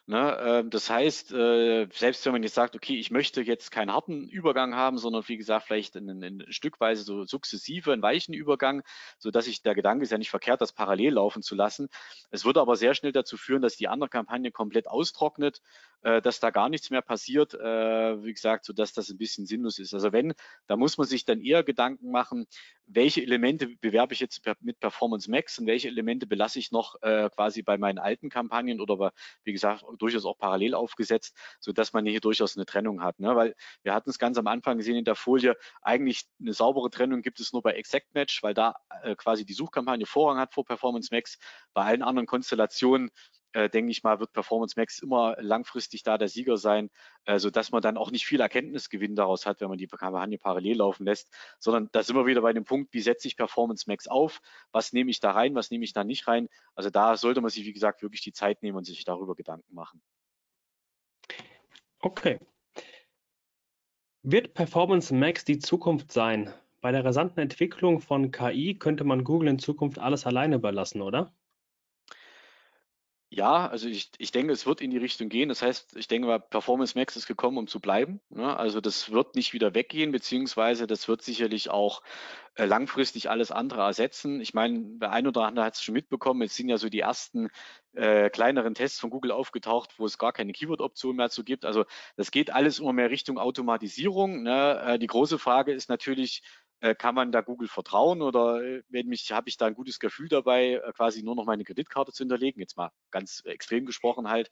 Ne? 0.10 0.38
Ähm, 0.41 0.70
das 0.72 0.89
heißt, 0.89 1.34
äh, 1.34 1.88
selbst 1.93 2.26
wenn 2.26 2.32
man 2.32 2.41
jetzt 2.41 2.55
sagt, 2.55 2.76
okay, 2.76 2.97
ich 2.97 3.12
möchte 3.12 3.43
jetzt 3.43 3.70
keinen 3.70 3.93
harten 3.93 4.28
Übergang 4.28 4.74
haben, 4.74 4.97
sondern 4.97 5.24
wie 5.28 5.38
gesagt, 5.38 5.68
vielleicht 5.68 5.95
ein, 5.95 6.24
ein 6.24 6.45
Stückweise 6.49 7.03
so 7.03 7.26
sukzessive, 7.26 7.93
einen 7.93 8.01
weichen 8.01 8.34
Übergang, 8.34 8.82
so 9.20 9.30
dass 9.30 9.45
ich, 9.45 9.62
der 9.62 9.76
Gedanke 9.76 10.01
ist 10.01 10.12
ja 10.12 10.18
nicht 10.18 10.32
verkehrt, 10.32 10.62
das 10.62 10.74
parallel 10.74 11.14
laufen 11.14 11.43
zu 11.43 11.53
lassen. 11.53 11.89
Es 12.32 12.43
würde 12.43 12.60
aber 12.60 12.76
sehr 12.76 12.95
schnell 12.95 13.12
dazu 13.12 13.38
führen, 13.38 13.62
dass 13.62 13.78
die 13.78 13.88
andere 13.88 14.10
Kampagne 14.10 14.49
komplett 14.49 14.88
austrocknet, 14.88 15.62
äh, 16.01 16.24
dass 16.24 16.39
da 16.39 16.49
gar 16.49 16.70
nichts 16.70 16.89
mehr 16.89 17.03
passiert, 17.03 17.53
äh, 17.53 18.24
wie 18.24 18.34
gesagt, 18.34 18.66
so 18.66 18.74
dass 18.74 18.93
das 18.93 19.12
ein 19.12 19.18
bisschen 19.20 19.45
sinnlos 19.45 19.78
ist. 19.78 19.93
Also 19.93 20.12
wenn, 20.12 20.34
da 20.66 20.76
muss 20.76 20.97
man 20.97 21.05
sich 21.05 21.24
dann 21.24 21.39
eher 21.39 21.62
Gedanken 21.62 22.10
machen, 22.10 22.47
welche 22.88 23.22
Elemente 23.22 23.68
bewerbe 23.80 24.16
ich 24.16 24.22
jetzt 24.22 24.41
mit 24.62 24.80
Performance 24.80 25.30
Max 25.30 25.60
und 25.60 25.68
welche 25.68 25.88
Elemente 25.88 26.26
belasse 26.26 26.57
ich 26.57 26.72
noch 26.72 26.99
quasi 26.99 27.62
bei 27.62 27.78
meinen 27.78 27.99
alten 27.99 28.30
Kampagnen 28.30 28.82
oder 28.82 29.12
wie 29.43 29.53
gesagt, 29.53 29.84
durchaus 30.02 30.26
auch 30.26 30.38
parallel 30.38 30.74
aufgesetzt, 30.74 31.36
so 31.60 31.72
dass 31.72 31.93
man 31.93 32.06
hier 32.06 32.20
durchaus 32.22 32.58
eine 32.58 32.66
Trennung 32.66 33.02
hat. 33.02 33.20
Ne? 33.20 33.36
Weil 33.36 33.56
wir 33.84 33.93
hatten 33.93 34.10
es 34.10 34.20
ganz 34.20 34.38
am 34.38 34.47
Anfang 34.47 34.78
gesehen 34.78 34.95
in 34.95 35.06
der 35.06 35.16
Folie, 35.16 35.56
eigentlich 35.82 36.26
eine 36.39 36.54
saubere 36.54 36.89
Trennung 36.89 37.22
gibt 37.22 37.39
es 37.39 37.54
nur 37.54 37.62
bei 37.62 37.74
Exact 37.74 38.14
Match, 38.14 38.41
weil 38.43 38.54
da 38.54 38.76
äh, 39.04 39.16
quasi 39.16 39.45
die 39.45 39.54
Suchkampagne 39.54 40.06
Vorrang 40.06 40.39
hat 40.39 40.54
vor 40.54 40.66
Performance 40.66 41.10
Max. 41.12 41.38
Bei 41.74 41.84
allen 41.84 42.02
anderen 42.02 42.28
Konstellationen 42.28 43.12
äh, 43.54 43.70
denke 43.70 43.91
ich 43.91 44.04
mal, 44.04 44.20
wird 44.20 44.34
Performance 44.34 44.76
Max 44.78 45.00
immer 45.00 45.36
langfristig 45.39 46.04
da 46.04 46.18
der 46.18 46.28
Sieger 46.28 46.58
sein, 46.58 46.89
äh, 47.26 47.39
sodass 47.39 47.72
man 47.72 47.82
dann 47.82 47.97
auch 47.97 48.12
nicht 48.12 48.26
viel 48.26 48.41
Erkenntnisgewinn 48.41 49.16
daraus 49.16 49.45
hat, 49.45 49.62
wenn 49.62 49.70
man 49.70 49.78
die 49.78 49.88
Kampagne 49.88 50.38
parallel 50.38 50.78
laufen 50.78 51.06
lässt, 51.06 51.34
sondern 51.60 51.89
da 51.91 52.04
sind 52.04 52.16
wir 52.16 52.26
wieder 52.26 52.41
bei 52.41 52.54
dem 52.54 52.66
Punkt, 52.66 52.93
wie 52.93 53.02
setze 53.02 53.28
ich 53.28 53.38
Performance 53.38 53.86
Max 53.88 54.08
auf, 54.08 54.41
was 54.72 54.93
nehme 54.93 55.12
ich 55.12 55.20
da 55.20 55.32
rein, 55.32 55.56
was 55.56 55.72
nehme 55.72 55.84
ich 55.84 55.93
da 55.93 56.04
nicht 56.04 56.28
rein. 56.28 56.47
Also 56.76 56.89
da 56.89 57.18
sollte 57.18 57.41
man 57.41 57.50
sich, 57.50 57.66
wie 57.66 57.74
gesagt, 57.74 58.02
wirklich 58.02 58.22
die 58.22 58.34
Zeit 58.34 58.62
nehmen 58.64 58.78
und 58.78 58.86
sich 58.86 59.04
darüber 59.04 59.36
Gedanken 59.36 59.74
machen. 59.74 60.02
Okay. 62.02 62.39
Wird 64.22 64.54
Performance 64.54 65.14
Max 65.14 65.43
die 65.45 65.60
Zukunft 65.60 66.12
sein? 66.12 66.54
Bei 66.82 66.91
der 66.91 67.04
rasanten 67.04 67.41
Entwicklung 67.41 68.00
von 68.00 68.32
KI 68.32 68.76
könnte 68.76 69.04
man 69.04 69.24
Google 69.24 69.50
in 69.50 69.60
Zukunft 69.60 70.00
alles 70.00 70.26
alleine 70.26 70.56
überlassen, 70.56 71.02
oder? 71.02 71.34
Ja, 73.32 73.67
also 73.67 73.88
ich, 73.88 74.09
ich 74.17 74.32
denke, 74.32 74.51
es 74.53 74.65
wird 74.65 74.82
in 74.82 74.89
die 74.89 74.97
Richtung 74.97 75.30
gehen. 75.30 75.49
Das 75.49 75.61
heißt, 75.61 75.95
ich 75.97 76.07
denke 76.07 76.27
mal, 76.27 76.39
Performance 76.39 76.97
Max 76.97 77.15
ist 77.15 77.27
gekommen, 77.27 77.59
um 77.59 77.67
zu 77.67 77.80
bleiben. 77.80 78.19
Ne? 78.30 78.57
Also 78.57 78.82
das 78.82 79.11
wird 79.11 79.36
nicht 79.36 79.53
wieder 79.53 79.75
weggehen, 79.75 80.11
beziehungsweise 80.11 80.88
das 80.88 81.07
wird 81.07 81.21
sicherlich 81.21 81.69
auch 81.69 82.01
äh, 82.55 82.65
langfristig 82.65 83.30
alles 83.30 83.51
andere 83.51 83.82
ersetzen. 83.82 84.41
Ich 84.41 84.55
meine, 84.55 84.82
der 84.99 85.11
ein 85.11 85.27
oder 85.27 85.43
andere 85.43 85.65
hat 85.65 85.75
es 85.75 85.84
schon 85.84 85.93
mitbekommen, 85.93 86.41
jetzt 86.41 86.55
sind 86.55 86.69
ja 86.69 86.80
so 86.80 86.89
die 86.89 87.01
ersten 87.01 87.49
äh, 87.93 88.32
kleineren 88.32 88.73
Tests 88.73 88.99
von 88.99 89.11
Google 89.11 89.32
aufgetaucht, 89.32 89.99
wo 89.99 90.07
es 90.07 90.17
gar 90.17 90.34
keine 90.34 90.51
Keyword-Option 90.51 91.15
mehr 91.15 91.30
zu 91.30 91.43
gibt. 91.43 91.65
Also 91.65 91.86
das 92.17 92.32
geht 92.32 92.51
alles 92.51 92.80
immer 92.80 92.93
mehr 92.93 93.11
Richtung 93.11 93.38
Automatisierung. 93.38 94.41
Ne? 94.41 94.82
Äh, 94.84 94.99
die 94.99 95.07
große 95.07 95.38
Frage 95.38 95.71
ist 95.71 95.88
natürlich, 95.88 96.41
kann 96.95 97.15
man 97.15 97.32
da 97.32 97.41
Google 97.41 97.67
vertrauen 97.67 98.21
oder 98.21 98.63
äh, 98.63 98.84
wenn 98.89 99.07
mich 99.07 99.32
habe 99.32 99.49
ich 99.49 99.57
da 99.57 99.65
ein 99.65 99.73
gutes 99.73 99.99
Gefühl 99.99 100.30
dabei, 100.30 100.75
äh, 100.75 100.91
quasi 100.93 101.23
nur 101.23 101.36
noch 101.36 101.45
meine 101.45 101.63
Kreditkarte 101.63 102.11
zu 102.11 102.23
hinterlegen, 102.23 102.61
jetzt 102.61 102.77
mal 102.77 102.91
ganz 103.11 103.41
extrem 103.45 103.86
gesprochen 103.86 104.30
halt, 104.30 104.49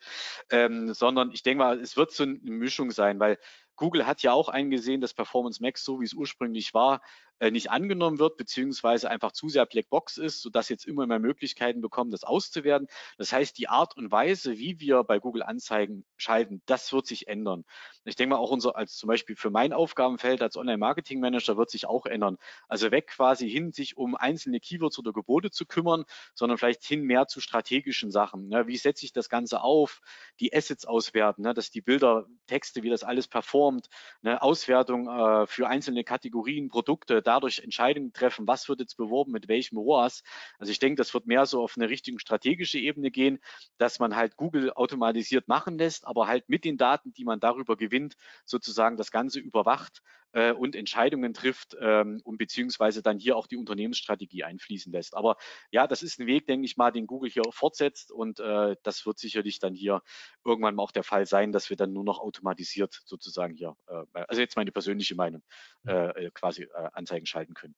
ähm, 0.50 0.94
sondern 0.94 1.32
ich 1.32 1.44
denke 1.44 1.64
mal, 1.64 1.80
es 1.80 1.98
wird 1.98 2.12
so 2.12 2.24
eine 2.24 2.40
Mischung 2.44 2.92
sein, 2.92 3.20
weil 3.20 3.38
Google 3.76 4.08
hat 4.08 4.24
ja 4.24 4.34
auch 4.34 4.50
eingesehen, 4.50 5.02
dass 5.02 5.14
Performance 5.14 5.62
Max, 5.62 5.86
so 5.86 6.02
wie 6.02 6.06
es 6.06 6.14
ursprünglich 6.14 6.74
war, 6.74 6.96
äh, 6.96 7.27
nicht 7.40 7.72
angenommen 7.72 8.20
wird, 8.20 8.38
beziehungsweise 8.38 9.10
einfach 9.10 9.32
zu 9.32 9.50
sehr 9.50 9.66
Blackbox 9.66 10.18
ist, 10.18 10.42
sodass 10.42 10.70
jetzt 10.70 10.86
immer 10.86 11.06
mehr 11.06 11.20
Möglichkeiten 11.20 11.82
bekommen, 11.82 12.12
das 12.12 12.24
auszuwerten. 12.24 12.88
Das 13.18 13.32
heißt, 13.32 13.58
die 13.58 13.68
Art 13.70 13.96
und 13.96 14.12
Weise, 14.12 14.58
wie 14.58 14.80
wir 14.80 15.04
bei 15.04 15.20
Google 15.20 15.44
Anzeigen 15.44 16.06
schalten, 16.18 16.62
das 16.66 16.92
wird 16.94 17.06
sich 17.06 17.28
ändern. 17.28 17.64
Ich 18.06 18.16
denke 18.16 18.36
mal 18.36 18.40
auch 18.40 18.52
unser, 18.52 18.76
als 18.76 18.96
zum 18.96 19.08
Beispiel 19.08 19.36
für 19.36 19.50
mein 19.50 19.74
Aufgabenfeld 19.74 20.42
als 20.42 20.58
Online-Marketing-Manager 20.58 21.58
wird 21.58 21.70
sich 21.70 21.86
auch 21.86 22.06
ändern. 22.06 22.38
Also 22.68 22.92
weg 22.92 23.08
quasi 23.08 23.50
hin, 23.50 23.72
sich 23.72 23.98
um 23.98 24.16
einzelne 24.16 24.60
Keywords 24.60 24.98
oder 24.98 25.14
Gebote 25.14 25.52
zu 25.52 25.66
kümmern, 25.66 26.06
sondern 26.34 26.58
vielleicht 26.58 26.84
hin 26.86 27.04
mehr 27.04 27.28
zu 27.28 27.42
strategischen 27.42 28.12
Sachen. 28.12 28.48
Ne? 28.48 28.68
Wie 28.68 28.78
setze 28.78 29.06
ich 29.06 29.14
das 29.14 29.30
Ganze 29.30 29.62
auf? 29.62 30.02
Die 30.40 30.54
Assets 30.56 30.86
auswerten, 30.86 31.44
ne? 31.44 31.54
dass 31.54 31.70
die 31.70 31.82
Bilder, 31.82 32.26
Texte, 32.48 32.82
wie 32.84 32.90
das 32.90 33.04
alles 33.04 33.28
performt, 33.28 33.90
eine 34.24 34.42
Auswertung 34.42 35.08
äh, 35.08 35.48
für 35.48 35.68
einzelne 35.68 36.04
Kategorien, 36.04 36.70
Produkte, 36.70 37.22
dadurch 37.28 37.60
Entscheidungen 37.60 38.14
treffen, 38.14 38.48
was 38.48 38.70
wird 38.70 38.80
jetzt 38.80 38.98
beworben, 38.98 39.32
mit 39.32 39.48
welchem 39.48 39.78
ROAS. 39.78 40.24
Also 40.58 40.72
ich 40.72 40.80
denke, 40.80 40.96
das 40.98 41.14
wird 41.14 41.28
mehr 41.28 41.46
so 41.46 41.62
auf 41.62 41.74
eine 41.76 41.90
richtige 41.90 42.20
strategische 42.20 42.80
Ebene 42.80 43.12
gehen, 43.12 43.40
dass 43.78 44.00
man 44.00 44.16
halt 44.16 44.38
Google 44.38 44.72
automatisiert 44.72 45.48
machen 45.48 45.78
lässt, 45.78 46.08
aber 46.08 46.28
halt 46.28 46.50
mit 46.50 46.66
den 46.66 46.78
Daten, 46.78 47.14
die 47.14 47.26
man 47.26 47.40
darüber 47.40 47.76
gewinnt, 47.76 48.16
sozusagen 48.46 48.98
das 48.98 49.12
Ganze 49.12 49.40
überwacht 49.40 50.02
äh, 50.32 50.54
und 50.54 50.76
Entscheidungen 50.76 51.34
trifft 51.34 51.76
ähm, 51.82 52.22
und 52.24 52.38
beziehungsweise 52.38 53.02
dann 53.02 53.20
hier 53.20 53.36
auch 53.36 53.48
die 53.48 53.58
Unternehmensstrategie 53.58 54.44
einfließen 54.44 54.92
lässt. 54.92 55.16
Aber 55.16 55.36
ja, 55.72 55.88
das 55.88 56.04
ist 56.04 56.20
ein 56.20 56.28
Weg, 56.28 56.48
denke 56.48 56.66
ich 56.66 56.78
mal, 56.78 56.92
den 56.92 57.08
Google 57.08 57.30
hier 57.30 57.44
fortsetzt 57.52 58.12
und 58.12 58.40
äh, 58.40 58.78
das 58.84 59.06
wird 59.06 59.20
sicherlich 59.20 59.60
dann 59.60 59.74
hier 59.74 60.02
irgendwann 60.46 60.76
mal 60.76 60.84
auch 60.84 60.92
der 60.92 61.04
Fall 61.04 61.26
sein, 61.26 61.52
dass 61.52 61.70
wir 61.70 61.76
dann 61.76 61.92
nur 61.92 62.06
noch 62.06 62.20
automatisiert 62.20 63.02
sozusagen 63.06 63.54
hier, 63.54 63.76
äh, 63.88 64.04
also 64.28 64.40
jetzt 64.40 64.56
meine 64.56 64.72
persönliche 64.72 65.16
Meinung, 65.16 65.44
äh, 65.86 66.32
quasi 66.32 66.64
äh, 66.64 66.90
anzeigen 66.94 67.18
Anzeigen 67.18 67.26
schalten 67.26 67.54
können. 67.54 67.76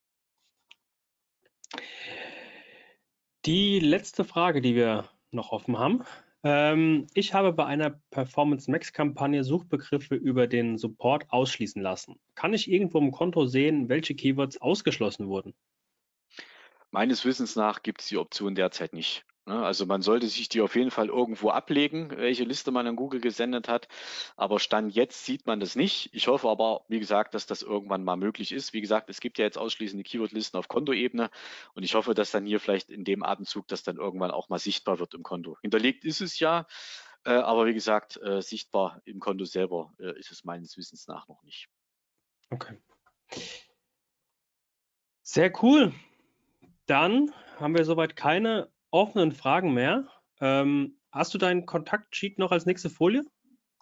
Die 3.45 3.79
letzte 3.79 4.25
Frage, 4.25 4.61
die 4.61 4.75
wir 4.75 5.09
noch 5.31 5.51
offen 5.51 5.77
haben. 5.77 6.03
Ähm, 6.43 7.07
ich 7.13 7.33
habe 7.33 7.51
bei 7.51 7.65
einer 7.65 7.99
Performance 8.11 8.71
Max 8.71 8.93
Kampagne 8.93 9.43
Suchbegriffe 9.43 10.15
über 10.15 10.47
den 10.47 10.77
Support 10.77 11.25
ausschließen 11.29 11.81
lassen. 11.81 12.19
Kann 12.35 12.53
ich 12.53 12.71
irgendwo 12.71 12.99
im 12.99 13.11
Konto 13.11 13.45
sehen, 13.45 13.89
welche 13.89 14.15
Keywords 14.15 14.61
ausgeschlossen 14.61 15.27
wurden? 15.27 15.53
Meines 16.91 17.25
Wissens 17.25 17.55
nach 17.55 17.83
gibt 17.83 18.01
es 18.01 18.07
die 18.07 18.17
Option 18.17 18.55
derzeit 18.55 18.93
nicht. 18.93 19.25
Ne? 19.49 19.65
Also 19.65 19.87
man 19.87 20.03
sollte 20.03 20.27
sich 20.27 20.47
die 20.47 20.61
auf 20.61 20.75
jeden 20.75 20.91
Fall 20.91 21.07
irgendwo 21.07 21.49
ablegen, 21.49 22.11
welche 22.11 22.43
Liste 22.43 22.69
man 22.69 22.85
an 22.85 22.95
Google 22.95 23.19
gesendet 23.19 23.67
hat. 23.67 23.87
Aber 24.35 24.59
Stand 24.59 24.93
jetzt 24.93 25.25
sieht 25.25 25.47
man 25.47 25.59
das 25.59 25.75
nicht. 25.75 26.11
Ich 26.13 26.27
hoffe 26.27 26.47
aber, 26.47 26.85
wie 26.87 26.99
gesagt, 26.99 27.33
dass 27.33 27.47
das 27.47 27.63
irgendwann 27.63 28.03
mal 28.03 28.15
möglich 28.15 28.51
ist. 28.51 28.73
Wie 28.73 28.81
gesagt, 28.81 29.09
es 29.09 29.19
gibt 29.19 29.39
ja 29.39 29.45
jetzt 29.45 29.57
ausschließend 29.57 29.99
die 29.99 30.03
Keyword-Listen 30.03 30.55
auf 30.55 30.67
Kontoebene 30.67 31.31
und 31.73 31.81
ich 31.81 31.95
hoffe, 31.95 32.13
dass 32.13 32.29
dann 32.29 32.45
hier 32.45 32.59
vielleicht 32.59 32.91
in 32.91 33.03
dem 33.03 33.23
Atemzug 33.23 33.67
das 33.67 33.81
dann 33.81 33.97
irgendwann 33.97 34.29
auch 34.29 34.49
mal 34.49 34.59
sichtbar 34.59 34.99
wird 34.99 35.15
im 35.15 35.23
Konto. 35.23 35.57
Hinterlegt 35.63 36.05
ist 36.05 36.21
es 36.21 36.37
ja, 36.37 36.67
äh, 37.25 37.31
aber 37.31 37.65
wie 37.65 37.73
gesagt, 37.73 38.21
äh, 38.21 38.43
sichtbar 38.43 39.01
im 39.05 39.19
Konto 39.19 39.45
selber 39.45 39.91
äh, 39.99 40.17
ist 40.19 40.31
es 40.31 40.43
meines 40.43 40.77
Wissens 40.77 41.07
nach 41.07 41.27
noch 41.27 41.41
nicht. 41.41 41.69
Okay. 42.51 42.77
Sehr 45.23 45.51
cool. 45.63 45.91
Dann 46.85 47.33
haben 47.57 47.75
wir 47.75 47.83
soweit 47.83 48.15
keine 48.15 48.69
offenen 48.91 49.31
Fragen 49.31 49.73
mehr. 49.73 50.07
Ähm, 50.41 50.97
hast 51.11 51.33
du 51.33 51.37
deinen 51.37 51.65
Kontaktsheet 51.65 52.39
noch 52.39 52.51
als 52.51 52.65
nächste 52.65 52.89
Folie? 52.89 53.23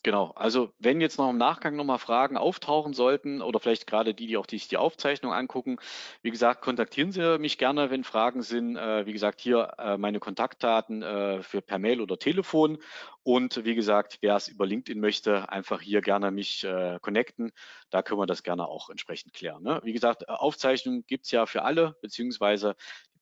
Genau, 0.03 0.31
also 0.35 0.71
wenn 0.79 1.01
jetzt 1.01 1.17
noch 1.17 1.29
im 1.29 1.37
Nachgang 1.37 1.75
nochmal 1.75 1.97
Fragen 1.97 2.37
auftauchen 2.37 2.93
sollten 2.93 3.41
oder 3.41 3.59
vielleicht 3.59 3.87
gerade 3.87 4.13
die, 4.13 4.27
die 4.27 4.37
auch 4.37 4.45
die, 4.45 4.57
die 4.57 4.77
Aufzeichnung 4.77 5.33
angucken, 5.33 5.79
wie 6.21 6.29
gesagt, 6.29 6.61
kontaktieren 6.61 7.11
Sie 7.11 7.39
mich 7.39 7.57
gerne, 7.57 7.89
wenn 7.89 8.03
Fragen 8.03 8.43
sind. 8.43 8.77
Äh, 8.77 9.05
wie 9.07 9.11
gesagt, 9.11 9.41
hier 9.41 9.73
äh, 9.79 9.97
meine 9.97 10.19
Kontaktdaten 10.19 11.01
äh, 11.01 11.41
für 11.41 11.61
per 11.61 11.79
Mail 11.79 11.99
oder 11.99 12.19
Telefon. 12.19 12.77
Und 13.23 13.65
wie 13.65 13.75
gesagt, 13.75 14.19
wer 14.21 14.35
es 14.35 14.47
über 14.47 14.65
LinkedIn 14.67 15.01
möchte, 15.01 15.49
einfach 15.49 15.81
hier 15.81 16.01
gerne 16.01 16.31
mich 16.31 16.63
äh, 16.63 16.99
connecten. 17.01 17.51
Da 17.89 18.01
können 18.01 18.21
wir 18.21 18.27
das 18.27 18.43
gerne 18.43 18.67
auch 18.67 18.89
entsprechend 18.89 19.33
klären. 19.33 19.63
Ne? 19.63 19.81
Wie 19.83 19.93
gesagt, 19.93 20.29
Aufzeichnung 20.29 21.05
gibt 21.07 21.25
es 21.25 21.31
ja 21.31 21.45
für 21.47 21.63
alle, 21.63 21.97
beziehungsweise 22.01 22.75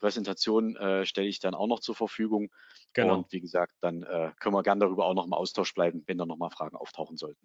Präsentation 0.06 0.76
äh, 0.76 1.04
stelle 1.04 1.28
ich 1.28 1.40
dann 1.40 1.56
auch 1.56 1.66
noch 1.66 1.80
zur 1.80 1.96
Verfügung. 1.96 2.52
Genau. 2.94 3.16
Und 3.16 3.32
wie 3.32 3.40
gesagt, 3.40 3.74
dann 3.82 4.04
äh, 4.04 4.30
können 4.40 4.54
wir 4.54 4.62
gerne 4.62 4.82
darüber 4.82 5.06
auch 5.06 5.16
noch 5.16 5.26
im 5.26 5.34
Austausch 5.34 5.74
bleiben, 5.74 6.04
wenn 6.06 6.20
da 6.20 6.28
nochmal 6.28 6.52
Fragen 6.52 6.76
auftauchen 6.76 7.18
sollten. 7.18 7.44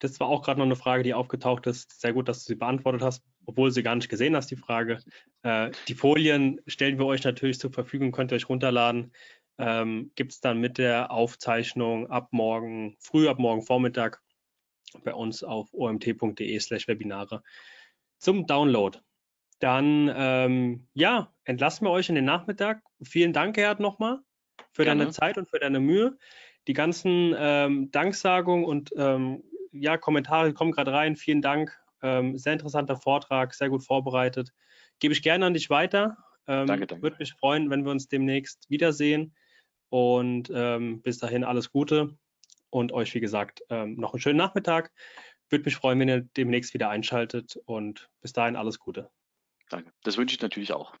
Das 0.00 0.18
war 0.18 0.26
auch 0.26 0.42
gerade 0.42 0.58
noch 0.58 0.66
eine 0.66 0.74
Frage, 0.74 1.04
die 1.04 1.14
aufgetaucht 1.14 1.68
ist. 1.68 2.00
Sehr 2.00 2.12
gut, 2.12 2.28
dass 2.28 2.40
du 2.40 2.54
sie 2.54 2.54
beantwortet 2.56 3.02
hast, 3.02 3.22
obwohl 3.46 3.68
du 3.68 3.74
sie 3.74 3.84
gar 3.84 3.94
nicht 3.94 4.08
gesehen 4.08 4.34
hast, 4.34 4.50
die 4.50 4.56
Frage. 4.56 4.98
Äh, 5.44 5.70
die 5.86 5.94
Folien 5.94 6.60
stellen 6.66 6.98
wir 6.98 7.06
euch 7.06 7.22
natürlich 7.22 7.60
zur 7.60 7.72
Verfügung, 7.72 8.10
könnt 8.10 8.32
ihr 8.32 8.36
euch 8.36 8.48
runterladen. 8.48 9.12
Ähm, 9.58 10.10
Gibt 10.16 10.32
es 10.32 10.40
dann 10.40 10.58
mit 10.58 10.78
der 10.78 11.12
Aufzeichnung 11.12 12.10
ab 12.10 12.30
morgen, 12.32 12.96
früh 12.98 13.28
ab 13.28 13.38
morgen 13.38 13.62
Vormittag 13.62 14.20
bei 15.04 15.14
uns 15.14 15.44
auf 15.44 15.72
omt.de 15.72 16.58
slash 16.58 16.88
Webinare 16.88 17.44
zum 18.18 18.48
Download. 18.48 18.98
Dann, 19.62 20.12
ähm, 20.12 20.88
ja, 20.92 21.32
entlassen 21.44 21.86
wir 21.86 21.92
euch 21.92 22.08
in 22.08 22.16
den 22.16 22.24
Nachmittag. 22.24 22.82
Vielen 23.00 23.32
Dank, 23.32 23.54
Gerhard, 23.54 23.78
nochmal 23.78 24.18
für 24.72 24.82
Gerne. 24.82 25.02
deine 25.02 25.12
Zeit 25.12 25.38
und 25.38 25.48
für 25.48 25.60
deine 25.60 25.78
Mühe. 25.78 26.18
Die 26.66 26.72
ganzen 26.72 27.32
ähm, 27.38 27.88
Danksagungen 27.92 28.64
und 28.64 28.90
ähm, 28.96 29.44
ja, 29.70 29.98
Kommentare 29.98 30.52
kommen 30.52 30.72
gerade 30.72 30.92
rein. 30.92 31.14
Vielen 31.14 31.42
Dank. 31.42 31.78
Ähm, 32.02 32.36
sehr 32.38 32.54
interessanter 32.54 32.96
Vortrag, 32.96 33.54
sehr 33.54 33.68
gut 33.68 33.84
vorbereitet. 33.84 34.52
Gebe 34.98 35.14
ich 35.14 35.22
gerne 35.22 35.46
an 35.46 35.54
dich 35.54 35.70
weiter. 35.70 36.16
Ähm, 36.48 36.66
danke, 36.66 36.88
danke. 36.88 37.02
Würde 37.04 37.18
mich 37.20 37.34
freuen, 37.34 37.70
wenn 37.70 37.84
wir 37.84 37.92
uns 37.92 38.08
demnächst 38.08 38.68
wiedersehen. 38.68 39.32
Und 39.90 40.50
ähm, 40.52 41.02
bis 41.02 41.18
dahin 41.18 41.44
alles 41.44 41.70
Gute 41.70 42.16
und 42.70 42.90
euch, 42.90 43.14
wie 43.14 43.20
gesagt, 43.20 43.62
noch 43.68 44.12
einen 44.12 44.20
schönen 44.20 44.38
Nachmittag. 44.38 44.90
Würde 45.50 45.66
mich 45.66 45.76
freuen, 45.76 46.00
wenn 46.00 46.08
ihr 46.08 46.22
demnächst 46.36 46.74
wieder 46.74 46.88
einschaltet 46.88 47.60
und 47.66 48.08
bis 48.22 48.32
dahin 48.32 48.56
alles 48.56 48.80
Gute. 48.80 49.10
Danke. 49.72 49.90
Das 50.02 50.18
wünsche 50.18 50.34
ich 50.34 50.42
natürlich 50.42 50.74
auch. 50.74 50.94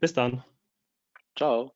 Bis 0.00 0.14
dann. 0.14 0.44
Ciao. 1.36 1.74